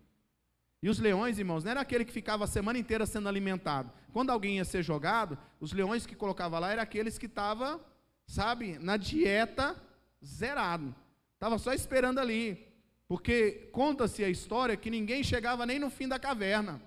E 0.82 0.88
os 0.88 0.98
leões, 0.98 1.38
irmãos, 1.38 1.64
não 1.64 1.70
era 1.70 1.80
aquele 1.80 2.04
que 2.04 2.12
ficava 2.12 2.44
a 2.44 2.48
semana 2.48 2.78
inteira 2.78 3.06
sendo 3.06 3.28
alimentado. 3.28 3.90
Quando 4.12 4.30
alguém 4.30 4.56
ia 4.56 4.64
ser 4.64 4.82
jogado, 4.82 5.38
os 5.60 5.72
leões 5.72 6.06
que 6.06 6.14
colocava 6.14 6.58
lá 6.58 6.70
eram 6.70 6.82
aqueles 6.82 7.18
que 7.18 7.26
estavam, 7.26 7.80
sabe, 8.26 8.78
na 8.78 8.96
dieta 8.96 9.76
zerado. 10.24 10.94
Estava 11.34 11.58
só 11.58 11.72
esperando 11.72 12.18
ali. 12.18 12.66
Porque 13.08 13.68
conta-se 13.72 14.24
a 14.24 14.28
história 14.28 14.76
que 14.76 14.90
ninguém 14.90 15.22
chegava 15.22 15.64
nem 15.64 15.78
no 15.78 15.90
fim 15.90 16.08
da 16.08 16.18
caverna. 16.18 16.82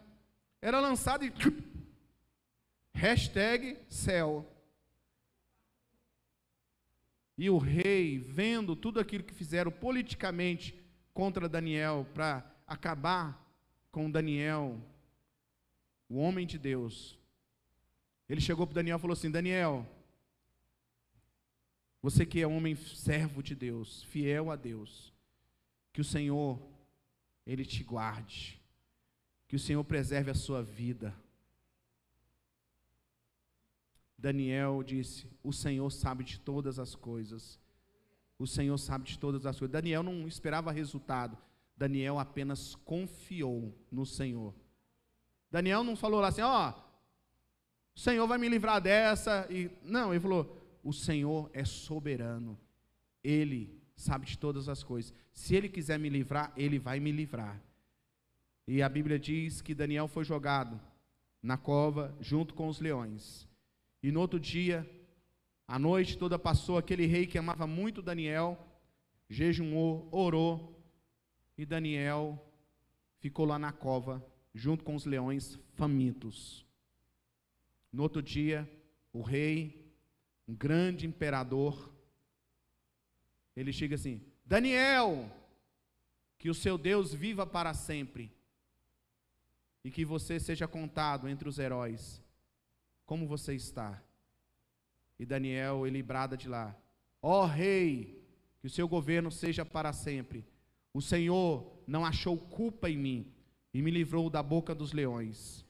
Era 0.61 0.79
lançado 0.79 1.23
e 1.25 1.31
Hashtag 2.93 3.77
céu. 3.87 4.45
E 7.39 7.49
o 7.49 7.57
rei, 7.57 8.19
vendo 8.19 8.75
tudo 8.75 8.99
aquilo 8.99 9.23
que 9.23 9.33
fizeram 9.33 9.71
politicamente 9.71 10.77
contra 11.13 11.47
Daniel, 11.47 12.05
para 12.13 12.45
acabar 12.67 13.41
com 13.93 14.11
Daniel, 14.11 14.77
o 16.09 16.17
homem 16.17 16.45
de 16.45 16.57
Deus, 16.57 17.17
ele 18.27 18.41
chegou 18.41 18.67
para 18.67 18.75
Daniel 18.75 18.97
e 18.97 18.99
falou 18.99 19.13
assim: 19.13 19.31
Daniel, 19.31 19.87
você 22.01 22.25
que 22.25 22.41
é 22.41 22.45
homem 22.45 22.75
servo 22.75 23.41
de 23.41 23.55
Deus, 23.55 24.03
fiel 24.03 24.51
a 24.51 24.57
Deus, 24.57 25.13
que 25.93 26.01
o 26.01 26.03
Senhor, 26.03 26.61
Ele 27.47 27.63
te 27.63 27.85
guarde, 27.85 28.61
que 29.47 29.55
o 29.55 29.59
Senhor 29.59 29.85
preserve 29.85 30.29
a 30.29 30.35
sua 30.35 30.61
vida 30.61 31.15
Daniel 34.19 34.83
disse: 34.83 35.27
O 35.41 35.53
Senhor 35.53 35.89
sabe 35.89 36.23
de 36.23 36.39
todas 36.39 36.77
as 36.77 36.93
coisas. 36.93 37.59
O 38.37 38.45
Senhor 38.45 38.77
sabe 38.77 39.05
de 39.05 39.17
todas 39.17 39.45
as 39.45 39.57
coisas. 39.57 39.71
Daniel 39.71 40.03
não 40.03 40.27
esperava 40.27 40.71
resultado. 40.71 41.37
Daniel 41.75 42.19
apenas 42.19 42.75
confiou 42.75 43.73
no 43.89 44.05
Senhor. 44.05 44.53
Daniel 45.49 45.83
não 45.83 45.95
falou 45.95 46.19
lá 46.19 46.27
assim: 46.27 46.41
Ó, 46.41 46.69
oh, 46.69 46.73
o 47.95 47.99
Senhor 47.99 48.27
vai 48.27 48.37
me 48.37 48.49
livrar 48.49 48.81
dessa. 48.81 49.47
E, 49.49 49.71
não, 49.83 50.13
ele 50.13 50.19
falou: 50.19 50.61
O 50.83 50.91
Senhor 50.91 51.49
é 51.53 51.63
soberano. 51.63 52.59
Ele 53.23 53.81
sabe 53.95 54.25
de 54.25 54.37
todas 54.37 54.67
as 54.67 54.83
coisas. 54.83 55.13
Se 55.31 55.55
ele 55.55 55.69
quiser 55.69 55.97
me 55.97 56.09
livrar, 56.09 56.51
ele 56.57 56.77
vai 56.77 56.99
me 56.99 57.11
livrar. 57.11 57.61
E 58.67 58.81
a 58.81 58.89
Bíblia 58.89 59.17
diz 59.17 59.61
que 59.61 59.73
Daniel 59.73 60.07
foi 60.07 60.23
jogado 60.23 60.79
na 61.41 61.57
cova 61.57 62.15
junto 62.19 62.53
com 62.53 62.67
os 62.67 62.79
leões. 62.79 63.48
E 64.01 64.11
no 64.11 64.19
outro 64.19 64.39
dia, 64.39 64.89
a 65.67 65.77
noite 65.77 66.17
toda 66.17 66.39
passou 66.39 66.77
aquele 66.77 67.05
rei 67.05 67.27
que 67.27 67.37
amava 67.37 67.67
muito 67.67 68.01
Daniel, 68.01 68.57
jejuou, 69.29 70.07
orou, 70.11 70.81
e 71.57 71.65
Daniel 71.65 72.43
ficou 73.19 73.45
lá 73.45 73.59
na 73.59 73.71
cova, 73.71 74.25
junto 74.53 74.83
com 74.83 74.95
os 74.95 75.05
leões 75.05 75.59
famintos. 75.73 76.65
No 77.91 78.03
outro 78.03 78.21
dia, 78.21 78.69
o 79.11 79.21
rei, 79.21 79.93
um 80.47 80.55
grande 80.55 81.05
imperador, 81.05 81.93
ele 83.55 83.73
chega 83.73 83.95
assim: 83.95 84.21
Daniel, 84.45 85.29
que 86.37 86.49
o 86.49 86.55
seu 86.55 86.77
Deus 86.77 87.13
viva 87.13 87.45
para 87.45 87.73
sempre, 87.73 88.31
e 89.83 89.91
que 89.91 90.05
você 90.05 90.39
seja 90.39 90.67
contado 90.67 91.27
entre 91.27 91.49
os 91.49 91.59
heróis. 91.59 92.23
Como 93.09 93.25
você 93.25 93.55
está? 93.55 93.99
E 95.17 95.25
Daniel, 95.25 95.87
ele 95.87 96.03
brada 96.03 96.37
de 96.37 96.47
lá: 96.47 96.77
Ó 97.19 97.41
oh, 97.41 97.45
rei, 97.47 98.23
que 98.59 98.67
o 98.67 98.69
seu 98.69 98.87
governo 98.87 99.31
seja 99.31 99.65
para 99.65 99.91
sempre. 99.91 100.45
O 100.93 101.01
Senhor 101.01 101.81
não 101.87 102.05
achou 102.05 102.37
culpa 102.37 102.87
em 102.87 102.95
mim 102.95 103.33
e 103.73 103.81
me 103.81 103.89
livrou 103.89 104.29
da 104.29 104.43
boca 104.43 104.75
dos 104.75 104.93
leões. 104.93 105.65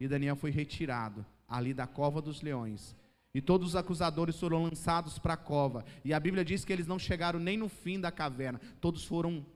E 0.00 0.08
Daniel 0.08 0.34
foi 0.34 0.50
retirado 0.50 1.24
ali 1.46 1.72
da 1.72 1.86
cova 1.86 2.20
dos 2.20 2.42
leões. 2.42 2.96
E 3.32 3.40
todos 3.40 3.68
os 3.68 3.76
acusadores 3.76 4.40
foram 4.40 4.64
lançados 4.64 5.16
para 5.16 5.34
a 5.34 5.36
cova. 5.36 5.84
E 6.04 6.12
a 6.12 6.18
Bíblia 6.18 6.44
diz 6.44 6.64
que 6.64 6.72
eles 6.72 6.88
não 6.88 6.98
chegaram 6.98 7.38
nem 7.38 7.56
no 7.56 7.68
fim 7.68 8.00
da 8.00 8.10
caverna. 8.10 8.60
Todos 8.80 9.04
foram 9.04 9.46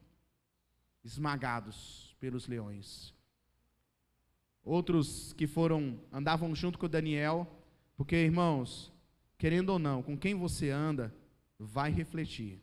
esmagados 1.03 2.15
pelos 2.21 2.47
leões. 2.47 3.14
Outros 4.65 5.33
que 5.35 5.47
foram 5.47 6.01
andavam 6.11 6.55
junto 6.55 6.79
com 6.79 6.89
Daniel, 6.89 7.47
porque 7.97 8.17
irmãos, 8.17 8.93
querendo 9.37 9.71
ou 9.71 9.79
não, 9.79 10.03
com 10.03 10.17
quem 10.17 10.35
você 10.35 10.71
anda, 10.71 11.15
vai 11.59 11.91
refletir. 11.91 12.61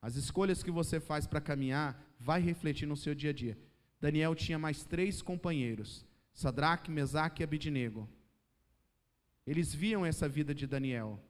As 0.00 0.14
escolhas 0.14 0.62
que 0.62 0.70
você 0.70 1.00
faz 1.00 1.26
para 1.26 1.40
caminhar 1.40 2.00
vai 2.18 2.40
refletir 2.40 2.86
no 2.86 2.96
seu 2.96 3.14
dia 3.14 3.30
a 3.30 3.32
dia. 3.32 3.58
Daniel 4.00 4.34
tinha 4.34 4.58
mais 4.58 4.84
três 4.84 5.20
companheiros: 5.20 6.06
Sadraque, 6.32 6.90
Mesaque 6.90 7.42
e 7.42 7.44
Abidinego. 7.44 8.08
Eles 9.46 9.74
viam 9.74 10.06
essa 10.06 10.28
vida 10.28 10.54
de 10.54 10.66
Daniel, 10.66 11.20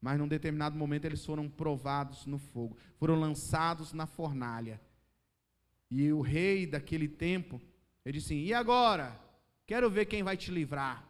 mas 0.00 0.18
num 0.18 0.26
determinado 0.26 0.76
momento 0.76 1.04
eles 1.04 1.24
foram 1.24 1.48
provados 1.48 2.26
no 2.26 2.38
fogo, 2.38 2.76
foram 2.96 3.14
lançados 3.14 3.92
na 3.92 4.06
fornalha. 4.06 4.80
E 5.90 6.12
o 6.12 6.20
rei 6.20 6.66
daquele 6.66 7.08
tempo, 7.08 7.60
ele 8.06 8.18
disse 8.18 8.32
assim: 8.32 8.44
E 8.44 8.54
agora? 8.54 9.20
Quero 9.66 9.90
ver 9.90 10.06
quem 10.06 10.22
vai 10.22 10.36
te 10.36 10.52
livrar. 10.52 11.04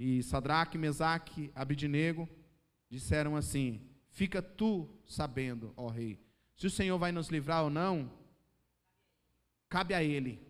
E 0.00 0.22
Sadraque, 0.22 0.78
Mesaque, 0.78 1.52
Abidinego 1.54 2.26
disseram 2.88 3.36
assim: 3.36 3.86
Fica 4.08 4.40
tu 4.40 4.88
sabendo, 5.04 5.74
ó 5.76 5.88
rei, 5.88 6.18
se 6.56 6.66
o 6.66 6.70
Senhor 6.70 6.96
vai 6.96 7.12
nos 7.12 7.28
livrar 7.28 7.64
ou 7.64 7.68
não, 7.68 8.10
cabe 9.68 9.92
a 9.92 10.02
ele. 10.02 10.40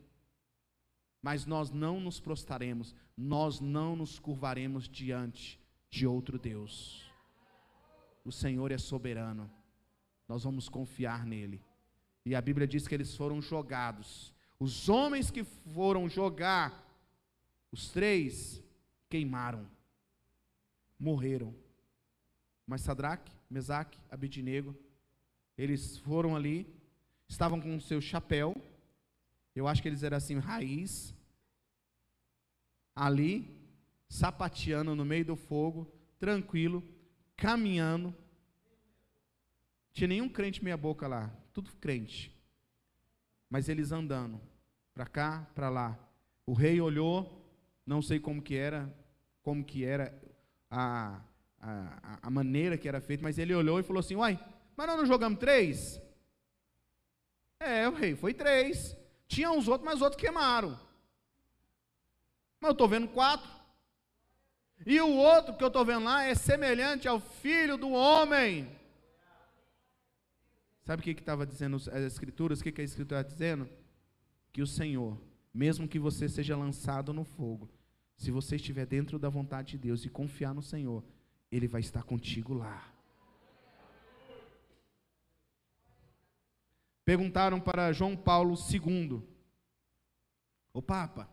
Mas 1.20 1.44
nós 1.44 1.72
não 1.72 1.98
nos 1.98 2.20
prostaremos, 2.20 2.94
nós 3.16 3.58
não 3.58 3.96
nos 3.96 4.16
curvaremos 4.16 4.88
diante 4.88 5.60
de 5.90 6.06
outro 6.06 6.38
Deus. 6.38 7.10
O 8.24 8.30
Senhor 8.30 8.70
é 8.70 8.78
soberano, 8.78 9.50
nós 10.28 10.44
vamos 10.44 10.68
confiar 10.68 11.26
nele. 11.26 11.60
E 12.24 12.32
a 12.34 12.40
Bíblia 12.40 12.66
diz 12.66 12.86
que 12.86 12.94
eles 12.94 13.16
foram 13.16 13.40
jogados. 13.40 14.35
Os 14.58 14.88
homens 14.88 15.30
que 15.30 15.44
foram 15.44 16.08
jogar, 16.08 16.84
os 17.70 17.90
três, 17.90 18.62
queimaram, 19.08 19.68
morreram. 20.98 21.54
Mas 22.66 22.80
Sadraque, 22.80 23.32
Mesaque, 23.50 23.98
Abednego, 24.10 24.74
eles 25.56 25.98
foram 25.98 26.34
ali, 26.34 26.66
estavam 27.28 27.60
com 27.60 27.76
o 27.76 27.80
seu 27.80 28.00
chapéu, 28.00 28.54
eu 29.54 29.66
acho 29.66 29.80
que 29.80 29.88
eles 29.88 30.02
eram 30.02 30.16
assim, 30.16 30.38
raiz, 30.38 31.14
ali, 32.94 33.56
sapateando 34.08 34.94
no 34.94 35.04
meio 35.04 35.24
do 35.24 35.36
fogo, 35.36 35.90
tranquilo, 36.18 36.82
caminhando. 37.36 38.14
Tinha 39.92 40.08
nenhum 40.08 40.28
crente 40.28 40.62
meia 40.62 40.76
boca 40.76 41.06
lá, 41.06 41.34
tudo 41.52 41.70
crente. 41.76 42.35
Mas 43.48 43.68
eles 43.68 43.92
andando, 43.92 44.40
para 44.92 45.06
cá, 45.06 45.46
para 45.54 45.68
lá. 45.68 45.98
O 46.44 46.52
rei 46.52 46.80
olhou, 46.80 47.44
não 47.86 48.02
sei 48.02 48.18
como 48.18 48.42
que 48.42 48.56
era, 48.56 48.92
como 49.42 49.64
que 49.64 49.84
era 49.84 50.12
a, 50.70 51.20
a, 51.60 52.18
a 52.22 52.30
maneira 52.30 52.76
que 52.76 52.88
era 52.88 53.00
feito, 53.00 53.22
mas 53.22 53.38
ele 53.38 53.54
olhou 53.54 53.78
e 53.78 53.82
falou 53.82 54.00
assim: 54.00 54.16
Uai, 54.16 54.38
mas 54.76 54.86
nós 54.86 54.98
não 54.98 55.06
jogamos 55.06 55.38
três? 55.38 56.00
É, 57.58 57.88
o 57.88 57.94
rei, 57.94 58.14
foi 58.14 58.34
três. 58.34 58.96
Tinha 59.26 59.50
uns 59.50 59.66
outros, 59.66 59.84
mas 59.84 59.96
os 59.96 60.02
outros 60.02 60.20
queimaram. 60.20 60.78
Mas 62.60 62.68
eu 62.68 62.72
estou 62.72 62.88
vendo 62.88 63.08
quatro. 63.08 63.48
E 64.84 65.00
o 65.00 65.16
outro 65.16 65.54
que 65.54 65.64
eu 65.64 65.68
estou 65.68 65.84
vendo 65.84 66.04
lá 66.04 66.24
é 66.24 66.34
semelhante 66.34 67.08
ao 67.08 67.18
filho 67.18 67.76
do 67.76 67.90
homem. 67.90 68.75
Sabe 70.86 71.00
o 71.00 71.02
que 71.02 71.10
estava 71.10 71.44
dizendo 71.44 71.74
as 71.74 71.88
escrituras? 71.88 72.60
O 72.60 72.62
que, 72.62 72.70
que 72.70 72.80
a 72.80 72.84
escritura 72.84 73.20
está 73.20 73.32
dizendo? 73.32 73.68
Que 74.52 74.62
o 74.62 74.66
Senhor, 74.68 75.20
mesmo 75.52 75.88
que 75.88 75.98
você 75.98 76.28
seja 76.28 76.56
lançado 76.56 77.12
no 77.12 77.24
fogo, 77.24 77.68
se 78.16 78.30
você 78.30 78.54
estiver 78.54 78.86
dentro 78.86 79.18
da 79.18 79.28
vontade 79.28 79.72
de 79.72 79.78
Deus 79.78 80.04
e 80.04 80.08
confiar 80.08 80.54
no 80.54 80.62
Senhor, 80.62 81.02
Ele 81.50 81.66
vai 81.66 81.80
estar 81.80 82.04
contigo 82.04 82.54
lá. 82.54 82.94
Perguntaram 87.04 87.60
para 87.60 87.92
João 87.92 88.16
Paulo 88.16 88.54
II, 88.54 89.20
o 90.72 90.80
Papa, 90.80 91.28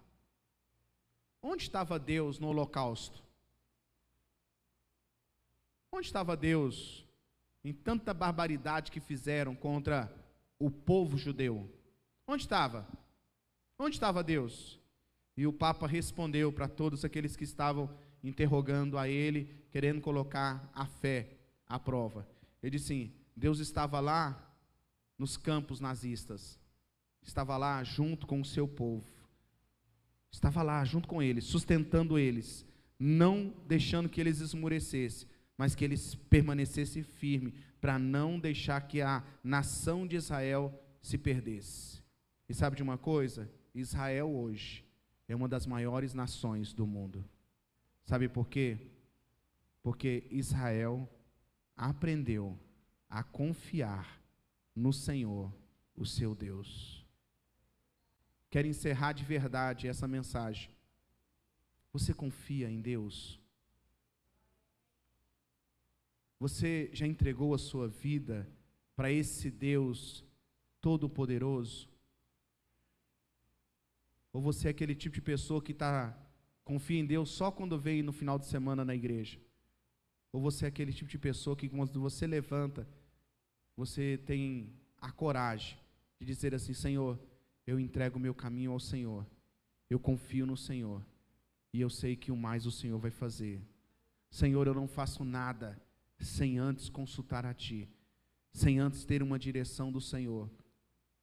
onde 1.39 1.61
estava 1.61 1.99
Deus 1.99 2.39
no 2.39 2.47
Holocausto? 2.47 3.23
Onde 5.91 6.07
estava 6.07 6.35
Deus 6.35 7.02
em 7.63 7.73
tanta 7.73 8.13
barbaridade 8.13 8.91
que 8.91 8.99
fizeram 8.99 9.55
contra 9.55 10.13
o 10.59 10.69
povo 10.69 11.17
judeu? 11.17 11.69
Onde 12.27 12.43
estava? 12.43 12.87
Onde 13.79 13.95
estava 13.95 14.23
Deus? 14.23 14.79
E 15.35 15.47
o 15.47 15.53
Papa 15.53 15.87
respondeu 15.87 16.51
para 16.51 16.67
todos 16.67 17.03
aqueles 17.03 17.35
que 17.35 17.43
estavam 17.43 17.89
interrogando 18.23 18.97
a 18.97 19.07
ele, 19.07 19.49
querendo 19.71 20.01
colocar 20.01 20.69
a 20.73 20.85
fé 20.85 21.37
à 21.67 21.79
prova. 21.79 22.27
Ele 22.61 22.77
disse 22.77 22.93
assim: 22.93 23.13
Deus 23.35 23.59
estava 23.59 23.99
lá 23.99 24.53
nos 25.17 25.37
campos 25.37 25.79
nazistas, 25.79 26.59
estava 27.21 27.57
lá 27.57 27.83
junto 27.83 28.27
com 28.27 28.39
o 28.39 28.45
seu 28.45 28.67
povo, 28.67 29.05
estava 30.31 30.61
lá 30.61 30.83
junto 30.85 31.07
com 31.07 31.21
eles, 31.21 31.45
sustentando 31.45 32.17
eles, 32.17 32.65
não 32.99 33.53
deixando 33.67 34.09
que 34.09 34.21
eles 34.21 34.39
esmurecessem, 34.39 35.27
mas 35.57 35.75
que 35.75 35.83
eles 35.83 36.15
permanecessem 36.15 37.03
firmes, 37.03 37.53
para 37.79 37.99
não 37.99 38.39
deixar 38.39 38.81
que 38.87 39.01
a 39.01 39.23
nação 39.43 40.07
de 40.07 40.15
Israel 40.15 40.73
se 41.01 41.17
perdesse. 41.17 42.01
E 42.47 42.53
sabe 42.53 42.77
de 42.77 42.83
uma 42.83 42.97
coisa? 42.97 43.51
Israel 43.75 44.29
hoje 44.29 44.85
é 45.27 45.35
uma 45.35 45.47
das 45.47 45.65
maiores 45.65 46.13
nações 46.13 46.73
do 46.73 46.87
mundo. 46.87 47.27
Sabe 48.05 48.29
por 48.29 48.47
quê? 48.47 48.77
Porque 49.81 50.27
Israel 50.29 51.09
aprendeu 51.75 52.57
a 53.09 53.23
confiar 53.23 54.21
no 54.75 54.93
Senhor, 54.93 55.53
o 55.95 56.05
seu 56.05 56.33
Deus. 56.33 57.05
Quero 58.49 58.67
encerrar 58.67 59.13
de 59.13 59.23
verdade 59.23 59.87
essa 59.87 60.07
mensagem. 60.07 60.69
Você 61.91 62.13
confia 62.13 62.69
em 62.69 62.81
Deus? 62.81 63.42
Você 66.43 66.89
já 66.91 67.07
entregou 67.07 67.53
a 67.53 67.57
sua 67.57 67.87
vida 67.87 68.45
para 68.97 69.09
esse 69.09 69.49
Deus 69.49 70.25
todo-poderoso? 70.81 71.87
Ou 74.33 74.41
você 74.41 74.67
é 74.67 74.71
aquele 74.71 74.93
tipo 74.93 75.15
de 75.15 75.21
pessoa 75.21 75.61
que 75.61 75.73
tá, 75.73 76.13
confia 76.65 76.99
em 76.99 77.05
Deus 77.05 77.29
só 77.29 77.49
quando 77.49 77.79
veio 77.79 78.03
no 78.03 78.11
final 78.11 78.37
de 78.37 78.45
semana 78.45 78.83
na 78.83 78.93
igreja? 78.93 79.39
Ou 80.33 80.41
você 80.41 80.65
é 80.65 80.67
aquele 80.67 80.91
tipo 80.91 81.09
de 81.09 81.17
pessoa 81.17 81.55
que 81.55 81.69
quando 81.69 81.97
você 82.01 82.27
levanta, 82.27 82.85
você 83.77 84.19
tem 84.25 84.69
a 84.99 85.13
coragem 85.13 85.79
de 86.19 86.25
dizer 86.25 86.53
assim: 86.53 86.73
Senhor, 86.73 87.17
eu 87.65 87.79
entrego 87.79 88.17
o 88.17 88.21
meu 88.21 88.35
caminho 88.35 88.73
ao 88.73 88.81
Senhor, 88.81 89.25
eu 89.89 89.97
confio 89.97 90.45
no 90.45 90.57
Senhor, 90.57 91.01
e 91.73 91.79
eu 91.79 91.89
sei 91.89 92.17
que 92.17 92.33
o 92.33 92.35
mais 92.35 92.65
o 92.65 92.71
Senhor 92.71 92.99
vai 92.99 93.11
fazer. 93.11 93.61
Senhor, 94.29 94.67
eu 94.67 94.73
não 94.73 94.89
faço 94.89 95.23
nada 95.23 95.81
sem 96.23 96.57
antes 96.57 96.89
consultar 96.89 97.45
a 97.45 97.53
Ti, 97.53 97.89
sem 98.51 98.79
antes 98.79 99.03
ter 99.05 99.21
uma 99.21 99.39
direção 99.39 99.91
do 99.91 100.01
Senhor. 100.01 100.49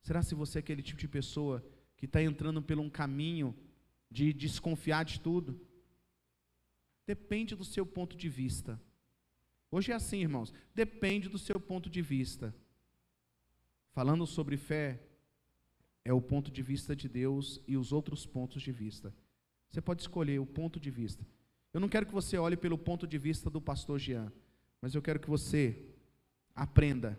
Será 0.02 0.22
se 0.22 0.34
você 0.34 0.58
é 0.58 0.60
aquele 0.60 0.82
tipo 0.82 0.98
de 0.98 1.08
pessoa 1.08 1.64
que 1.96 2.06
está 2.06 2.22
entrando 2.22 2.62
por 2.62 2.78
um 2.78 2.88
caminho 2.88 3.54
de 4.10 4.32
desconfiar 4.32 5.04
de 5.04 5.20
tudo? 5.20 5.60
Depende 7.06 7.54
do 7.54 7.64
seu 7.64 7.84
ponto 7.84 8.16
de 8.16 8.28
vista. 8.28 8.80
Hoje 9.70 9.92
é 9.92 9.94
assim, 9.94 10.20
irmãos, 10.20 10.52
depende 10.74 11.28
do 11.28 11.38
seu 11.38 11.60
ponto 11.60 11.88
de 11.88 12.02
vista. 12.02 12.54
Falando 13.92 14.26
sobre 14.26 14.56
fé, 14.56 15.00
é 16.04 16.12
o 16.12 16.20
ponto 16.20 16.50
de 16.50 16.62
vista 16.62 16.96
de 16.96 17.08
Deus 17.08 17.60
e 17.66 17.76
os 17.76 17.92
outros 17.92 18.26
pontos 18.26 18.62
de 18.62 18.72
vista. 18.72 19.14
Você 19.70 19.80
pode 19.80 20.02
escolher 20.02 20.40
o 20.40 20.46
ponto 20.46 20.80
de 20.80 20.90
vista. 20.90 21.26
Eu 21.72 21.80
não 21.80 21.88
quero 21.88 22.06
que 22.06 22.12
você 22.12 22.36
olhe 22.36 22.56
pelo 22.56 22.76
ponto 22.76 23.06
de 23.06 23.18
vista 23.18 23.48
do 23.48 23.60
pastor 23.60 23.98
Jean, 23.98 24.32
mas 24.80 24.94
eu 24.94 25.02
quero 25.02 25.20
que 25.20 25.28
você 25.28 25.76
aprenda 26.54 27.18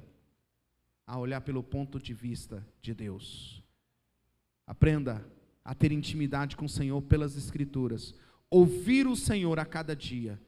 a 1.05 1.17
olhar 1.17 1.41
pelo 1.41 1.63
ponto 1.63 1.99
de 1.99 2.13
vista 2.13 2.65
de 2.81 2.93
Deus. 2.93 3.63
Aprenda 4.65 5.25
a 5.63 5.75
ter 5.75 5.91
intimidade 5.91 6.55
com 6.55 6.65
o 6.65 6.69
Senhor 6.69 7.01
pelas 7.01 7.35
Escrituras. 7.35 8.13
Ouvir 8.49 9.07
o 9.07 9.15
Senhor 9.15 9.59
a 9.59 9.65
cada 9.65 9.95
dia. 9.95 10.39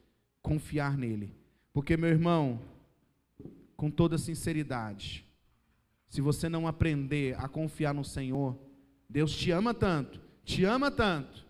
Confiar 0.42 0.96
nele. 0.96 1.34
Porque, 1.72 1.96
meu 1.96 2.10
irmão, 2.10 2.60
com 3.76 3.90
toda 3.90 4.18
sinceridade, 4.18 5.24
se 6.08 6.20
você 6.20 6.48
não 6.48 6.66
aprender 6.66 7.38
a 7.38 7.48
confiar 7.48 7.92
no 7.92 8.04
Senhor, 8.04 8.58
Deus 9.08 9.34
te 9.36 9.50
ama 9.50 9.74
tanto, 9.74 10.20
te 10.44 10.64
ama 10.64 10.90
tanto, 10.90 11.44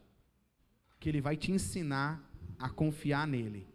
que 0.98 1.08
Ele 1.08 1.20
vai 1.20 1.36
te 1.36 1.52
ensinar 1.52 2.22
a 2.58 2.70
confiar 2.70 3.26
nele. 3.26 3.66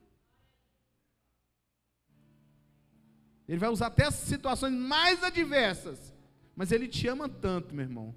Ele 3.50 3.58
vai 3.58 3.70
usar 3.70 3.88
até 3.88 4.06
as 4.06 4.14
situações 4.14 4.72
mais 4.72 5.24
adversas. 5.24 6.14
Mas 6.56 6.72
ele 6.72 6.88
te 6.88 7.08
ama 7.08 7.28
tanto, 7.28 7.74
meu 7.74 7.84
irmão, 7.84 8.14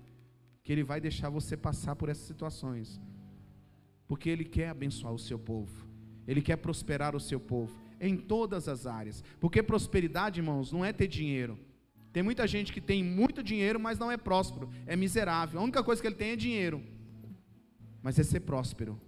que 0.63 0.71
ele 0.71 0.85
vai 0.85 1.01
deixar 1.01 1.31
você 1.31 1.57
passar 1.57 1.97
por 1.97 2.11
essas 2.11 2.27
situações. 2.27 3.01
Porque 4.07 4.29
ele 4.29 4.45
quer 4.45 4.69
abençoar 4.69 5.15
o 5.15 5.19
seu 5.19 5.39
povo. 5.39 5.89
Ele 6.29 6.43
quer 6.43 6.57
prosperar 6.57 7.17
o 7.17 7.21
seu 7.21 7.41
povo 7.41 7.75
em 7.99 8.15
todas 8.15 8.69
as 8.69 8.87
áreas. 8.87 9.25
Porque 9.41 9.63
prosperidade, 9.63 10.39
irmãos, 10.39 10.71
não 10.71 10.85
é 10.85 10.93
ter 10.93 11.07
dinheiro. 11.07 11.59
Tem 12.13 12.23
muita 12.23 12.47
gente 12.47 12.71
que 12.71 12.81
tem 12.81 13.03
muito 13.03 13.43
dinheiro, 13.43 13.81
mas 13.81 13.99
não 13.99 14.13
é 14.13 14.19
próspero, 14.19 14.69
é 14.85 14.95
miserável. 14.95 15.59
A 15.59 15.63
única 15.63 15.83
coisa 15.83 16.03
que 16.03 16.09
ele 16.09 16.15
tem 16.15 16.33
é 16.33 16.37
dinheiro. 16.37 16.83
Mas 18.03 18.19
é 18.19 18.23
ser 18.23 18.41
próspero. 18.41 19.01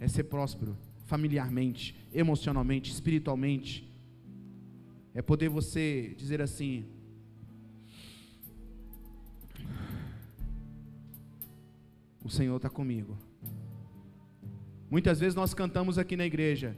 É 0.00 0.08
ser 0.08 0.24
próspero 0.24 0.78
familiarmente, 1.04 1.94
emocionalmente, 2.10 2.90
espiritualmente 2.90 3.91
é 5.14 5.20
poder 5.20 5.48
você 5.48 6.14
dizer 6.16 6.40
assim: 6.40 6.86
O 12.24 12.28
Senhor 12.28 12.56
está 12.56 12.70
comigo. 12.70 13.18
Muitas 14.90 15.18
vezes 15.18 15.34
nós 15.34 15.52
cantamos 15.52 15.98
aqui 15.98 16.16
na 16.16 16.24
igreja: 16.24 16.76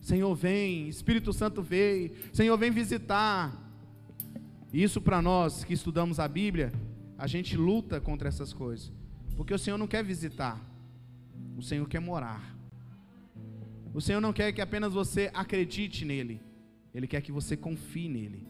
Senhor, 0.00 0.34
vem, 0.34 0.88
Espírito 0.88 1.32
Santo 1.32 1.62
vem, 1.62 2.12
Senhor, 2.32 2.56
vem 2.56 2.70
visitar. 2.70 3.62
Isso 4.72 5.00
para 5.00 5.20
nós 5.20 5.64
que 5.64 5.74
estudamos 5.74 6.18
a 6.18 6.26
Bíblia, 6.26 6.72
a 7.18 7.26
gente 7.26 7.56
luta 7.56 8.00
contra 8.00 8.28
essas 8.28 8.52
coisas, 8.52 8.92
porque 9.36 9.54
o 9.54 9.58
Senhor 9.58 9.78
não 9.78 9.86
quer 9.86 10.04
visitar, 10.04 10.60
o 11.56 11.62
Senhor 11.62 11.86
quer 11.88 12.00
morar. 12.00 12.54
O 13.92 14.00
Senhor 14.00 14.20
não 14.20 14.32
quer 14.32 14.52
que 14.52 14.60
apenas 14.60 14.92
você 14.92 15.30
acredite 15.32 16.04
nele, 16.04 16.40
ele 16.96 17.06
quer 17.06 17.20
que 17.20 17.30
você 17.30 17.54
confie 17.54 18.08
nele. 18.08 18.48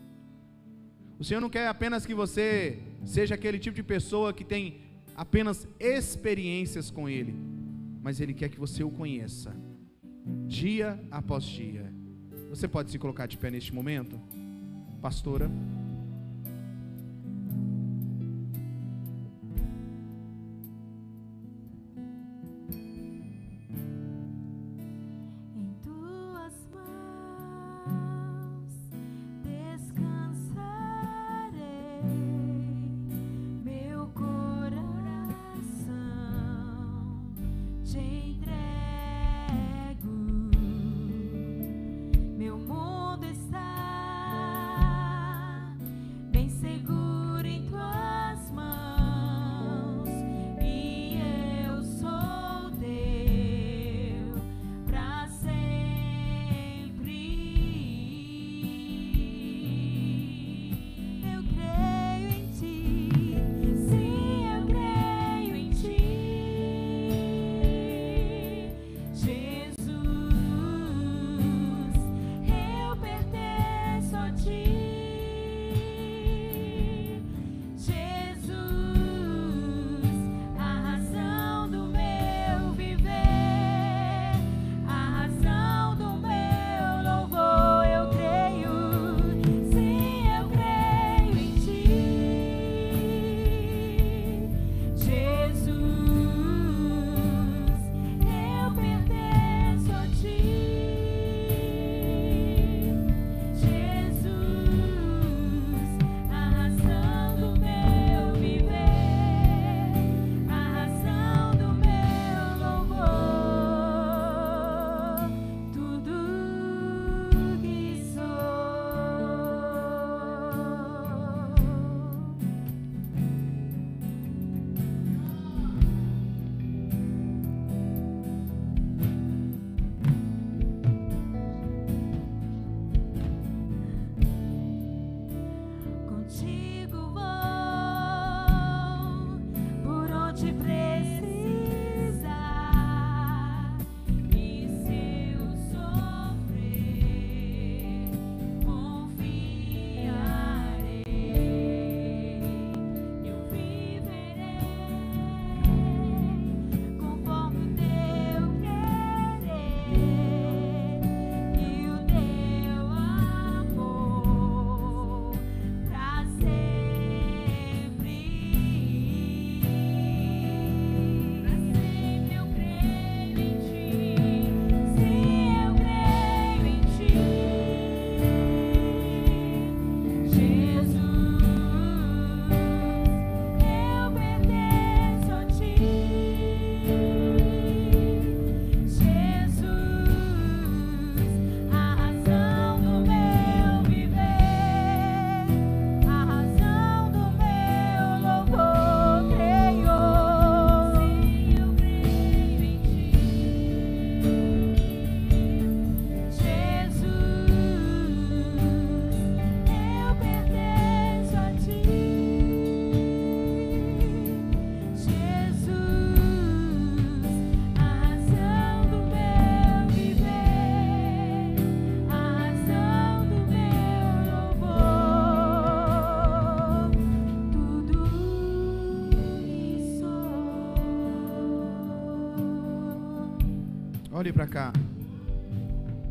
O 1.19 1.25
Senhor 1.25 1.41
não 1.41 1.51
quer 1.51 1.67
apenas 1.67 2.07
que 2.07 2.15
você 2.15 2.79
seja 3.05 3.35
aquele 3.35 3.59
tipo 3.59 3.75
de 3.75 3.83
pessoa 3.83 4.33
que 4.33 4.45
tem 4.45 4.83
apenas 5.17 5.67
experiências 5.81 6.89
com 6.89 7.09
Ele, 7.09 7.35
mas 8.01 8.21
Ele 8.21 8.33
quer 8.33 8.49
que 8.49 8.61
você 8.61 8.85
o 8.85 8.91
conheça, 8.91 9.53
dia 10.47 10.97
após 11.11 11.43
dia. 11.43 11.93
Você 12.49 12.69
pode 12.69 12.93
se 12.93 12.99
colocar 13.01 13.27
de 13.27 13.37
pé 13.37 13.51
neste 13.51 13.75
momento, 13.75 14.21
pastora? 15.03 15.51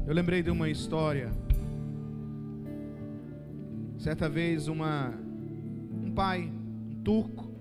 Eu 0.05 0.13
lembrei 0.13 0.43
de 0.43 0.51
uma 0.51 0.69
história. 0.69 1.31
Certa 3.97 4.29
vez 4.29 4.67
uma 4.67 5.11
um 6.03 6.11
pai, 6.11 6.51
um 6.91 7.01
turco, 7.03 7.51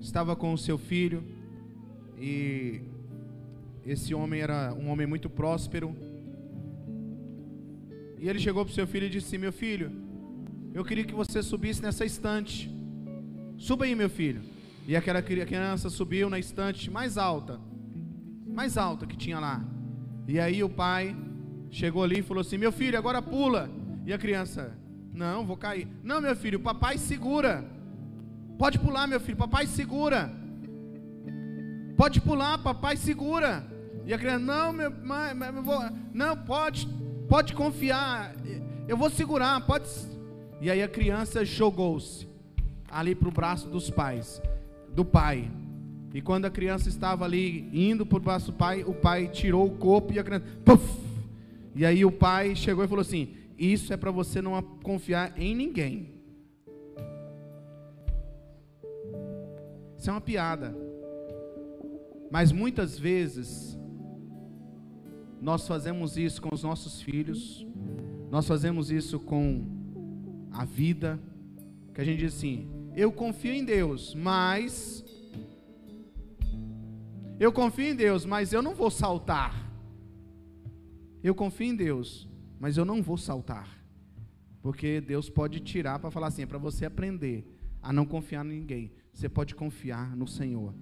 estava 0.00 0.34
com 0.34 0.52
o 0.52 0.58
seu 0.58 0.76
filho 0.76 1.22
e 2.18 2.80
esse 3.86 4.12
homem 4.12 4.40
era 4.40 4.74
um 4.74 4.88
homem 4.88 5.06
muito 5.06 5.30
próspero. 5.30 5.94
E 8.18 8.28
ele 8.28 8.40
chegou 8.40 8.64
para 8.64 8.72
o 8.72 8.74
seu 8.74 8.88
filho 8.88 9.06
e 9.06 9.10
disse: 9.10 9.38
Meu 9.38 9.52
filho, 9.52 9.92
eu 10.72 10.84
queria 10.84 11.04
que 11.04 11.14
você 11.14 11.44
subisse 11.44 11.80
nessa 11.80 12.04
estante. 12.04 12.68
Suba 13.56 13.84
aí, 13.84 13.94
meu 13.94 14.10
filho. 14.10 14.42
E 14.84 14.96
aquela 14.96 15.22
criança 15.22 15.88
subiu 15.88 16.28
na 16.28 16.40
estante 16.40 16.90
mais 16.90 17.16
alta, 17.16 17.60
mais 18.44 18.76
alta 18.76 19.06
que 19.06 19.16
tinha 19.16 19.38
lá. 19.38 19.73
E 20.26 20.40
aí 20.40 20.62
o 20.62 20.68
pai 20.68 21.14
chegou 21.70 22.02
ali 22.02 22.20
e 22.20 22.22
falou 22.22 22.40
assim: 22.40 22.58
Meu 22.58 22.72
filho, 22.72 22.98
agora 22.98 23.20
pula. 23.20 23.70
E 24.06 24.12
a 24.12 24.18
criança: 24.18 24.76
Não, 25.12 25.44
vou 25.44 25.56
cair. 25.56 25.88
Não, 26.02 26.20
meu 26.20 26.34
filho, 26.34 26.60
papai 26.60 26.98
segura. 26.98 27.64
Pode 28.58 28.78
pular, 28.78 29.06
meu 29.06 29.20
filho, 29.20 29.36
papai 29.36 29.66
segura. 29.66 30.32
Pode 31.96 32.20
pular, 32.20 32.58
papai 32.58 32.96
segura. 32.96 33.66
E 34.06 34.14
a 34.14 34.18
criança: 34.18 34.44
Não, 34.44 34.72
meu, 34.72 34.90
mãe, 34.90 35.34
não 36.12 36.36
pode, 36.36 36.88
pode 37.28 37.52
confiar. 37.54 38.34
Eu 38.88 38.96
vou 38.96 39.10
segurar, 39.10 39.60
pode. 39.66 39.88
E 40.60 40.70
aí 40.70 40.82
a 40.82 40.88
criança 40.88 41.44
jogou-se 41.44 42.28
ali 42.90 43.14
para 43.14 43.28
o 43.28 43.32
braço 43.32 43.68
dos 43.68 43.90
pais 43.90 44.40
do 44.94 45.04
pai. 45.04 45.50
E 46.14 46.22
quando 46.22 46.44
a 46.44 46.50
criança 46.50 46.88
estava 46.88 47.24
ali 47.24 47.68
indo 47.72 48.06
para 48.06 48.18
o 48.18 48.20
braço 48.20 48.52
do 48.52 48.56
pai, 48.56 48.84
o 48.84 48.94
pai 48.94 49.26
tirou 49.26 49.66
o 49.66 49.76
corpo 49.76 50.12
e 50.12 50.18
a 50.20 50.22
criança. 50.22 50.46
Puff! 50.64 51.00
E 51.74 51.84
aí 51.84 52.04
o 52.04 52.12
pai 52.12 52.54
chegou 52.54 52.84
e 52.84 52.88
falou 52.88 53.02
assim: 53.02 53.34
Isso 53.58 53.92
é 53.92 53.96
para 53.96 54.12
você 54.12 54.40
não 54.40 54.62
confiar 54.62 55.36
em 55.36 55.56
ninguém. 55.56 56.14
Isso 59.98 60.08
é 60.08 60.12
uma 60.12 60.20
piada. 60.20 60.72
Mas 62.30 62.52
muitas 62.52 62.96
vezes 62.96 63.76
nós 65.42 65.66
fazemos 65.66 66.16
isso 66.16 66.40
com 66.40 66.54
os 66.54 66.62
nossos 66.62 67.02
filhos, 67.02 67.66
nós 68.30 68.46
fazemos 68.46 68.88
isso 68.92 69.18
com 69.18 69.64
a 70.52 70.64
vida, 70.64 71.18
que 71.92 72.00
a 72.00 72.04
gente 72.04 72.20
diz 72.20 72.36
assim: 72.36 72.68
eu 72.94 73.10
confio 73.10 73.52
em 73.52 73.64
Deus, 73.64 74.14
mas 74.14 75.03
eu 77.44 77.52
confio 77.52 77.92
em 77.92 77.94
Deus, 77.94 78.24
mas 78.24 78.52
eu 78.52 78.62
não 78.62 78.74
vou 78.74 78.90
saltar. 78.90 79.70
Eu 81.22 81.34
confio 81.34 81.66
em 81.66 81.76
Deus, 81.76 82.28
mas 82.58 82.76
eu 82.76 82.84
não 82.84 83.02
vou 83.02 83.16
saltar. 83.16 83.68
Porque 84.62 85.00
Deus 85.00 85.28
pode 85.28 85.60
tirar 85.60 85.98
para 85.98 86.10
falar 86.10 86.28
assim, 86.28 86.42
é 86.42 86.46
para 86.46 86.58
você 86.58 86.86
aprender 86.86 87.44
a 87.82 87.92
não 87.92 88.06
confiar 88.06 88.46
em 88.46 88.60
ninguém. 88.60 88.92
Você 89.12 89.28
pode 89.28 89.54
confiar 89.54 90.16
no 90.16 90.26
Senhor, 90.26 90.74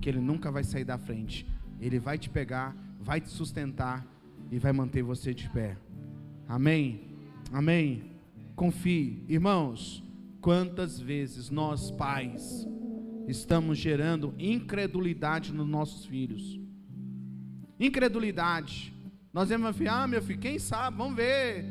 que 0.00 0.08
ele 0.08 0.20
nunca 0.20 0.50
vai 0.50 0.64
sair 0.64 0.84
da 0.84 0.98
frente. 0.98 1.46
Ele 1.80 2.00
vai 2.00 2.18
te 2.18 2.28
pegar, 2.28 2.76
vai 3.00 3.20
te 3.20 3.28
sustentar 3.28 4.04
e 4.50 4.58
vai 4.58 4.72
manter 4.72 5.02
você 5.02 5.32
de 5.32 5.48
pé. 5.50 5.76
Amém. 6.48 7.02
Amém. 7.52 8.16
Confie, 8.56 9.24
irmãos. 9.28 10.02
Quantas 10.40 10.98
vezes 10.98 11.50
nós, 11.50 11.90
pais, 11.90 12.66
estamos 13.28 13.78
gerando 13.78 14.34
incredulidade 14.38 15.52
nos 15.52 15.68
nossos 15.68 16.06
filhos? 16.06 16.60
Incredulidade. 17.78 18.92
Nós 19.32 19.48
vamos 19.48 19.76
falar, 19.76 20.02
ah, 20.02 20.06
meu 20.06 20.22
filho, 20.22 20.38
quem 20.38 20.58
sabe, 20.58 20.96
vamos 20.96 21.16
ver. 21.16 21.64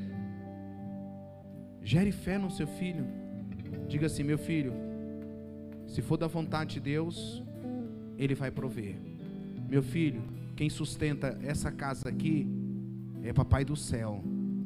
Gere 1.84 2.12
fé 2.12 2.38
no 2.38 2.50
seu 2.50 2.68
filho. 2.68 3.06
Diga 3.88 4.08
assim, 4.08 4.24
meu 4.24 4.38
filho, 4.38 4.74
se 5.88 6.02
for 6.02 6.18
da 6.18 6.28
vontade 6.28 6.76
de 6.76 6.80
Deus, 6.80 7.44
Ele 8.18 8.36
vai 8.36 8.52
prover. 8.52 8.96
Meu 9.68 9.84
filho, 9.84 10.22
quem 10.56 10.70
sustenta 10.70 11.40
essa 11.44 11.72
casa 11.72 12.10
aqui 12.10 12.48
é 13.24 13.34
Papai 13.34 13.66
do 13.66 13.76
céu. 13.76 14.24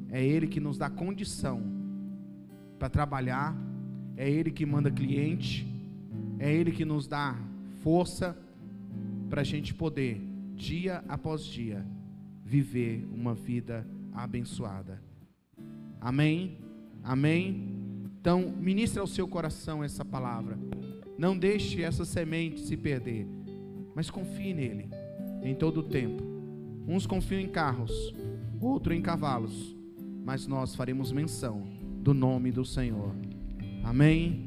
É 0.10 0.24
Ele 0.24 0.48
que 0.48 0.60
nos 0.60 0.78
dá 0.78 0.90
condição 0.90 1.62
para 2.78 2.90
trabalhar 2.90 3.56
é 4.16 4.30
Ele 4.30 4.52
que 4.52 4.66
manda 4.66 4.92
cliente, 4.92 5.66
é 6.44 6.54
Ele 6.54 6.74
que 6.74 6.84
nos 6.84 7.08
dá 7.08 7.38
força 7.82 8.38
para 9.30 9.40
a 9.40 9.44
gente 9.46 9.74
poder, 9.74 10.22
dia 10.58 11.02
após 11.08 11.46
dia, 11.46 11.88
viver 12.44 13.08
uma 13.14 13.34
vida 13.34 13.88
abençoada. 14.12 15.02
Amém? 16.02 16.58
Amém? 17.02 17.70
Então, 18.20 18.54
ministre 18.60 19.00
ao 19.00 19.08
seu 19.08 19.26
coração 19.26 19.82
essa 19.82 20.04
palavra. 20.04 20.60
Não 21.18 21.38
deixe 21.38 21.82
essa 21.82 22.04
semente 22.04 22.60
se 22.60 22.76
perder, 22.76 23.26
mas 23.96 24.10
confie 24.10 24.54
nele 24.54 24.90
em 25.42 25.56
todo 25.56 25.78
o 25.80 25.84
tempo. 25.84 26.22
Uns 26.86 27.08
confiam 27.08 27.40
em 27.40 27.48
carros, 27.48 28.14
outros 28.60 28.98
em 28.98 29.02
cavalos, 29.02 29.74
mas 30.26 30.46
nós 30.46 30.76
faremos 30.76 31.10
menção 31.10 31.64
do 32.02 32.14
nome 32.14 32.52
do 32.52 32.66
Senhor. 32.66 33.16
Amém? 33.82 34.46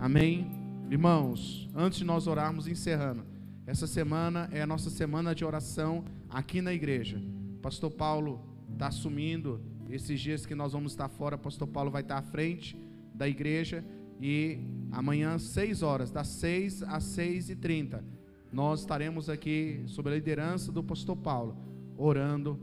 Amém? 0.00 0.55
Irmãos, 0.88 1.68
antes 1.74 1.98
de 1.98 2.04
nós 2.04 2.28
orarmos 2.28 2.68
encerrando, 2.68 3.24
essa 3.66 3.88
semana 3.88 4.48
é 4.52 4.62
a 4.62 4.66
nossa 4.66 4.88
semana 4.88 5.34
de 5.34 5.44
oração 5.44 6.04
aqui 6.30 6.62
na 6.62 6.72
igreja. 6.72 7.20
Pastor 7.60 7.90
Paulo 7.90 8.40
está 8.72 8.86
assumindo 8.86 9.60
esses 9.90 10.20
dias 10.20 10.46
que 10.46 10.54
nós 10.54 10.72
vamos 10.72 10.92
estar 10.92 11.08
fora. 11.08 11.36
Pastor 11.36 11.66
Paulo 11.66 11.90
vai 11.90 12.02
estar 12.02 12.18
à 12.18 12.22
frente 12.22 12.80
da 13.12 13.28
igreja 13.28 13.84
e 14.20 14.60
amanhã, 14.92 15.36
6 15.38 15.82
horas, 15.82 16.12
das 16.12 16.28
6 16.28 16.84
às 16.84 17.02
6 17.02 17.50
e 17.50 17.56
30, 17.56 18.04
nós 18.52 18.80
estaremos 18.80 19.28
aqui 19.28 19.82
sob 19.86 20.08
a 20.08 20.14
liderança 20.14 20.70
do 20.70 20.84
Pastor 20.84 21.16
Paulo, 21.16 21.56
orando 21.98 22.60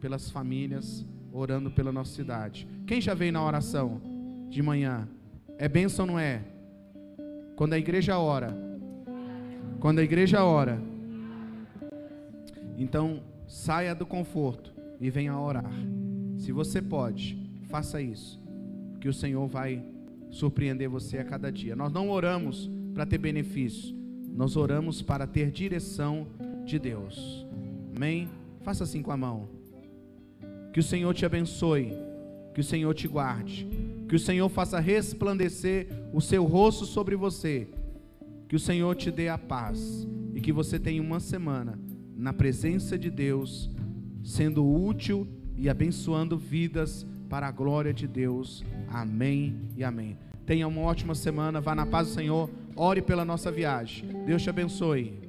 pelas 0.00 0.30
famílias, 0.30 1.04
orando 1.30 1.70
pela 1.70 1.92
nossa 1.92 2.14
cidade. 2.14 2.66
Quem 2.86 3.02
já 3.02 3.12
veio 3.12 3.34
na 3.34 3.44
oração 3.44 4.00
de 4.48 4.62
manhã? 4.62 5.06
É 5.58 5.68
bênção 5.68 6.06
ou 6.06 6.12
não 6.12 6.18
é? 6.18 6.55
Quando 7.56 7.72
a 7.72 7.78
igreja 7.78 8.18
ora. 8.18 8.54
Quando 9.80 9.98
a 10.00 10.04
igreja 10.04 10.44
ora. 10.44 10.78
Então, 12.76 13.22
saia 13.48 13.94
do 13.94 14.04
conforto 14.04 14.74
e 15.00 15.08
venha 15.08 15.38
orar. 15.38 15.72
Se 16.36 16.52
você 16.52 16.82
pode, 16.82 17.38
faça 17.70 18.00
isso. 18.00 18.38
Que 19.00 19.08
o 19.08 19.12
Senhor 19.12 19.46
vai 19.46 19.82
surpreender 20.30 20.86
você 20.86 21.16
a 21.16 21.24
cada 21.24 21.50
dia. 21.50 21.74
Nós 21.74 21.90
não 21.90 22.10
oramos 22.10 22.70
para 22.92 23.06
ter 23.06 23.16
benefício. 23.16 23.96
Nós 24.28 24.54
oramos 24.54 25.00
para 25.00 25.26
ter 25.26 25.50
direção 25.50 26.26
de 26.66 26.78
Deus. 26.78 27.46
Amém? 27.96 28.28
Faça 28.60 28.84
assim 28.84 29.00
com 29.00 29.12
a 29.12 29.16
mão. 29.16 29.48
Que 30.74 30.80
o 30.80 30.82
Senhor 30.82 31.14
te 31.14 31.24
abençoe. 31.24 31.90
Que 32.52 32.60
o 32.60 32.64
Senhor 32.64 32.92
te 32.92 33.08
guarde 33.08 33.66
que 34.08 34.14
o 34.14 34.18
Senhor 34.18 34.48
faça 34.48 34.78
resplandecer 34.78 35.88
o 36.12 36.20
seu 36.20 36.44
rosto 36.44 36.84
sobre 36.84 37.16
você. 37.16 37.68
Que 38.48 38.56
o 38.56 38.60
Senhor 38.60 38.94
te 38.94 39.10
dê 39.10 39.28
a 39.28 39.36
paz 39.36 40.06
e 40.34 40.40
que 40.40 40.52
você 40.52 40.78
tenha 40.78 41.02
uma 41.02 41.18
semana 41.18 41.78
na 42.16 42.32
presença 42.32 42.96
de 42.96 43.10
Deus, 43.10 43.70
sendo 44.22 44.64
útil 44.64 45.26
e 45.56 45.68
abençoando 45.68 46.38
vidas 46.38 47.06
para 47.28 47.48
a 47.48 47.50
glória 47.50 47.92
de 47.92 48.06
Deus. 48.06 48.64
Amém 48.88 49.56
e 49.76 49.82
amém. 49.82 50.16
Tenha 50.46 50.68
uma 50.68 50.82
ótima 50.82 51.14
semana, 51.14 51.60
vá 51.60 51.74
na 51.74 51.84
paz 51.84 52.08
do 52.08 52.14
Senhor, 52.14 52.48
ore 52.76 53.02
pela 53.02 53.24
nossa 53.24 53.50
viagem. 53.50 54.08
Deus 54.24 54.42
te 54.42 54.48
abençoe. 54.48 55.25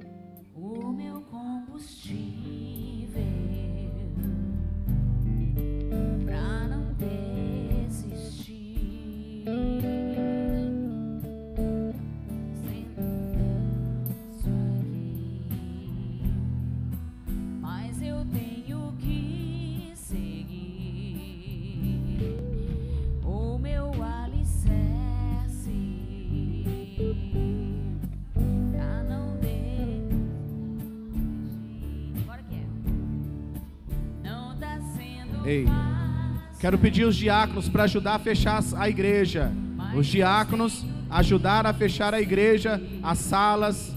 Quero 36.60 36.78
pedir 36.78 37.04
os 37.04 37.16
diáconos 37.16 37.68
para 37.68 37.84
ajudar 37.84 38.16
a 38.16 38.18
fechar 38.18 38.62
a 38.76 38.88
igreja. 38.88 39.52
Os 39.94 40.06
diáconos 40.06 40.84
ajudar 41.10 41.66
a 41.66 41.72
fechar 41.72 42.12
a 42.14 42.20
igreja, 42.20 42.82
as 43.02 43.18
salas, 43.18 43.94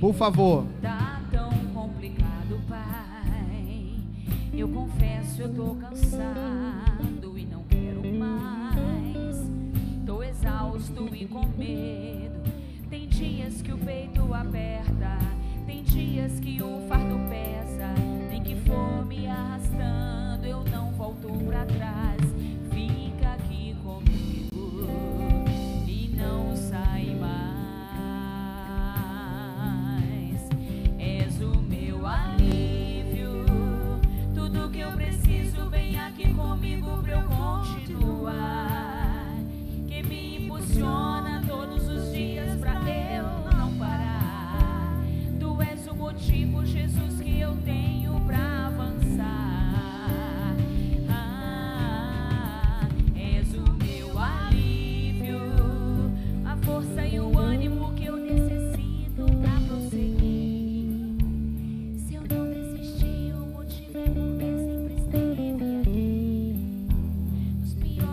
por 0.00 0.14
favor. 0.14 0.66